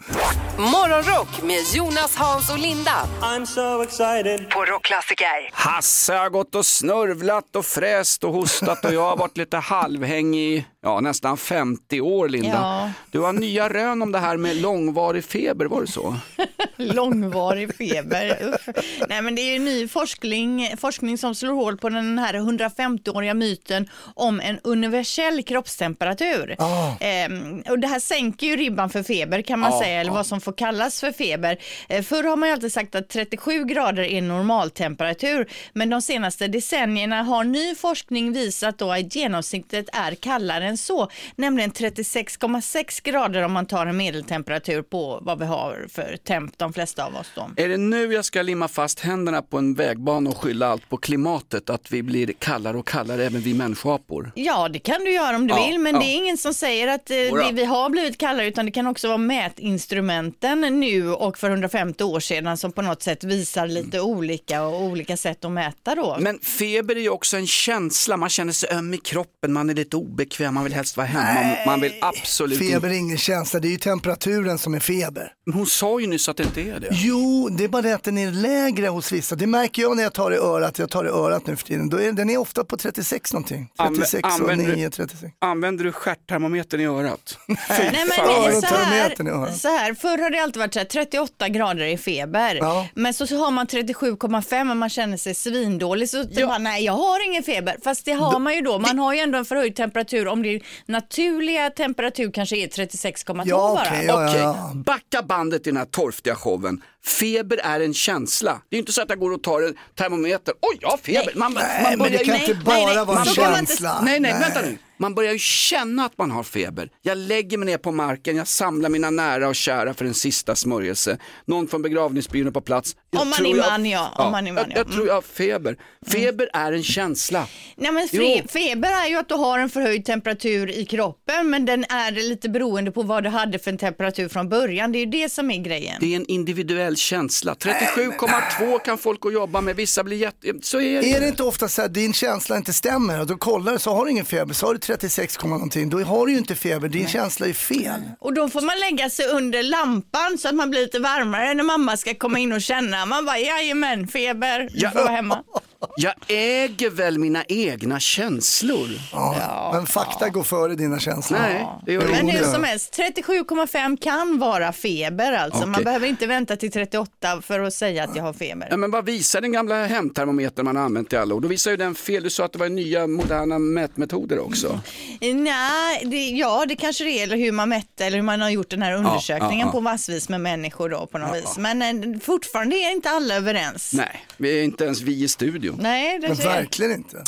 Morgonrock 0.58 1.42
med 1.42 1.60
Jonas, 1.74 2.16
Hans 2.16 2.50
och 2.50 2.58
Linda. 2.58 3.08
I'm 3.20 3.44
so 3.46 3.82
excited. 3.82 4.50
På 4.50 4.64
Rockklassiker. 4.64 5.50
Hasse 5.52 6.14
har 6.14 6.30
gått 6.30 6.54
och 6.54 6.66
snörvlat 6.66 7.56
och 7.56 7.66
fräst 7.66 8.24
och 8.24 8.32
hostat 8.32 8.84
och 8.84 8.94
jag 8.94 9.08
har 9.08 9.16
varit 9.16 9.36
lite 9.36 9.56
halvhängig 9.56 10.66
ja, 10.86 11.00
nästan 11.00 11.36
50 11.36 12.00
år 12.00 12.28
Linda. 12.28 12.48
Ja. 12.48 12.90
Du 13.10 13.18
har 13.20 13.32
nya 13.32 13.68
rön 13.68 14.02
om 14.02 14.12
det 14.12 14.18
här 14.18 14.36
med 14.36 14.56
långvarig 14.56 15.24
feber, 15.24 15.64
var 15.64 15.80
det 15.80 15.86
så? 15.86 16.16
Långvarig 16.76 17.76
feber. 17.76 18.54
Uff. 18.54 18.68
Nej, 19.08 19.22
men 19.22 19.34
det 19.34 19.42
är 19.42 19.52
ju 19.52 19.58
ny 19.58 19.88
forskning, 19.88 20.70
forskning 20.78 21.18
som 21.18 21.34
slår 21.34 21.52
hål 21.52 21.76
på 21.76 21.88
den 21.88 22.18
här 22.18 22.34
150-åriga 22.34 23.34
myten 23.34 23.88
om 24.14 24.40
en 24.40 24.58
universell 24.62 25.42
kroppstemperatur. 25.42 26.56
Ehm, 27.00 27.62
och 27.68 27.78
det 27.78 27.88
här 27.88 28.00
sänker 28.00 28.46
ju 28.46 28.56
ribban 28.56 28.90
för 28.90 29.02
feber 29.02 29.42
kan 29.42 29.58
man 29.60 29.72
Ja, 29.72 29.80
säga, 29.80 30.00
eller 30.00 30.10
ja. 30.10 30.14
vad 30.14 30.26
som 30.26 30.40
får 30.40 30.52
kallas 30.52 31.00
för 31.00 31.12
feber. 31.12 31.58
Eh, 31.88 32.02
förr 32.02 32.22
har 32.22 32.36
man 32.36 32.48
ju 32.48 32.52
alltid 32.52 32.72
sagt 32.72 32.94
att 32.94 33.08
37 33.08 33.64
grader 33.64 34.02
är 34.02 34.22
normaltemperatur, 34.22 35.46
men 35.72 35.90
de 35.90 36.02
senaste 36.02 36.48
decennierna 36.48 37.22
har 37.22 37.44
ny 37.44 37.74
forskning 37.74 38.32
visat 38.32 38.78
då 38.78 38.92
att 38.92 39.14
genomsnittet 39.14 39.88
är 39.92 40.14
kallare 40.14 40.66
än 40.66 40.75
så, 40.76 41.08
nämligen 41.36 41.72
36,6 41.72 43.02
grader 43.04 43.42
om 43.42 43.52
man 43.52 43.66
tar 43.66 43.86
en 43.86 43.96
medeltemperatur 43.96 44.82
på 44.82 45.18
vad 45.22 45.38
vi 45.38 45.44
har 45.44 45.86
för 45.88 46.16
temp, 46.16 46.58
de 46.58 46.72
flesta 46.72 47.04
av 47.04 47.16
oss 47.16 47.30
då. 47.34 47.50
Är 47.56 47.68
det 47.68 47.76
nu 47.76 48.12
jag 48.12 48.24
ska 48.24 48.42
limma 48.42 48.68
fast 48.68 49.00
händerna 49.00 49.42
på 49.42 49.58
en 49.58 49.74
vägbana 49.74 50.30
och 50.30 50.36
skylla 50.36 50.66
allt 50.66 50.88
på 50.88 50.96
klimatet, 50.96 51.70
att 51.70 51.92
vi 51.92 52.02
blir 52.02 52.32
kallare 52.38 52.76
och 52.76 52.88
kallare, 52.88 53.24
även 53.24 53.40
vi 53.40 53.54
människoapor? 53.54 54.32
Ja, 54.34 54.68
det 54.68 54.78
kan 54.78 55.04
du 55.04 55.12
göra 55.12 55.36
om 55.36 55.46
du 55.46 55.54
Ja, 55.54 55.66
vill, 55.66 55.78
men 55.78 55.94
ja. 55.94 56.00
det 56.00 56.06
är 56.06 56.16
ingen 56.16 56.36
som 56.36 56.54
säger 56.54 56.88
att 56.88 57.10
eh, 57.10 57.16
vi, 57.16 57.50
vi 57.52 57.64
har 57.64 57.90
blivit 57.90 58.18
kallare, 58.18 58.46
utan 58.46 58.66
det 58.66 58.72
kan 58.72 58.86
också 58.86 59.08
vara 59.08 59.18
mätinstrumenten 59.18 60.60
nu 60.80 61.12
och 61.12 61.38
för 61.38 61.50
150 61.50 62.04
år 62.04 62.20
sedan 62.20 62.56
som 62.56 62.72
på 62.72 62.82
något 62.82 63.02
sätt 63.02 63.24
visar 63.24 63.66
lite 63.66 64.00
olika 64.00 64.62
och 64.62 64.82
olika 64.82 65.16
sätt 65.16 65.44
att 65.44 65.50
mäta 65.52 65.94
då. 65.94 66.16
Men 66.20 66.38
feber 66.38 66.96
är 66.96 67.00
ju 67.00 67.08
också 67.08 67.36
en 67.36 67.46
känsla, 67.46 68.16
man 68.16 68.28
känner 68.28 68.52
sig 68.52 68.68
öm 68.70 68.94
i 68.94 68.98
kroppen, 68.98 69.52
man 69.52 69.70
är 69.70 69.74
lite 69.74 69.96
obekväm, 69.96 70.54
man 70.54 70.64
vill 70.66 70.74
helst 70.74 70.96
vara 70.96 71.06
hemma, 71.06 71.56
man 71.66 71.80
vill 71.80 71.92
absolut 72.00 72.58
Feber 72.58 72.88
är 72.88 72.92
ingen 72.92 73.18
känsla, 73.18 73.60
det 73.60 73.68
är 73.68 73.70
ju 73.70 73.76
temperaturen 73.78 74.58
som 74.58 74.74
är 74.74 74.80
feber. 74.80 75.32
Men 75.46 75.54
Hon 75.54 75.66
sa 75.66 76.00
ju 76.00 76.06
nyss 76.06 76.28
att 76.28 76.36
det 76.36 76.42
inte 76.42 76.60
är 76.60 76.80
det. 76.80 76.88
Jo, 76.90 77.48
det 77.48 77.64
är 77.64 77.68
bara 77.68 77.82
det 77.82 77.92
att 77.94 78.02
den 78.04 78.18
är 78.18 78.30
lägre 78.30 78.86
hos 78.86 79.12
vissa. 79.12 79.36
Det 79.36 79.46
märker 79.46 79.82
jag 79.82 79.96
när 79.96 80.02
jag 80.02 80.12
tar 80.12 80.30
i 80.30 80.36
örat, 80.36 80.78
jag 80.78 80.90
tar 80.90 81.04
i 81.04 81.08
örat 81.08 81.46
nu 81.46 81.56
för 81.56 81.64
tiden. 81.66 81.88
Då 81.88 82.00
är, 82.00 82.12
den 82.12 82.30
är 82.30 82.36
ofta 82.38 82.64
på 82.64 82.76
36 82.76 83.32
någonting. 83.32 83.68
36 83.78 84.22
och 84.24 84.30
använder 84.30 84.66
du- 84.66 84.76
9, 84.76 84.90
36. 84.90 85.32
Använder 85.38 85.84
du 85.84 85.92
stjärttermometern 85.92 86.80
i 86.80 86.86
örat? 86.86 87.38
Nej, 87.46 87.58
men 87.92 88.26
det 88.26 88.46
är 88.46 88.60
så 88.60 88.66
här, 88.66 89.28
örat. 89.30 89.56
så 89.60 89.68
här, 89.68 89.94
förr 89.94 90.18
har 90.18 90.30
det 90.30 90.38
alltid 90.42 90.60
varit 90.60 90.72
så 90.74 90.78
här, 90.80 90.86
38 90.86 91.48
grader 91.48 91.84
i 91.86 91.98
feber, 91.98 92.54
Ja. 92.54 92.88
men 92.94 93.14
så, 93.14 93.26
så 93.26 93.36
har 93.36 93.50
man 93.50 93.66
37,5 93.66 94.70
och 94.70 94.76
man 94.76 94.90
känner 94.90 95.16
sig 95.16 95.34
svindålig. 95.34 96.08
Så 96.10 96.24
ja. 96.30 96.46
bara, 96.46 96.58
nej, 96.58 96.84
jag 96.84 96.92
har 96.92 97.26
ingen 97.26 97.42
feber. 97.42 97.76
Fast 97.84 98.04
det 98.04 98.12
har 98.12 98.38
man 98.38 98.54
ju 98.54 98.60
då. 98.60 98.78
Man 98.78 98.98
har 98.98 99.14
ju 99.14 99.20
ändå 99.20 99.38
en 99.38 99.44
förhöjd 99.44 99.76
temperatur. 99.76 100.26
Om 100.28 100.42
naturliga 100.86 101.70
temperatur 101.70 102.30
kanske 102.32 102.56
är 102.56 102.68
36,2 102.68 103.42
Ja, 103.46 103.56
bara. 103.56 103.86
okej, 103.88 104.04
ja, 104.06 104.28
Okej, 104.28 104.40
ja. 104.40 104.72
backa 104.74 105.22
bandet 105.22 105.66
i 105.66 105.70
den 105.70 105.76
här 105.76 105.84
torftiga 105.84 106.34
showen. 106.34 106.82
Feber 107.20 107.60
är 107.64 107.80
en 107.80 107.94
känsla. 107.94 108.60
Det 108.68 108.76
är 108.76 108.80
inte 108.80 108.92
så 108.92 109.02
att 109.02 109.08
jag 109.08 109.18
går 109.18 109.32
och 109.32 109.42
tar 109.42 109.62
en 109.62 109.74
termometer. 109.94 110.54
Oj, 110.62 110.78
jag 110.80 110.88
har 110.88 110.96
feber. 110.98 111.32
Man, 111.34 111.52
Nej, 111.54 111.82
man 111.82 111.90
men 111.90 111.98
börjar 111.98 112.18
det 112.18 112.24
kan 112.24 112.34
ju- 112.36 112.40
inte 112.46 112.54
bara 112.64 112.74
vara 112.84 113.00
en 113.00 113.06
man 113.06 113.18
inte- 113.28 113.34
känsla. 113.40 114.00
Nej, 114.02 114.20
nej, 114.20 114.32
vänta 114.32 114.60
nu. 114.62 114.78
Man 114.98 115.14
börjar 115.14 115.32
ju 115.32 115.38
känna 115.38 116.04
att 116.04 116.18
man 116.18 116.30
har 116.30 116.42
feber. 116.42 116.90
Jag 117.02 117.18
lägger 117.18 117.58
mig 117.58 117.66
ner 117.66 117.78
på 117.78 117.92
marken, 117.92 118.36
jag 118.36 118.48
samlar 118.48 118.88
mina 118.88 119.10
nära 119.10 119.48
och 119.48 119.54
kära 119.54 119.94
för 119.94 120.04
en 120.04 120.14
sista 120.14 120.54
smörjelse. 120.56 121.18
Någon 121.44 121.68
från 121.68 121.82
begravningsbyrån 121.82 122.46
är 122.48 122.52
på 122.52 122.60
plats. 122.60 122.96
Jag 123.10 123.22
Om 123.22 123.28
man 123.30 123.46
är 123.46 123.50
jag- 123.56 123.56
man, 123.70 123.86
ja. 123.86 124.12
Om 124.18 124.32
man 124.32 124.46
är 124.46 124.52
man, 124.52 124.64
jag, 124.68 124.72
ja. 124.72 124.76
jag 124.76 124.92
tror 124.92 125.06
jag 125.06 125.14
har 125.14 125.22
feber. 125.22 125.76
Feber 126.06 126.48
är 126.52 126.72
en 126.72 126.82
känsla. 126.82 127.46
Nej, 127.76 127.92
men 127.92 128.08
Jo. 128.12 128.22
fe- 128.22 128.48
feber 128.48 128.88
är 129.04 129.08
ju 129.08 129.16
att 129.16 129.28
du 129.28 129.34
har 129.34 129.58
en 129.58 129.70
förhöjd 129.70 130.04
temperatur 130.04 130.70
i 130.78 130.86
kroppen 130.86 131.50
men 131.50 131.64
den 131.64 131.84
är 131.84 132.10
lite 132.12 132.48
beroende 132.48 132.90
på 132.90 133.02
vad 133.02 133.22
du 133.24 133.28
hade 133.30 133.58
för 133.58 133.70
en 133.70 133.78
temperatur 133.78 134.28
från 134.28 134.48
början. 134.48 134.92
Det 134.92 134.98
är 134.98 135.00
ju 135.00 135.06
det 135.10 135.28
som 135.32 135.50
är 135.50 135.58
grejen. 135.62 135.96
Det 136.00 136.12
är 136.12 136.16
en 136.16 136.26
individuell 136.26 136.96
känsla. 136.96 137.54
37,2 137.54 138.78
kan 138.84 138.98
folk 138.98 139.20
gå 139.20 139.28
och 139.28 139.32
jobba 139.34 139.60
med, 139.60 139.76
vissa 139.76 140.04
blir 140.04 140.16
jätte... 140.16 140.52
Så 140.62 140.80
är 140.80 141.02
det. 141.02 141.12
Är 141.12 141.20
det 141.20 141.28
inte 141.28 141.42
ofta 141.42 141.68
så 141.68 141.82
att 141.82 141.94
din 141.94 142.12
känsla 142.12 142.56
inte 142.56 142.72
stämmer 142.72 143.20
och 143.20 143.26
du 143.26 143.36
kollar 143.36 143.78
så 143.78 143.90
har 143.94 144.04
du 144.04 144.10
ingen 144.10 144.24
feber, 144.24 144.54
så 144.54 144.66
har 144.66 144.72
du 144.74 144.78
36, 144.86 145.36
komma 145.36 145.54
någonting, 145.54 145.90
då 145.90 146.00
har 146.00 146.26
du 146.26 146.32
ju 146.32 146.38
inte 146.38 146.54
feber, 146.54 146.88
din 146.88 147.08
känsla 147.08 147.46
är 147.46 147.52
fel. 147.52 148.00
Och 148.20 148.34
då 148.34 148.48
får 148.48 148.60
man 148.60 148.78
lägga 148.78 149.10
sig 149.10 149.26
under 149.26 149.62
lampan 149.62 150.38
så 150.38 150.48
att 150.48 150.54
man 150.54 150.70
blir 150.70 150.80
lite 150.80 150.98
varmare 150.98 151.54
när 151.54 151.64
mamma 151.64 151.96
ska 151.96 152.14
komma 152.14 152.38
in 152.38 152.52
och 152.52 152.62
känna. 152.62 153.06
Man 153.06 153.24
bara, 153.24 153.38
jajamän, 153.38 154.08
feber, 154.08 154.68
du 154.72 154.90
får 154.90 154.98
vara 154.98 155.16
hemma. 155.16 155.42
Jag 155.96 156.14
äger 156.28 156.90
väl 156.90 157.18
mina 157.18 157.44
egna 157.48 158.00
känslor? 158.00 158.88
Ja, 159.12 159.70
men 159.74 159.86
fakta 159.86 160.28
går 160.28 160.42
före 160.42 160.74
dina 160.74 160.98
känslor. 160.98 161.38
Nej, 161.38 161.66
det 161.86 161.92
gör 161.92 162.08
Men 162.08 162.28
hur 162.28 162.44
som 162.44 162.64
helst, 162.64 162.98
37,5 162.98 163.96
kan 163.96 164.38
vara 164.38 164.72
feber 164.72 165.32
alltså. 165.32 165.60
Man 165.60 165.70
Okej. 165.70 165.84
behöver 165.84 166.06
inte 166.06 166.26
vänta 166.26 166.56
till 166.56 166.72
38 166.72 167.42
för 167.42 167.60
att 167.60 167.74
säga 167.74 168.04
att 168.04 168.16
jag 168.16 168.22
har 168.22 168.32
feber. 168.32 168.68
Ja, 168.70 168.76
men 168.76 168.90
vad 168.90 169.04
visar 169.04 169.40
den 169.40 169.52
gamla 169.52 169.86
hemtermometern 169.86 170.64
man 170.64 170.76
har 170.76 170.84
använt 170.84 171.12
i 171.12 171.16
alla 171.16 171.34
år? 171.34 171.40
Då 171.40 171.48
visar 171.48 171.70
ju 171.70 171.76
den 171.76 171.94
fel. 171.94 172.22
Du 172.22 172.30
sa 172.30 172.44
att 172.44 172.52
det 172.52 172.58
var 172.58 172.68
nya 172.68 173.06
moderna 173.06 173.58
mätmetoder 173.58 174.38
också. 174.38 174.80
Nej, 175.20 176.02
det, 176.04 176.30
ja 176.30 176.64
det 176.68 176.76
kanske 176.76 177.04
det 177.04 177.10
är, 177.10 177.22
eller 177.22 177.36
hur 177.36 177.52
man 177.52 177.68
mätte 177.68 178.04
eller 178.04 178.16
hur 178.16 178.24
man 178.24 178.40
har 178.40 178.50
gjort 178.50 178.70
den 178.70 178.82
här 178.82 178.92
undersökningen 178.92 179.58
ja, 179.58 179.66
ja. 179.66 179.72
på 179.72 179.80
massvis 179.80 180.28
med 180.28 180.40
människor 180.40 180.88
då 180.88 181.06
på 181.06 181.18
något 181.18 181.36
vis. 181.36 181.58
Men 181.58 181.82
eh, 181.82 182.18
fortfarande 182.20 182.76
är 182.76 182.92
inte 182.92 183.10
alla 183.10 183.34
överens. 183.34 183.92
Nej, 183.92 184.26
vi 184.36 184.58
är 184.58 184.62
inte 184.62 184.84
ens 184.84 185.00
vi 185.00 185.24
i 185.24 185.28
studion. 185.28 185.65
Nej, 185.78 186.18
det 186.18 186.28
Men 186.28 186.36
ser 186.36 186.44
verkligen 186.44 186.92
inte. 186.92 187.24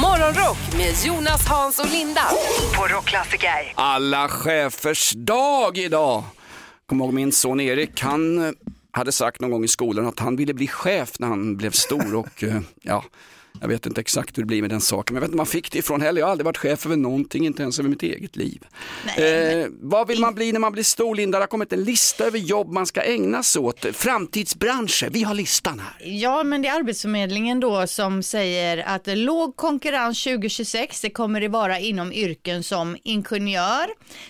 Morgonrock 0.00 0.58
med 0.76 0.94
Jonas, 1.04 1.46
Hans 1.48 1.78
och 1.78 1.90
Linda 1.92 2.22
på 2.76 2.86
Rockklassiker. 2.86 3.72
Alla 3.74 4.28
chefers 4.28 5.12
dag 5.16 5.78
idag. 5.78 6.24
Kommer 6.86 7.04
ihåg 7.04 7.14
min 7.14 7.32
son 7.32 7.60
Erik, 7.60 8.00
han 8.00 8.46
eh, 8.46 8.52
hade 8.90 9.12
sagt 9.12 9.40
någon 9.40 9.50
gång 9.50 9.64
i 9.64 9.68
skolan 9.68 10.06
att 10.06 10.18
han 10.18 10.36
ville 10.36 10.54
bli 10.54 10.68
chef 10.68 11.18
när 11.18 11.28
han 11.28 11.56
blev 11.56 11.70
stor 11.70 12.14
och 12.14 12.44
eh, 12.44 12.60
ja, 12.82 13.04
jag 13.60 13.68
vet 13.68 13.86
inte 13.86 14.00
exakt 14.00 14.38
hur 14.38 14.42
det 14.42 14.46
blir 14.46 14.60
med 14.60 14.70
den 14.70 14.80
saken, 14.80 15.14
men 15.14 15.16
jag 15.16 15.20
vet 15.20 15.28
inte 15.28 15.36
var 15.36 15.42
man 15.42 15.46
fick 15.46 15.72
det 15.72 15.78
ifrån 15.78 16.00
heller. 16.00 16.20
Jag 16.20 16.26
har 16.26 16.30
aldrig 16.30 16.44
varit 16.44 16.56
chef 16.56 16.86
över 16.86 16.96
någonting, 16.96 17.46
inte 17.46 17.62
ens 17.62 17.78
över 17.78 17.88
mitt 17.88 18.02
eget 18.02 18.36
liv. 18.36 18.66
eh, 19.16 19.66
vad 19.80 20.08
vill 20.08 20.20
man 20.20 20.34
bli 20.34 20.52
när 20.52 20.60
man 20.60 20.72
blir 20.72 20.82
stor, 20.82 21.14
Linda? 21.14 21.38
Det 21.38 21.42
har 21.42 21.48
kommit 21.48 21.72
en 21.72 21.84
lista 21.84 22.24
över 22.24 22.38
jobb 22.38 22.72
man 22.72 22.86
ska 22.86 23.02
ägna 23.02 23.42
sig 23.42 23.60
åt. 23.60 23.86
Framtidsbranscher, 23.92 25.10
vi 25.10 25.22
har 25.22 25.34
listan 25.34 25.78
här. 25.80 26.08
Ja, 26.08 26.42
men 26.44 26.62
det 26.62 26.68
är 26.68 26.76
Arbetsförmedlingen 26.76 27.60
då 27.60 27.86
som 27.86 28.22
säger 28.22 28.78
att 28.78 29.06
låg 29.06 29.56
konkurrens 29.56 30.24
2026, 30.24 31.00
det 31.00 31.10
kommer 31.10 31.40
det 31.40 31.48
vara 31.48 31.78
inom 31.78 32.12
yrken 32.12 32.62
som 32.62 32.96
ingenjör, 33.02 33.86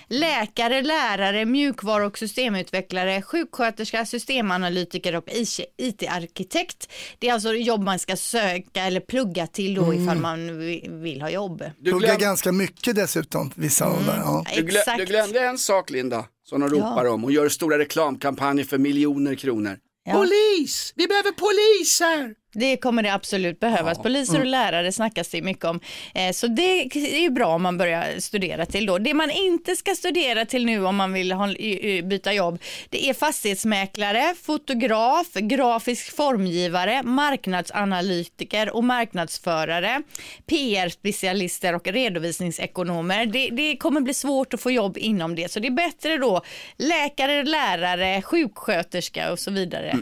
läkare, 0.09 0.83
lärare, 0.83 1.45
mjukvaru 1.45 2.05
och 2.05 2.19
systemutvecklare, 2.19 3.23
sjuksköterska, 3.23 4.07
systemanalytiker 4.07 5.17
och 5.17 5.29
IT-arkitekt. 5.77 6.89
Det 7.19 7.29
är 7.29 7.33
alltså 7.33 7.55
jobb 7.55 7.83
man 7.83 7.99
ska 7.99 8.17
söka 8.17 8.83
eller 8.83 9.01
plugga 9.13 9.47
till 9.47 9.75
då 9.75 9.95
ifall 9.95 10.19
man 10.19 10.59
vi- 10.59 10.87
vill 10.89 11.21
ha 11.23 11.31
jobb. 11.31 11.65
Du, 11.79 11.91
Pluggar 11.91 12.09
glöm, 12.09 12.21
ganska 12.21 12.53
mycket 12.53 12.97
dessutom, 12.97 13.51
vissa 13.55 13.85
av 13.87 13.93
dem. 13.93 14.15
Ja. 14.17 14.45
du, 14.57 14.63
glö, 14.63 14.79
Exakt. 14.79 14.99
du 14.99 15.05
glömde 15.05 15.41
en 15.41 15.59
sak 15.59 15.91
Linda, 15.91 16.25
som 16.45 16.61
de 16.61 16.69
ropar 16.71 17.05
om 17.05 17.25
och 17.25 17.33
gör 17.33 17.49
stora 17.49 17.79
reklamkampanjer 17.79 18.65
för 18.65 18.79
miljoner 18.79 19.35
kronor. 19.35 19.77
Ja. 20.05 20.13
Polis! 20.13 20.93
Vi 20.97 21.07
behöver 21.07 21.33
poliser! 21.33 22.35
Det 22.55 22.77
kommer 22.77 23.03
det 23.03 23.13
absolut 23.15 23.61
behövas. 23.61 23.99
Poliser 23.99 24.39
och 24.41 24.47
lärare 24.47 24.93
snackas 24.93 25.29
det 25.29 25.43
mycket 25.43 25.65
om. 25.65 25.81
Eh, 26.15 26.33
Så 26.33 26.47
det 26.47 26.81
är 27.25 27.31
bra 27.31 27.47
om 27.47 27.63
man 27.63 27.79
börjar 27.79 28.21
studera 28.21 28.67
till 28.67 28.87
då. 28.87 28.99
Det 28.99 29.15
man 29.15 29.31
inte 29.31 29.77
ska 29.77 29.95
studera 29.95 30.45
till 30.45 30.67
nu 30.67 30.85
om 30.87 30.97
man 30.97 31.13
vill 31.13 31.33
y- 31.33 31.57
y- 31.59 32.03
byta 32.03 32.33
jobb, 32.33 32.59
det 32.91 33.09
är 33.09 33.15
fastighetsmäklare, 33.15 34.35
fotograf, 34.43 35.27
grafisk 35.35 36.17
formgivare, 36.17 37.03
marknadsanalytiker 37.03 38.77
och 38.77 38.85
marknadsförare, 38.85 40.03
PR-specialister 40.47 41.75
och 41.75 41.87
redovisningsekonomer. 41.89 43.27
Det, 43.27 43.49
det 43.53 43.77
kommer 43.77 44.01
bli 44.01 44.15
svårt 44.15 44.55
att 44.55 44.61
få 44.61 44.71
jobb 44.71 44.99
inom 44.99 45.35
det, 45.35 45.51
så 45.53 45.61
det 45.61 45.69
är 45.69 45.73
bättre 45.73 46.19
då 46.19 46.41
läkare, 46.77 47.43
lärare, 47.45 48.23
sjuksköterska 48.23 49.33
och 49.33 49.39
så 49.39 49.51
vidare. 49.51 49.99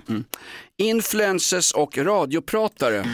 Influencers 0.80 1.72
och 1.72 1.98
radiopratare 1.98 3.04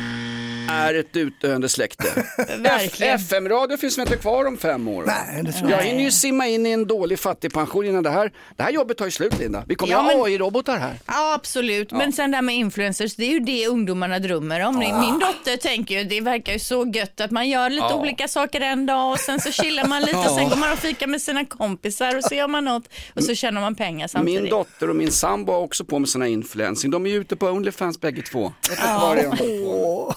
är 0.69 0.95
ett 0.95 1.17
utdöende 1.17 1.69
släkte. 1.69 2.25
Verkligen. 2.59 3.15
FM-radio 3.15 3.77
finns 3.77 3.99
inte 3.99 4.17
kvar 4.17 4.45
om 4.45 4.57
fem 4.59 4.89
år? 4.89 5.05
Nej, 5.07 5.43
det 5.45 5.53
tror 5.53 5.71
Jag 5.71 5.81
jag 5.81 5.85
hinner 5.87 6.03
ju 6.05 6.11
simma 6.11 6.47
in 6.47 6.67
i 6.67 6.71
en 6.71 6.87
dålig 6.87 7.19
fattigpension 7.19 7.85
innan 7.87 8.03
det 8.03 8.11
här. 8.11 8.33
Det 8.57 8.63
här 8.63 8.71
jobbet 8.71 8.99
tar 8.99 9.05
ju 9.05 9.11
slut 9.11 9.39
Linda. 9.39 9.65
Vi 9.69 9.75
kommer 9.75 9.93
Ja, 9.93 9.99
ju 10.13 10.17
ha 10.19 10.25
men- 10.25 10.33
AI-robotar 10.33 10.79
här. 10.79 10.95
Ja, 11.07 11.35
absolut. 11.35 11.93
Men 11.93 12.13
sen 12.13 12.31
det 12.31 12.37
här 12.37 12.43
med 12.43 12.55
influencers, 12.55 13.15
det 13.17 13.25
är 13.25 13.31
ju 13.31 13.41
det 13.41 13.67
ungdomarna 13.67 14.19
drömmer 14.19 14.61
om. 14.67 14.79
Min 14.79 15.19
dotter 15.19 15.57
tänker 15.57 15.99
ju, 15.99 16.05
det 16.05 16.21
verkar 16.21 16.53
ju 16.53 16.59
så 16.59 16.87
gött 16.95 17.21
att 17.21 17.31
man 17.31 17.49
gör 17.49 17.71
lite 17.71 17.95
olika 17.95 18.29
saker 18.29 18.61
en 18.61 18.87
dag 18.87 19.13
och 19.13 19.19
sen 19.21 19.41
så 19.41 19.51
chillar 19.53 19.87
man 19.87 20.03
lite 20.03 20.19
och 20.19 20.25
sen 20.35 20.49
går 20.49 20.57
man 20.57 20.73
och 20.73 20.79
fikar 20.79 21.07
med 21.07 21.23
sina 21.23 21.45
kompisar 21.45 22.17
och 22.17 22.25
så 22.25 22.35
gör 22.35 22.49
man 22.49 22.65
något 22.65 22.89
och 23.15 23.25
så 23.25 23.35
tjänar 23.35 23.61
man 23.61 23.75
pengar 23.75 24.09
samtidigt. 24.09 24.41
Min 24.43 24.51
dotter 24.51 24.91
och 24.91 24.97
min 24.97 25.13
sambo 25.13 25.53
har 25.53 25.61
också 25.61 25.85
på 25.85 25.99
med 25.99 26.09
såna 26.09 26.27
influencing. 26.29 26.91
De 26.91 27.07
är 27.07 27.11
ju 27.11 27.17
ute 27.17 27.37
på 27.37 27.47
Onlyfans 27.47 28.01
bägge 28.01 28.23
två. 28.23 28.53
Jag 28.69 29.15
vet 29.17 29.25
inte 29.25 29.33
vad 29.33 29.37
det 29.39 29.55
är 29.57 30.15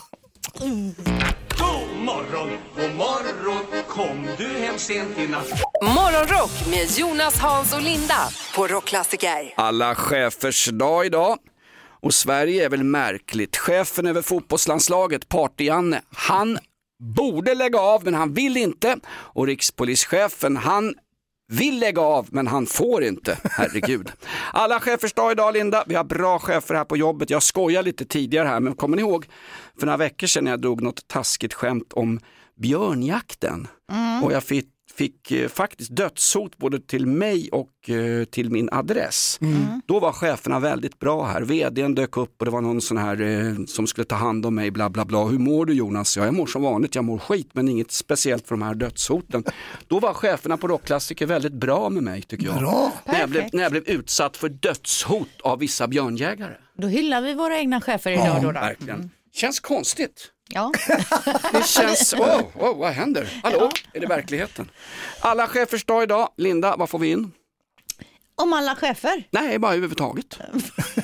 God 0.59 0.65
morgon, 1.95 2.49
god 2.75 2.95
morgon 2.95 3.83
Kom 3.87 4.27
du 4.37 4.47
hem 4.47 4.77
sent 4.77 5.17
i 5.17 5.27
natt 5.27 5.47
Morgonrock 5.81 6.67
med 6.69 6.91
Jonas, 6.97 7.39
Hans 7.39 7.73
och 7.73 7.81
Linda 7.81 8.29
på 8.55 8.67
Rockklassiker. 8.67 9.53
Alla 9.55 9.95
chefers 9.95 10.65
dag 10.65 11.05
idag. 11.05 11.37
Och 12.01 12.13
Sverige 12.13 12.65
är 12.65 12.69
väl 12.69 12.83
märkligt. 12.83 13.57
Chefen 13.57 14.07
över 14.07 14.21
fotbollslandslaget, 14.21 15.29
Party-Janne, 15.29 16.01
han 16.11 16.59
borde 17.15 17.55
lägga 17.55 17.79
av 17.79 18.03
men 18.03 18.13
han 18.13 18.33
vill 18.33 18.57
inte. 18.57 18.97
Och 19.07 19.47
rikspolischefen, 19.47 20.57
han 20.57 20.93
vill 21.51 21.79
lägga 21.79 22.01
av 22.01 22.27
men 22.31 22.47
han 22.47 22.65
får 22.65 23.03
inte. 23.03 23.37
Herregud. 23.43 24.11
Alla 24.53 24.79
chefers 24.79 25.13
dag 25.13 25.31
idag 25.31 25.53
Linda. 25.53 25.83
Vi 25.87 25.95
har 25.95 26.03
bra 26.03 26.39
chefer 26.39 26.75
här 26.75 26.85
på 26.85 26.97
jobbet. 26.97 27.29
Jag 27.29 27.43
skojar 27.43 27.83
lite 27.83 28.05
tidigare 28.05 28.47
här 28.47 28.59
men 28.59 28.75
kommer 28.75 28.95
ni 28.97 29.01
ihåg 29.01 29.25
för 29.79 29.85
några 29.85 29.97
veckor 29.97 30.27
sedan 30.27 30.43
när 30.43 30.51
jag 30.51 30.61
drog 30.61 30.81
något 30.81 31.07
taskigt 31.07 31.53
skämt 31.53 31.93
om 31.93 32.19
björnjakten? 32.55 33.67
Och 34.23 34.31
jag 34.31 34.43
fick 34.43 34.67
fick 34.99 35.31
eh, 35.31 35.47
faktiskt 35.47 35.95
dödshot 35.95 36.57
både 36.57 36.79
till 36.79 37.05
mig 37.05 37.49
och 37.51 37.89
eh, 37.89 38.23
till 38.23 38.49
min 38.51 38.69
adress. 38.71 39.39
Då 39.85 39.99
var 39.99 40.11
cheferna 40.11 40.59
väldigt 40.59 40.99
bra 40.99 41.25
här. 41.25 41.41
Vdn 41.41 41.95
dök 41.95 42.17
upp 42.17 42.35
och 42.39 42.45
det 42.45 42.51
var 42.51 42.61
någon 42.61 42.81
sån 42.81 42.97
här 42.97 43.21
eh, 43.21 43.65
som 43.67 43.87
skulle 43.87 44.05
ta 44.05 44.15
hand 44.15 44.45
om 44.45 44.55
mig, 44.55 44.71
bla 44.71 44.89
bla 44.89 45.05
bla. 45.05 45.25
Hur 45.25 45.39
mår 45.39 45.65
du 45.65 45.73
Jonas? 45.73 46.17
Ja, 46.17 46.25
jag 46.25 46.33
mår 46.33 46.45
som 46.45 46.61
vanligt, 46.61 46.95
jag 46.95 47.05
mår 47.05 47.17
skit 47.17 47.49
men 47.53 47.69
inget 47.69 47.91
speciellt 47.91 48.47
för 48.47 48.55
de 48.55 48.61
här 48.61 48.75
dödshoten. 48.75 49.43
Då 49.87 49.99
var 49.99 50.13
cheferna 50.13 50.57
på 50.57 50.67
Rockklassiker 50.67 51.25
väldigt 51.25 51.53
bra 51.53 51.89
med 51.89 52.03
mig 52.03 52.21
tycker 52.21 52.45
jag. 52.45 52.57
Bra. 52.57 52.93
När 53.05 53.19
jag, 53.19 53.29
blev, 53.29 53.49
när 53.53 53.63
jag 53.63 53.71
blev 53.71 53.83
utsatt 53.83 54.37
för 54.37 54.49
dödshot 54.49 55.41
av 55.43 55.59
vissa 55.59 55.87
björnjägare. 55.87 56.53
Då 56.77 56.87
hyllar 56.87 57.21
vi 57.21 57.33
våra 57.33 57.57
egna 57.57 57.81
chefer 57.81 58.11
idag 58.11 58.41
då. 58.41 58.51
då. 58.51 58.59
Verkligen. 58.59 59.11
Känns 59.33 59.59
konstigt. 59.59 60.31
Ja. 60.49 60.71
Det 61.51 61.67
känns, 61.67 62.13
oh, 62.17 62.41
oh, 62.55 62.77
vad 62.77 62.91
händer? 62.91 63.39
Hallå, 63.43 63.71
är 63.93 63.99
det 63.99 64.07
verkligheten? 64.07 64.71
Alla 65.19 65.47
chefers 65.47 65.85
dag 65.85 66.03
idag. 66.03 66.29
Linda, 66.37 66.75
vad 66.75 66.89
får 66.89 66.99
vi 66.99 67.11
in? 67.11 67.31
Om 68.35 68.53
alla 68.53 68.75
chefer. 68.75 69.23
Nej, 69.31 69.59
bara 69.59 69.71
överhuvudtaget. 69.71 70.37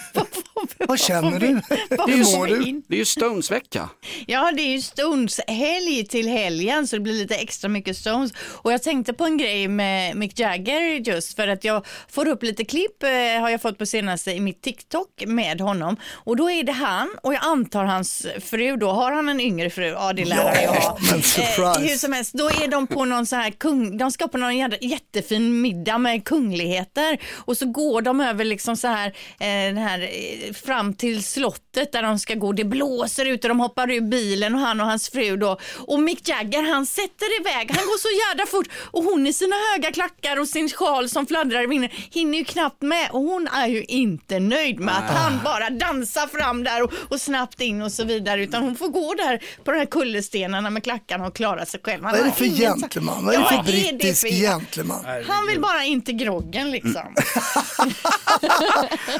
Vad 0.87 0.99
känner 0.99 1.39
du? 1.39 1.61
Vad 1.89 2.09
Hur 2.09 2.37
mår 2.37 2.47
du? 2.47 2.81
Det 2.87 2.95
är 2.95 2.99
ju 2.99 3.05
Stones-vecka. 3.05 3.89
Ja, 4.25 4.51
det 4.55 4.61
är 4.61 4.71
ju 4.71 4.81
Stones 4.81 5.39
helg 5.47 6.07
till 6.07 6.27
helgen 6.27 6.87
så 6.87 6.95
det 6.95 6.99
blir 6.99 7.13
lite 7.13 7.35
extra 7.35 7.69
mycket 7.69 7.97
Stones. 7.97 8.31
Och 8.41 8.73
jag 8.73 8.83
tänkte 8.83 9.13
på 9.13 9.23
en 9.25 9.37
grej 9.37 9.67
med 9.67 10.15
Mick 10.15 10.39
Jagger 10.39 10.81
just 10.81 11.35
för 11.35 11.47
att 11.47 11.63
jag 11.63 11.85
får 12.09 12.27
upp 12.27 12.43
lite 12.43 12.65
klipp 12.65 13.03
eh, 13.03 13.41
har 13.41 13.49
jag 13.49 13.61
fått 13.61 13.77
på 13.77 13.85
senaste 13.85 14.31
i 14.31 14.39
mitt 14.39 14.61
TikTok 14.61 15.23
med 15.27 15.61
honom. 15.61 15.97
Och 16.11 16.35
då 16.35 16.49
är 16.49 16.63
det 16.63 16.71
han 16.71 17.09
och 17.23 17.33
jag 17.33 17.45
antar 17.45 17.83
hans 17.83 18.27
fru 18.41 18.77
då. 18.77 18.91
Har 18.91 19.11
han 19.11 19.29
en 19.29 19.39
yngre 19.39 19.69
fru? 19.69 19.85
Ja, 19.85 20.13
det 20.13 20.25
lär 20.25 20.35
han 20.35 20.61
ju 20.61 20.67
ha. 20.67 20.97
surprise. 21.21 21.79
hur 21.79 21.97
som 21.97 22.13
helst, 22.13 22.33
då 22.33 22.47
är 22.47 22.67
de 22.67 22.87
på 22.87 23.05
någon 23.05 23.25
så 23.25 23.35
här 23.35 23.51
kung, 23.51 23.97
de 23.97 24.11
ska 24.11 24.27
på 24.27 24.37
någon 24.37 24.57
jättefin 24.81 25.61
middag 25.61 25.97
med 25.97 26.25
kungligheter 26.25 27.17
och 27.33 27.57
så 27.57 27.65
går 27.65 28.01
de 28.01 28.21
över 28.21 28.45
liksom 28.45 28.77
så 28.77 28.87
här, 28.87 29.07
eh, 29.39 29.45
den 29.45 29.77
här 29.77 30.01
eh, 30.01 30.53
fram 30.75 30.93
till 30.93 31.23
slottet 31.23 31.91
där 31.91 32.03
de 32.03 32.19
ska 32.19 32.35
gå. 32.35 32.51
Det 32.51 32.63
blåser 32.63 33.25
ut 33.25 33.43
och 33.43 33.49
de 33.49 33.59
hoppar 33.59 33.91
ur 33.91 34.01
bilen 34.01 34.55
och 34.55 34.61
han 34.61 34.81
och 34.81 34.87
hans 34.87 35.09
fru 35.09 35.37
då. 35.37 35.59
Och 35.87 35.99
Mick 35.99 36.29
Jagger 36.29 36.71
han 36.73 36.85
sätter 36.85 37.41
iväg, 37.41 37.71
han 37.71 37.85
går 37.85 37.97
så 37.97 38.07
jädra 38.29 38.45
fort 38.45 38.67
och 38.91 39.03
hon 39.03 39.27
i 39.27 39.33
sina 39.33 39.55
höga 39.71 39.91
klackar 39.91 40.39
och 40.39 40.47
sin 40.47 40.69
sjal 40.69 41.09
som 41.09 41.25
fladdrar 41.27 41.63
i 41.63 41.67
vinden 41.67 41.89
hinner 42.11 42.37
ju 42.37 42.45
knappt 42.45 42.81
med 42.81 43.09
och 43.11 43.21
hon 43.21 43.47
är 43.47 43.67
ju 43.67 43.83
inte 43.83 44.39
nöjd 44.39 44.79
med 44.79 44.97
att 44.97 45.11
han 45.17 45.39
bara 45.43 45.69
dansar 45.69 46.27
fram 46.27 46.63
där 46.63 46.83
och, 46.83 46.93
och 47.09 47.21
snabbt 47.21 47.61
in 47.61 47.81
och 47.81 47.91
så 47.91 48.03
vidare 48.03 48.43
utan 48.43 48.63
hon 48.63 48.75
får 48.75 48.87
gå 48.87 49.13
där 49.13 49.43
på 49.63 49.71
de 49.71 49.77
här 49.77 49.85
kullerstenarna 49.85 50.69
med 50.69 50.83
klackarna 50.83 51.27
och 51.27 51.35
klara 51.35 51.65
sig 51.65 51.79
själv. 51.83 52.03
Han 52.03 52.11
Vad 52.11 52.21
är 52.21 52.25
det 52.25 52.31
för 52.31 52.45
gentleman? 52.45 53.25
Vad 53.25 53.33
är 53.33 53.37
det 53.37 53.43
Ja, 53.43 53.49
för 53.49 53.55
vad 53.57 53.67
är 53.67 53.73
det 53.73 53.97
brittisk 53.97 54.21
för- 54.21 54.29
gentleman? 54.29 55.05
Han 55.27 55.47
vill 55.47 55.61
bara 55.61 55.83
inte 55.83 56.11
groggen 56.11 56.71
liksom. 56.71 57.15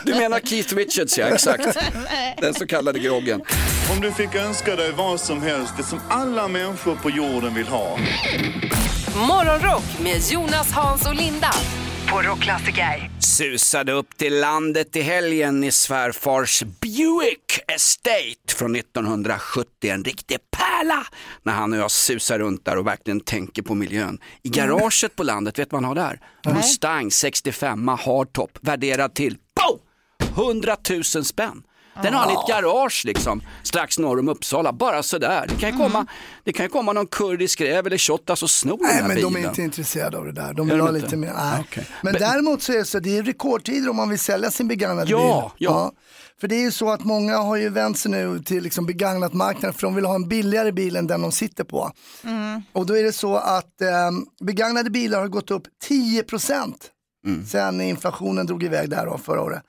Du 0.04 0.16
menar 0.16 0.40
Keith 0.40 0.76
Richards, 0.76 1.18
ja 1.18 1.28
exakt. 1.48 1.96
Den 2.42 2.54
så 2.54 2.68
kallade 2.68 3.00
groggen. 3.00 3.42
Om 3.92 4.02
du 4.02 4.12
fick 4.12 4.36
önska 4.36 4.76
dig 4.76 4.92
vad 4.92 5.20
som 5.20 5.42
helst, 5.42 5.74
det 5.78 5.84
som 5.84 6.00
alla 6.10 6.48
människor 6.48 6.96
på 6.96 7.10
jorden 7.10 7.54
vill 7.54 7.68
ha. 7.68 7.98
Morgonrock 9.28 10.00
med 10.04 10.22
Jonas, 10.32 10.72
Hans 10.72 11.08
och 11.08 11.16
Linda 11.16 11.52
på 12.12 12.22
Rockklassiker. 12.22 13.10
Susade 13.20 13.92
upp 13.92 14.18
till 14.18 14.40
landet 14.40 14.96
i 14.96 15.02
helgen 15.02 15.64
i 15.64 15.72
svärfars 15.72 16.64
Buick 16.64 17.60
Estate 17.68 18.56
från 18.56 18.76
1970. 18.76 19.68
En 19.82 20.04
riktig 20.04 20.38
pärla 20.52 21.06
när 21.44 21.54
han 21.54 21.74
och 21.74 21.80
jag 21.80 21.92
susar 21.92 22.40
runt 22.40 22.66
där 22.66 22.78
och 22.78 22.88
verkligen 22.88 23.20
tänker 23.20 23.62
på 23.62 23.76
miljön. 23.76 24.20
I 24.44 24.50
garaget 24.50 25.16
på 25.16 25.24
landet, 25.24 25.60
vet 25.60 25.72
han 25.72 25.84
har 25.84 25.96
där? 25.96 26.20
Mustang 26.54 27.12
65 27.12 27.88
hardtop 27.88 28.58
värderad 28.62 29.14
till 29.14 29.38
100 30.38 30.76
000 30.90 31.04
spänn. 31.04 31.64
Den 32.04 32.14
har 32.14 32.22
han 32.22 32.30
i 32.32 32.34
ett 32.34 32.48
garage 32.48 33.04
liksom, 33.06 33.42
strax 33.64 34.00
norr 34.00 34.20
om 34.20 34.30
Uppsala, 34.30 34.74
bara 34.74 35.04
sådär. 35.04 35.46
Det 35.50 35.56
kan 35.56 35.70
ju 35.72 35.78
komma, 35.78 36.06
det 36.44 36.54
kan 36.54 36.66
ju 36.66 36.70
komma 36.70 36.94
någon 36.94 37.08
kurdisk 37.08 37.62
räv 37.62 37.88
eller 37.88 37.98
shottaz 37.98 38.44
och 38.44 38.50
sno 38.50 38.78
den 38.78 38.88
Nej, 38.88 38.96
här 38.96 39.08
men 39.08 39.16
bilen. 39.16 39.34
de 39.34 39.40
är 39.44 39.48
inte 39.50 39.62
intresserade 39.62 40.18
av 40.18 40.26
det 40.26 40.32
där. 40.32 40.54
De 40.54 40.68
vill 40.68 40.78
de 40.78 40.82
ha 40.82 40.90
inte? 40.90 41.02
lite 41.02 41.18
mer. 41.18 41.34
Nej. 41.34 41.60
Okej. 41.70 41.88
Men, 42.02 42.12
Men- 42.14 42.22
däremot 42.22 42.62
så 42.62 42.72
är 42.74 42.78
det 42.78 42.86
så, 42.86 43.00
det 43.00 43.18
är 43.18 43.24
rekordtider 43.24 43.90
om 43.90 43.96
man 43.96 44.10
vill 44.10 44.20
sälja 44.20 44.52
sin 44.52 44.68
begagnade 44.68 45.12
Ja, 45.12 45.52
bil. 45.58 45.66
ja. 45.68 45.92
För 46.42 46.48
det 46.48 46.56
är 46.56 46.62
ju 46.62 46.72
så 46.72 46.90
att 46.92 47.04
många 47.04 47.38
har 47.38 47.56
ju 47.56 47.70
vänt 47.70 47.98
sig 47.98 48.12
nu 48.12 48.40
till 48.40 48.64
liksom 48.64 48.86
begagnat 48.86 49.34
marknaden 49.34 49.74
för 49.74 49.82
de 49.82 49.96
vill 49.96 50.06
ha 50.06 50.16
en 50.16 50.28
billigare 50.28 50.72
bil 50.72 50.96
än 50.96 51.08
den 51.08 51.22
de 51.22 51.32
sitter 51.32 51.64
på. 51.64 51.92
Och 52.74 52.86
då 52.86 52.98
är 52.98 53.04
det 53.04 53.12
så 53.14 53.36
att 53.36 53.82
eh, 53.82 54.12
begagnade 54.46 54.90
bilar 54.90 55.20
har 55.22 55.28
gått 55.28 55.52
upp 55.52 55.64
10% 55.90 56.74
Mm. 57.28 57.46
sen 57.46 57.82
inflationen 57.82 58.46
drog 58.46 58.64
iväg 58.64 58.90
där 58.90 59.06
då 59.06 59.18
förra 59.18 59.42
året. 59.42 59.62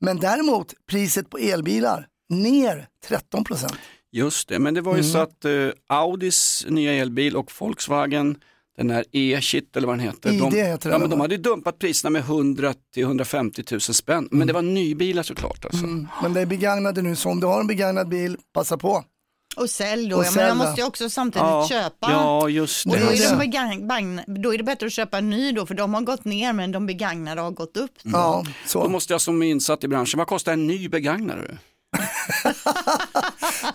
Men 0.00 0.16
däremot 0.16 0.74
priset 0.90 1.30
på 1.30 1.38
elbilar 1.38 2.06
ner 2.28 2.88
13%. 3.08 3.74
Just 4.12 4.48
det, 4.48 4.58
men 4.58 4.74
det 4.74 4.80
var 4.80 4.92
ju 4.92 5.00
Mm. 5.00 5.12
så 5.12 5.18
att 5.18 5.44
eh, 5.44 5.52
Audis 5.86 6.66
nya 6.68 6.92
elbil 6.92 7.36
och 7.36 7.52
Volkswagen, 7.60 8.36
den 8.76 8.90
här 8.90 9.04
e-shit 9.12 9.76
eller 9.76 9.86
vad 9.86 9.98
den 9.98 10.06
heter, 10.06 10.32
ID 10.32 10.40
de, 10.40 10.56
heter 10.56 10.90
ja, 10.90 10.98
men 10.98 11.10
de 11.10 11.20
hade 11.20 11.36
dumpat 11.36 11.78
priserna 11.78 12.10
med 12.10 12.20
100 12.22 12.74
till 12.94 13.02
150 13.02 13.62
000 13.70 13.80
spänn. 13.80 14.28
Men 14.30 14.46
det 14.46 14.52
var 14.52 14.62
nybilar 14.62 15.22
såklart. 15.22 15.64
Alltså. 15.64 15.84
Mm. 15.84 16.08
Men 16.22 16.32
det 16.32 16.40
är 16.40 16.46
begagnade 16.46 17.02
nu, 17.02 17.16
så 17.16 17.30
om 17.30 17.40
du 17.40 17.46
har 17.46 17.60
en 17.60 17.66
begagnad 17.66 18.08
bil, 18.08 18.36
passa 18.52 18.76
på. 18.78 19.04
Och 19.56 19.70
sälj 19.70 20.08
då, 20.08 20.16
Och 20.16 20.24
ja, 20.24 20.30
men 20.30 20.42
jag 20.42 20.48
sälj 20.48 20.48
då. 20.48 20.54
måste 20.64 20.80
ju 20.80 20.86
också 20.86 21.10
samtidigt 21.10 21.46
Ja, 21.46 21.66
köpa. 21.68 22.10
ja, 22.10 22.48
just 22.48 22.86
Och 22.86 22.92
det. 22.92 23.00
då, 23.00 23.10
är 23.10 23.86
bagn- 23.86 24.40
då 24.42 24.54
är 24.54 24.58
det 24.58 24.64
bättre 24.64 24.86
att 24.86 24.92
köpa 24.92 25.18
en 25.18 25.30
ny 25.30 25.52
då, 25.52 25.66
för 25.66 25.74
de 25.74 25.94
har 25.94 26.00
gått 26.00 26.24
ner 26.24 26.52
men 26.52 26.72
de 26.72 26.86
begagnade 26.86 27.40
har 27.40 27.50
gått 27.50 27.76
upp. 27.76 27.90
Ja, 28.02 28.44
Då 28.46 28.52
så. 28.68 28.88
måste 28.88 29.12
jag 29.14 29.20
som 29.20 29.42
är 29.42 29.46
insatt 29.46 29.84
i 29.84 29.88
branschen, 29.88 30.18
vad 30.18 30.26
kostar 30.26 30.52
en 30.52 30.66
ny 30.66 30.88
begagnare? 30.88 31.58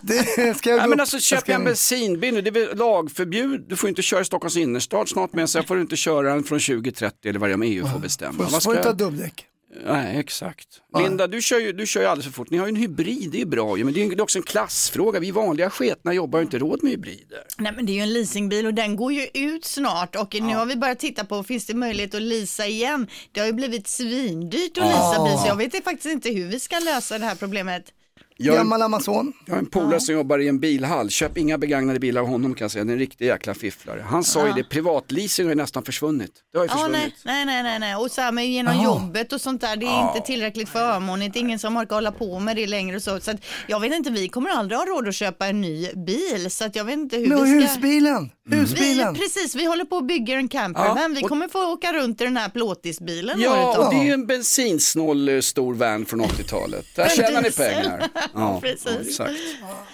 Det 0.01 0.57
ska 0.57 0.69
jag 0.69 0.79
Ja, 0.79 0.83
gå 0.83 0.89
men 0.89 0.99
alltså 0.99 1.15
jag 1.15 1.23
köp 1.23 1.49
en 1.49 1.63
bensinbil 1.63 2.33
nu, 2.33 2.41
det 2.41 2.49
är 2.59 2.75
lagförbud, 2.75 3.65
du 3.69 3.75
får 3.75 3.89
inte 3.89 4.01
köra 4.01 4.21
i 4.21 4.25
Stockholms 4.25 4.57
innerstad 4.57 5.09
snart 5.09 5.33
men 5.33 5.47
sen 5.47 5.63
får 5.63 5.75
du 5.75 5.81
inte 5.81 5.95
köra 5.95 6.29
den 6.33 6.43
från 6.43 6.59
2030 6.59 7.29
eller 7.29 7.39
vad 7.39 7.49
det 7.49 7.53
är 7.53 7.57
med 7.57 7.69
EU 7.69 7.87
får 7.87 7.99
bestämma. 7.99 8.43
Får, 8.43 8.51
Vad 8.51 8.63
får 8.63 8.73
du 8.73 8.83
ta 8.83 8.93
dubbdäck? 8.93 9.45
Nej, 9.85 10.19
exakt. 10.19 10.67
Linda, 10.97 11.27
du 11.27 11.41
kör, 11.41 11.59
ju, 11.59 11.73
du 11.73 11.87
kör 11.87 12.01
ju 12.01 12.07
alldeles 12.07 12.25
för 12.25 12.33
fort. 12.33 12.49
Ni 12.49 12.57
har 12.57 12.65
ju 12.65 12.69
en 12.69 12.75
hybrid, 12.75 13.29
det 13.31 13.37
är 13.37 13.39
ju 13.39 13.45
bra 13.45 13.77
ju, 13.77 13.83
men 13.83 13.93
det 13.93 14.01
är 14.03 14.11
ju 14.11 14.21
också 14.21 14.39
en 14.39 14.43
klassfråga. 14.43 15.19
Vi 15.19 15.31
vanliga 15.31 15.69
sketna 15.69 16.13
jobbar 16.13 16.39
ju 16.39 16.43
inte 16.43 16.57
råd 16.59 16.83
med 16.83 16.91
hybrider. 16.91 17.43
Nej 17.57 17.71
men 17.75 17.85
det 17.85 17.91
är 17.91 17.93
ju 17.93 18.01
en 18.01 18.13
leasingbil 18.13 18.65
och 18.65 18.73
den 18.73 18.95
går 18.95 19.13
ju 19.13 19.27
ut 19.33 19.65
snart 19.65 20.15
och 20.15 20.35
nu 20.41 20.55
har 20.55 20.65
vi 20.65 20.75
börjat 20.75 20.99
titta 20.99 21.25
på, 21.25 21.43
finns 21.43 21.65
det 21.65 21.73
möjlighet 21.73 22.15
att 22.15 22.21
leasa 22.21 22.67
igen? 22.67 23.07
Det 23.31 23.39
har 23.39 23.47
ju 23.47 23.53
blivit 23.53 23.87
svindyrt 23.87 24.77
att 24.77 24.85
leasa 24.85 25.23
bil 25.25 25.37
så 25.37 25.47
jag 25.47 25.55
vet 25.55 25.83
faktiskt 25.83 26.13
inte 26.13 26.29
hur 26.29 26.47
vi 26.47 26.59
ska 26.59 26.79
lösa 26.79 27.17
det 27.17 27.25
här 27.25 27.35
problemet. 27.35 27.93
Jag, 28.41 28.55
Gammal 28.55 28.81
Amazon. 28.81 29.33
jag 29.45 29.53
har 29.53 29.59
en 29.59 29.65
polare 29.65 29.99
som 29.99 30.15
jobbar 30.15 30.39
i 30.39 30.47
en 30.47 30.59
bilhall, 30.59 31.09
köp 31.09 31.37
inga 31.37 31.57
begagnade 31.57 31.99
bilar 31.99 32.21
av 32.21 32.27
honom 32.27 32.53
kan 32.55 32.65
jag 32.65 32.71
säga, 32.71 32.83
det 32.83 32.91
är 32.91 32.93
en 32.93 32.99
riktig 32.99 33.25
jäkla 33.25 33.53
fifflare. 33.53 34.05
Han 34.09 34.23
sa 34.23 34.47
ju 34.47 34.53
det, 34.53 34.63
privatleasing 34.63 35.45
har 35.45 35.51
ju 35.51 35.55
nästan 35.55 35.83
försvunnit. 35.83 36.31
Det 36.53 36.57
har 36.59 36.65
ju 36.65 36.71
Ja, 36.71 36.77
försvunnit. 36.77 37.13
nej, 37.25 37.45
nej, 37.45 37.45
nej, 37.45 37.63
nej, 37.63 37.79
nej. 37.79 37.95
Och 37.95 38.11
så 38.11 38.21
här 38.21 38.31
med 38.31 38.47
genom 38.47 38.83
jobbet 38.83 39.33
och 39.33 39.41
sånt 39.41 39.61
där, 39.61 39.75
det 39.75 39.85
är 39.85 40.07
inte 40.15 40.27
tillräckligt 40.27 40.69
förmånligt, 40.69 41.35
ingen 41.35 41.59
som 41.59 41.77
orkar 41.77 41.95
hålla 41.95 42.11
på 42.11 42.39
med 42.39 42.55
det 42.55 42.67
längre 42.67 42.95
och 42.95 43.01
så. 43.03 43.19
Så 43.19 43.31
att 43.31 43.37
jag 43.67 43.79
vet 43.79 43.93
inte, 43.93 44.09
vi 44.11 44.27
kommer 44.27 44.49
aldrig 44.49 44.77
ha 44.79 44.85
råd 44.85 45.07
att 45.07 45.15
köpa 45.15 45.47
en 45.47 45.61
ny 45.61 45.89
bil 45.93 46.51
så 46.51 46.65
att 46.65 46.75
jag 46.75 46.83
vet 46.85 46.93
inte 46.93 47.17
hur 47.17 47.27
Men 47.27 47.37
och 47.39 47.45
vi 47.45 47.61
ska... 47.61 47.67
husbilen, 47.73 48.29
Vi, 48.49 48.57
husbilen. 48.57 49.15
precis, 49.15 49.55
vi 49.55 49.65
håller 49.65 49.85
på 49.85 49.97
att 49.97 50.07
bygga 50.07 50.35
en 50.35 50.47
campervan. 50.47 51.13
vi 51.15 51.23
och- 51.23 51.29
kommer 51.29 51.47
få 51.47 51.73
åka 51.73 51.93
runt 51.93 52.21
i 52.21 52.23
den 52.23 52.37
här 52.37 52.49
plåtisbilen 52.49 53.41
Ja, 53.41 53.77
och 53.85 53.93
det 53.93 53.99
är 53.99 54.03
ju 54.05 54.11
en 54.11 54.25
bensinsnål 54.27 55.29
eh, 55.29 55.39
stor 55.41 55.73
van 55.73 56.05
från 56.05 56.21
80-talet. 56.21 56.85
Där 56.95 57.09
tjänar 57.09 57.41
ni 57.41 57.51
pengar. 57.51 58.07
Ja, 58.35 58.61
Precis. 58.61 59.07
exakt. 59.07 59.31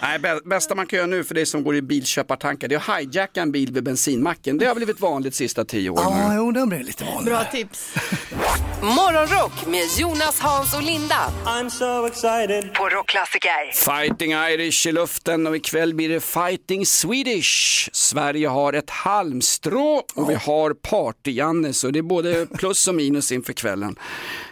Nej, 0.02 0.18
bä- 0.18 0.48
bästa 0.48 0.74
man 0.74 0.86
kan 0.86 0.96
göra 0.96 1.06
nu 1.06 1.24
för 1.24 1.34
dig 1.34 1.46
som 1.46 1.64
går 1.64 1.76
i 1.76 1.82
bilköpartankar, 1.82 2.68
det 2.68 2.74
är 2.74 2.78
att 2.92 2.98
hijacka 3.00 3.42
en 3.42 3.52
bil 3.52 3.72
vid 3.72 3.84
bensinmacken. 3.84 4.58
Det 4.58 4.66
har 4.66 4.74
blivit 4.74 5.00
vanligt 5.00 5.32
de 5.32 5.36
sista 5.36 5.64
tio 5.64 5.90
åren. 5.90 6.04
Ja, 6.18 6.28
nu. 6.28 6.36
jo, 6.36 6.52
den 6.52 6.68
blir 6.68 6.82
lite 6.84 7.04
vanlig. 7.04 7.24
Bra 7.32 7.44
tips. 7.44 7.94
Morgonrock 8.82 9.66
med 9.66 9.84
Jonas, 9.98 10.40
Hans 10.40 10.74
och 10.74 10.82
Linda. 10.82 11.32
I'm 11.44 11.68
so 11.68 12.06
excited. 12.06 12.74
På 12.74 12.88
Rockklassiker. 12.88 13.72
Fighting 13.74 14.32
Irish 14.32 14.86
i 14.86 14.92
luften 14.92 15.46
och 15.46 15.56
ikväll 15.56 15.94
blir 15.94 16.08
det 16.08 16.20
Fighting 16.20 16.86
Swedish. 16.86 17.88
Sverige 17.92 18.48
har 18.48 18.72
ett 18.72 18.90
halmstrå 18.90 20.02
och 20.14 20.30
vi 20.30 20.34
har 20.34 20.70
Party-Janne 20.74 21.72
så 21.72 21.90
det 21.90 21.98
är 21.98 22.02
både 22.02 22.46
plus 22.46 22.88
och 22.88 22.94
minus 22.94 23.32
inför 23.32 23.52
kvällen. 23.52 23.96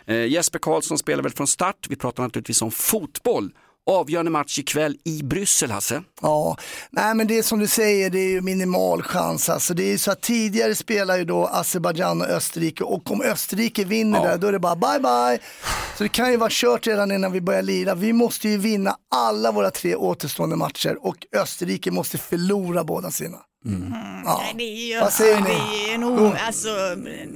Eh, 0.07 0.26
Jesper 0.26 0.59
Karlsson 0.59 0.99
spelar 0.99 1.22
väl 1.22 1.32
från 1.32 1.47
start. 1.47 1.87
Vi 1.89 1.97
pratar 1.97 2.22
naturligtvis 2.22 2.62
om 2.62 2.70
fotboll. 2.70 3.51
Avgörande 3.91 4.30
match 4.30 4.59
ikväll 4.59 4.97
i 5.05 5.22
Bryssel, 5.22 5.70
Hasse. 5.70 6.03
Ja, 6.22 6.57
nej 6.91 7.14
men 7.14 7.26
det 7.26 7.39
är 7.39 7.43
som 7.43 7.59
du 7.59 7.66
säger, 7.66 8.11
det 8.11 8.18
är 8.18 8.28
ju 8.28 8.41
minimal 8.41 9.03
chans. 9.03 9.49
Alltså, 9.49 9.74
det 9.74 9.82
är 9.85 9.91
ju 9.91 9.99
så 9.99 10.11
att 10.11 10.20
tidigare 10.20 10.74
spelar 10.74 11.16
ju 11.16 11.24
då 11.24 11.47
Azerbajdzjan 11.47 12.20
och 12.20 12.28
Österrike 12.28 12.85
och 12.85 13.11
om 13.11 13.22
Österrike 13.22 13.85
vinner 13.85 14.18
Ja. 14.18 14.30
där 14.30 14.39
då 14.39 14.47
är 14.47 14.53
det 14.53 14.59
bara 14.59 14.76
bye 14.76 14.99
bye. 15.01 15.39
Så 15.97 16.03
det 16.03 16.09
kan 16.09 16.30
ju 16.30 16.36
vara 16.36 16.51
kört 16.53 16.86
redan 16.86 17.12
innan 17.12 17.32
vi 17.32 17.40
börjar 17.40 17.62
lira. 17.62 17.95
Vi 17.95 18.12
måste 18.12 18.49
ju 18.49 18.59
vinna 18.59 18.97
alla 19.14 19.53
våra 19.53 19.70
tre 19.70 19.95
återstående 19.97 20.57
matcher 20.57 20.97
och 21.07 21.16
Österrike 21.36 21.90
måste 21.90 22.18
förlora 22.18 22.84
båda 22.84 23.11
sina. 23.11 23.38
Ja. 24.24 24.40
Nej, 24.45 24.55
det 24.59 24.64
är 24.64 24.95
ju, 24.95 25.01
Vad 25.01 25.12
säger 25.12 25.40
ni? 25.40 25.49
det 25.49 25.92
är 25.92 25.99
nog, 25.99 26.18
Jo. 26.20 26.32
alltså, 26.47 26.68
nej, 26.97 27.28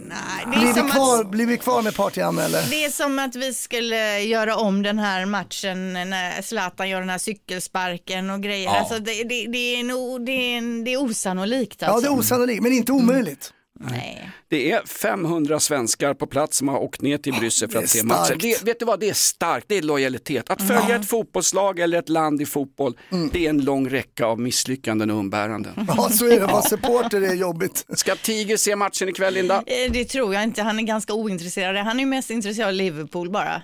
det 0.44 0.58
Blir 0.58 0.72
vi, 0.84 0.90
kvar, 0.90 1.20
att, 1.20 1.30
blir 1.30 1.46
vi 1.46 1.56
kvar 1.58 1.82
med 1.82 1.94
Partiham 1.94 2.38
eller? 2.38 2.62
det 2.70 2.84
är 2.84 2.90
som 2.90 3.18
att 3.18 3.36
vi 3.36 3.54
skulle 3.54 4.20
göra 4.20 4.56
om 4.56 4.82
den 4.82 4.98
här 4.98 5.26
matchen 5.26 5.92
när 5.92 6.42
Zlatan 6.42 6.88
gör 6.88 7.00
den 7.00 7.10
här 7.10 7.18
cykelsparken 7.18 8.30
och 8.30 8.40
grejer. 8.42 8.64
Ja. 8.66 8.78
Alltså, 8.78 8.98
det, 8.98 9.24
det, 9.24 9.46
det, 9.46 9.58
är 9.80 9.84
nog, 9.84 10.26
det, 10.26 10.32
är, 10.32 10.58
en- 10.58 10.84
det 10.84 10.92
är 10.92 11.02
osannolikt. 11.02 11.76
Ja, 11.82 11.88
Alltså. 11.88 12.10
det 12.10 12.14
är 12.16 12.18
osannolikt, 12.18 12.62
men 12.62 12.72
inte 12.72 12.92
omöjligt. 12.92 13.52
Nej. 13.80 14.30
Det 14.50 14.70
är 14.72 14.86
500 14.86 15.60
svenskar 15.60 16.14
på 16.14 16.26
plats 16.26 16.56
som 16.56 16.68
har 16.68 16.78
åkt 16.78 17.00
ner 17.02 17.18
till 17.18 17.32
Bryssel 17.32 17.70
för 17.70 17.78
att 17.78 17.88
se 17.88 18.02
matchen. 18.02 18.38
Det, 18.40 18.62
vet 18.64 18.78
du 18.78 18.84
vad, 18.84 19.00
det 19.00 19.08
är 19.08 19.14
starkt, 19.14 19.66
det 19.68 19.78
är 19.78 19.82
lojalitet. 19.82 20.50
Att 20.50 20.62
följa 20.68 20.96
ett 20.96 21.08
fotbollslag 21.08 21.78
eller 21.80 21.98
ett 21.98 22.08
land 22.08 22.42
i 22.42 22.46
fotboll, 22.46 22.98
det 23.32 23.46
är 23.46 23.50
en 23.50 23.64
lång 23.64 23.88
räcka 23.88 24.26
av 24.26 24.40
misslyckanden 24.40 25.10
och 25.10 25.16
umbäranden. 25.18 25.72
Ja, 25.96 26.08
så 26.10 26.26
är 26.26 26.40
det. 26.40 26.46
Vara 26.46 26.62
supporter 26.62 27.20
är 27.22 27.34
jobbigt. 27.34 27.84
Ska 27.96 28.14
Tiger 28.16 28.56
se 28.56 28.76
matchen 28.76 29.08
ikväll, 29.08 29.34
Linda? 29.34 29.56
Eh, 29.66 29.92
Det 29.92 30.04
tror 30.04 30.34
jag 30.34 30.42
inte, 30.42 30.62
han 30.62 30.78
är 30.78 30.82
ganska 30.82 31.12
ointresserad. 31.12 31.76
Han 31.76 32.00
är 32.00 32.06
mest 32.06 32.30
intresserad 32.30 32.68
av 32.68 32.74
Liverpool 32.74 33.30
bara. 33.30 33.62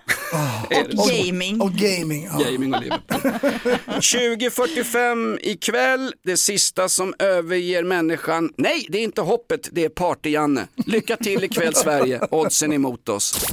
Det 0.70 0.98
Och 0.98 1.08
gaming. 1.08 1.60
Och 1.60 1.72
gaming. 1.72 2.28
Ja. 2.32 2.44
Gaming 2.50 2.74
och 2.74 2.82
Liverpool. 2.82 3.30
20.45 4.00 5.38
ikväll, 5.42 6.12
det 6.24 6.36
sista 6.36 6.88
som 6.88 7.14
överger 7.18 7.84
människan. 7.84 8.50
Nej, 8.56 8.86
det 8.88 8.98
är 8.98 9.02
inte 9.02 9.20
hoppet, 9.20 9.68
det 9.72 9.84
är 9.84 9.88
Party-Janne. 10.04 10.68
Lycka 10.86 11.16
till 11.16 11.44
ikväll 11.44 11.74
Sverige, 11.74 12.20
oddsen 12.30 12.72
emot 12.72 13.08
oss. 13.08 13.46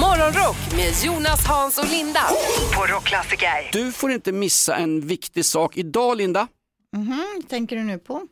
Morgonrock 0.00 0.56
med 0.76 0.92
Jonas, 1.04 1.46
Hans 1.46 1.78
och 1.78 1.90
Linda. 1.90 2.20
På 2.76 2.86
Rockklassiker. 2.86 3.70
Du 3.72 3.92
får 3.92 4.12
inte 4.12 4.32
missa 4.32 4.76
en 4.76 5.00
viktig 5.00 5.44
sak 5.44 5.76
idag 5.76 6.16
Linda. 6.16 6.48
Mhm, 6.96 7.42
tänker 7.48 7.76
du 7.76 7.82
nu 7.82 7.98
på? 7.98 8.22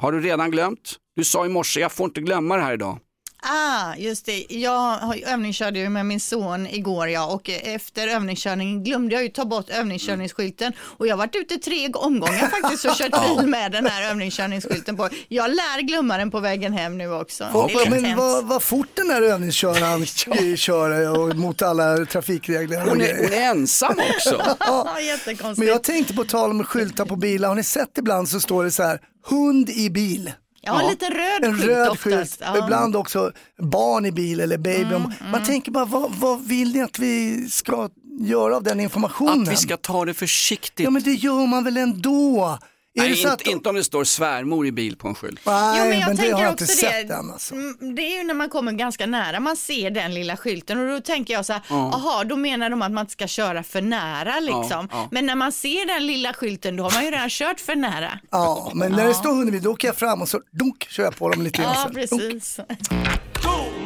Har 0.00 0.12
du 0.12 0.20
redan 0.20 0.50
glömt? 0.50 0.94
Du 1.16 1.24
sa 1.24 1.46
i 1.46 1.48
morse, 1.48 1.80
jag 1.80 1.92
får 1.92 2.04
inte 2.06 2.20
glömma 2.20 2.56
det 2.56 2.62
här 2.62 2.72
idag. 2.74 2.98
Ah, 3.44 3.94
just 3.96 4.26
det. 4.26 4.46
Jag 4.48 4.96
har- 4.96 5.32
övningskörde 5.32 5.78
ju 5.78 5.88
med 5.88 6.06
min 6.06 6.20
son 6.20 6.66
igår 6.66 7.08
ja, 7.08 7.26
och 7.26 7.50
efter 7.50 8.08
övningskörningen 8.08 8.84
glömde 8.84 9.14
jag 9.14 9.22
ju 9.22 9.28
ta 9.28 9.44
bort 9.44 9.70
övningskörningsskylten 9.70 10.72
och 10.80 11.06
jag 11.06 11.12
har 11.12 11.18
varit 11.18 11.36
ute 11.36 11.58
tre 11.58 11.88
omgångar 11.94 12.48
faktiskt 12.48 12.84
och 12.84 12.94
kört 12.96 13.36
bil 13.38 13.46
med 13.48 13.72
den 13.72 13.86
här 13.86 14.10
övningskörningsskylten 14.10 14.96
på. 14.96 15.08
Jag 15.28 15.50
lär 15.50 15.80
glömma 15.82 16.18
den 16.18 16.30
på 16.30 16.40
vägen 16.40 16.72
hem 16.72 16.98
nu 16.98 17.12
också. 17.12 17.44
Är 17.44 17.90
men 17.90 18.16
vad, 18.16 18.44
vad 18.44 18.62
fort 18.62 18.88
den 18.94 19.10
här 19.10 19.22
övningsköraren 19.22 20.06
kör 20.56 21.18
och 21.18 21.36
mot 21.36 21.62
alla 21.62 22.06
trafikregler. 22.06 22.82
och 22.82 22.88
Hon 22.88 23.00
är, 23.00 23.16
hon 23.16 23.32
är 23.32 23.50
ensam 23.50 23.96
också. 24.14 24.42
Ja, 24.58 25.00
jättekonstigt. 25.00 25.58
Men 25.58 25.68
jag 25.68 25.82
tänkte 25.82 26.14
på 26.14 26.24
tal 26.24 26.50
om 26.50 26.64
skyltar 26.64 27.04
på 27.04 27.16
bilar, 27.16 27.48
har 27.48 27.54
ni 27.56 27.64
sett 27.64 27.98
ibland 27.98 28.28
så 28.28 28.40
står 28.40 28.64
det 28.64 28.70
så 28.70 28.82
här, 28.82 29.00
hund 29.26 29.70
i 29.70 29.90
bil. 29.90 30.32
Ja, 30.64 30.82
en 30.82 30.90
liten 30.90 31.10
röd 31.10 31.44
En 31.44 31.54
skylt 31.58 31.68
röd 31.70 31.88
oftast. 31.88 32.02
skylt, 32.02 32.36
Ja. 32.40 32.46
Mm, 32.48 32.64
ibland 32.64 32.96
också 32.96 33.32
barn 33.58 34.06
i 34.06 34.12
bil 34.12 34.40
eller 34.40 34.58
baby. 34.58 34.94
Man 35.32 35.44
tänker 35.44 35.72
bara, 35.72 35.84
vad, 35.84 36.10
vad 36.12 36.44
vill 36.44 36.72
ni 36.72 36.82
att 36.82 36.98
vi 36.98 37.46
ska 37.50 37.88
göra 38.20 38.56
av 38.56 38.62
den 38.62 38.80
informationen? 38.80 39.42
Att 39.42 39.48
vi 39.52 39.56
ska 39.56 39.76
ta 39.76 40.04
det 40.04 40.14
försiktigt. 40.14 40.84
Ja 40.84 40.90
men 40.90 41.02
det 41.02 41.12
gör 41.14 41.46
man 41.46 41.64
väl 41.64 41.76
ändå? 41.76 42.58
Det 42.94 43.00
Nej, 43.00 43.18
inte, 43.18 43.32
att... 43.32 43.46
inte 43.46 43.68
om 43.68 43.74
det 43.74 43.84
står 43.84 44.04
svärmor 44.04 44.66
i 44.66 44.72
bil 44.72 44.96
på 44.96 45.08
en 45.08 45.14
skylt. 45.14 45.40
Nej, 45.46 45.78
Jo, 45.78 45.84
men 45.88 46.00
jag 46.00 46.10
det 46.10 46.16
tänker 46.16 46.32
har 46.34 46.42
jag 46.42 46.52
också 46.52 46.64
inte 46.64 46.74
det. 46.74 46.92
sett 46.92 47.10
än 47.10 47.30
alltså. 47.30 47.54
Mm, 47.54 47.94
Det 47.94 48.02
är 48.02 48.18
ju 48.18 48.24
när 48.24 48.34
man 48.34 48.48
kommer 48.48 48.72
ganska 48.72 49.06
nära 49.06 49.40
man 49.40 49.56
ser 49.56 49.90
den 49.90 50.14
lilla 50.14 50.36
skylten 50.36 50.78
och 50.78 50.88
då 50.88 51.00
tänker 51.00 51.34
jag 51.34 51.46
så 51.46 51.52
här, 51.52 51.62
Ja. 51.68 51.90
jaha, 51.92 52.24
då 52.24 52.36
menar 52.36 52.70
de 52.70 52.82
att 52.82 52.92
man 52.92 53.02
inte 53.02 53.12
ska 53.12 53.26
köra 53.26 53.62
för 53.62 53.82
nära 53.82 54.40
liksom. 54.40 54.88
ja. 54.92 55.08
Men 55.10 55.26
när 55.26 55.34
man 55.34 55.52
ser 55.52 55.86
den 55.86 56.06
lilla 56.06 56.32
skylten 56.32 56.76
då 56.76 56.84
har 56.84 56.90
man 56.92 57.04
ju 57.04 57.10
redan 57.10 57.28
kört 57.30 57.60
för 57.60 57.76
nära. 57.76 58.18
Ja, 58.30 58.72
men 58.74 58.92
när 58.92 59.06
det 59.08 59.14
står 59.14 59.30
hund 59.34 59.48
i 59.48 59.52
bil 59.52 59.62
då 59.62 59.70
åker 59.70 59.88
jag 59.88 59.96
fram 59.96 60.22
och 60.22 60.28
så 60.28 60.40
dunk, 60.50 60.86
kör 60.90 61.02
jag 61.04 61.16
på 61.16 61.28
dem 61.28 61.42
lite 61.42 61.62
grann. 61.62 61.74
Ja, 61.94 62.06
så. 62.06 62.16
Dunk. 62.16 62.42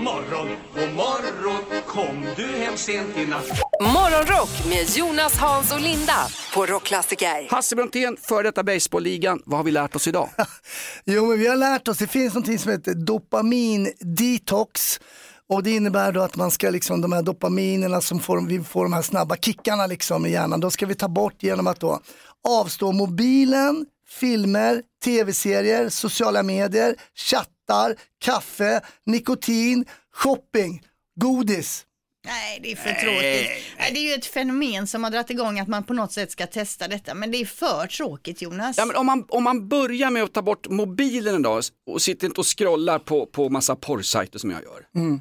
Morgon, 0.07 0.49
god 0.75 0.95
morgon, 0.95 1.83
kom 1.87 2.27
du 2.37 2.47
hem 2.47 2.77
sent 2.77 3.17
i 3.17 3.27
natt? 3.27 3.47
Morgonrock 3.83 4.67
med 4.69 4.97
Jonas, 4.97 5.37
Hans 5.37 5.73
och 5.73 5.81
Linda 5.81 6.27
på 6.55 6.67
Rockklassiker. 6.67 7.51
Hasse 7.51 7.77
Brontén, 7.77 8.17
före 8.23 8.43
detta 8.43 8.65
baseballligan. 8.65 9.43
Vad 9.45 9.59
har 9.59 9.65
vi 9.65 9.71
lärt 9.71 9.97
oss 9.97 10.09
idag? 10.09 10.29
Jo, 11.05 11.27
men 11.27 11.39
vi 11.39 11.47
har 11.47 11.57
lärt 11.57 11.89
oss, 11.89 11.99
det 11.99 12.07
finns 12.07 12.35
något 12.35 12.61
som 12.61 12.73
heter 12.73 12.95
dopamin-detox. 12.95 15.01
Och 15.49 15.63
det 15.63 15.71
innebär 15.71 16.13
då 16.13 16.21
att 16.21 16.37
man 16.37 16.51
ska 16.51 16.71
liksom, 16.71 17.01
de 17.01 17.13
här 17.13 17.23
dopaminerna 17.23 18.01
som 18.01 18.21
får, 18.21 18.41
vi 18.41 18.65
får 18.65 18.85
de 18.85 18.93
här 18.93 19.03
snabba 19.03 19.37
kickarna 19.37 19.87
liksom 19.87 20.27
i 20.27 20.31
hjärnan, 20.31 20.61
då 20.61 20.71
ska 20.71 20.87
vi 20.87 20.95
ta 20.95 21.09
bort 21.09 21.43
genom 21.43 21.67
att 21.67 21.81
då 21.81 22.01
avstå 22.49 22.93
mobilen, 22.93 23.87
filmer, 24.21 24.83
tv-serier, 25.05 25.89
sociala 25.89 26.43
medier, 26.43 26.95
chattar, 27.67 27.97
kaffe, 28.19 28.81
nikotin, 29.07 29.85
shopping, 30.15 30.83
godis. 31.21 31.83
Nej, 32.27 32.61
det 32.63 32.73
är 32.73 32.77
för 32.77 32.93
tråkigt. 32.93 33.51
Nej, 33.79 33.91
Det 33.93 33.99
är 33.99 34.03
ju 34.09 34.15
ett 34.15 34.27
fenomen 34.27 34.87
som 34.87 35.05
har 35.05 35.11
dragit 35.11 35.31
igång 35.31 35.61
att 35.61 35.69
man 35.69 35.85
på 35.85 35.95
något 35.95 36.13
sätt 36.13 36.31
ska 36.33 36.47
testa 36.47 36.89
detta, 36.89 37.15
men 37.15 37.31
det 37.31 37.39
är 37.41 37.45
för 37.47 37.87
tråkigt 37.87 38.43
Jonas. 38.43 38.79
Ja, 38.79 38.85
men 38.87 38.97
om, 38.97 39.07
man, 39.07 39.25
om 39.29 39.45
man 39.45 39.69
börjar 39.69 40.11
med 40.11 40.23
att 40.23 40.33
ta 40.33 40.43
bort 40.43 40.69
mobilen 40.69 41.35
en 41.35 41.43
dag 41.43 41.63
och 41.91 42.03
sitter 42.03 42.27
inte 42.27 42.41
och 42.41 42.59
scrollar 42.59 42.99
på, 42.99 43.27
på 43.27 43.49
massa 43.49 43.77
porrsajter 43.77 44.39
som 44.39 44.51
jag 44.51 44.63
gör. 44.63 44.87
Mm. 44.97 45.21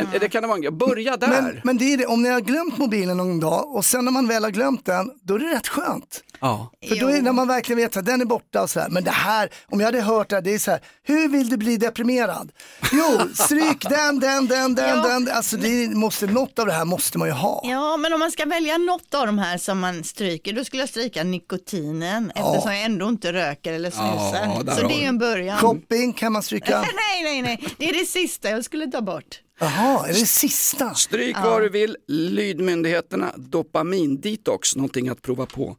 En- 0.00 0.20
Det 0.20 0.28
kan 0.28 0.42
det 0.42 0.46
vara 0.48 0.56
en 0.56 0.62
grej. 0.62 0.72
Börja 0.72 1.16
där. 1.16 1.28
Men, 1.28 1.60
men 1.64 1.78
det 1.78 1.84
är 1.92 1.96
det, 1.96 2.06
om 2.06 2.22
ni 2.22 2.28
har 2.28 2.40
glömt 2.40 2.78
mobilen 2.78 3.16
någon 3.16 3.40
dag 3.40 3.74
och 3.76 3.84
sen 3.84 4.04
när 4.04 4.12
man 4.12 4.28
väl 4.28 4.44
har 4.44 4.50
glömt 4.50 4.84
den, 4.84 5.10
då 5.22 5.34
är 5.34 5.38
det 5.38 5.54
rätt 5.54 5.68
skönt. 5.68 6.24
Ja. 6.40 6.70
För 6.88 6.96
då 6.96 7.08
är 7.08 7.22
när 7.22 7.32
man 7.32 7.48
verkligen 7.48 7.78
vet 7.82 7.96
att 7.96 8.06
den 8.06 8.20
är 8.20 8.24
borta 8.24 8.62
och 8.62 8.70
så 8.70 8.80
här. 8.80 8.88
Men 8.88 9.04
det 9.04 9.10
här, 9.10 9.50
om 9.66 9.80
jag 9.80 9.86
hade 9.86 10.00
hört 10.02 10.28
det 10.28 10.34
här, 10.36 10.42
det 10.42 10.54
är 10.54 10.58
så 10.58 10.70
här, 10.70 10.80
hur 11.02 11.28
vill 11.28 11.48
du 11.48 11.56
bli 11.56 11.76
deprimerad? 11.76 12.52
Jo, 12.92 13.20
stryk 13.34 13.88
den, 13.88 14.20
den, 14.20 14.46
den, 14.46 14.74
den, 14.74 14.88
Ja. 14.88 15.08
den. 15.08 15.28
Alltså 15.32 15.56
det 15.56 15.88
måste, 15.96 16.26
något 16.26 16.58
av 16.58 16.66
det 16.66 16.72
här 16.72 16.84
måste 16.84 17.18
man 17.18 17.28
ju 17.28 17.34
ha. 17.34 17.60
Ja, 17.64 17.96
men 17.96 18.12
om 18.12 18.18
man 18.20 18.30
ska 18.30 18.44
välja 18.46 18.78
något 18.78 19.14
av 19.14 19.26
de 19.26 19.38
här 19.38 19.58
som 19.58 19.78
man 19.78 20.04
stryker, 20.04 20.52
då 20.52 20.64
skulle 20.64 20.82
jag 20.82 20.88
stryka 20.88 21.24
nikotinen 21.24 22.30
eftersom 22.34 22.72
jag 22.72 22.82
ändå 22.82 23.08
inte 23.08 23.32
röker 23.32 23.72
eller 23.72 23.90
snusar. 23.90 24.54
Ja, 24.56 24.62
där 24.62 24.74
Så 24.74 24.82
har 24.82 24.88
det 24.88 24.94
är 24.94 25.00
ju 25.00 25.06
en 25.06 25.18
början. 25.18 25.58
Shopping 25.58 26.12
kan 26.12 26.32
man 26.32 26.42
stryka. 26.42 26.80
nej, 26.80 27.22
nej, 27.22 27.42
nej, 27.42 27.74
det 27.78 27.88
är 27.88 27.92
det 27.92 28.06
sista 28.06 28.50
jag 28.50 28.64
skulle 28.64 28.86
ta 28.86 29.00
bort. 29.00 29.40
Jaha, 29.60 30.08
är 30.08 30.12
det 30.12 30.26
sista? 30.26 30.94
Stryk 30.94 31.36
vad 31.44 31.62
du 31.62 31.68
vill, 31.68 31.96
lyd 32.08 32.60
myndigheterna, 32.60 33.32
dopamin-detox, 33.36 34.76
någonting 34.76 35.08
att 35.08 35.22
prova 35.22 35.46
på. 35.46 35.76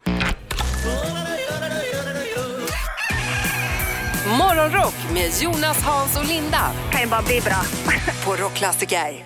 Morgonrock 4.40 4.96
med 5.14 5.32
Jonas, 5.42 5.82
Hans 5.84 6.18
och 6.18 6.26
Linda. 6.28 6.72
Kan 6.92 7.02
ju 7.02 7.08
bara 7.08 7.22
bli 7.22 7.42
bra. 7.42 7.62
på 8.26 8.44
Rockklassiker. 8.44 9.26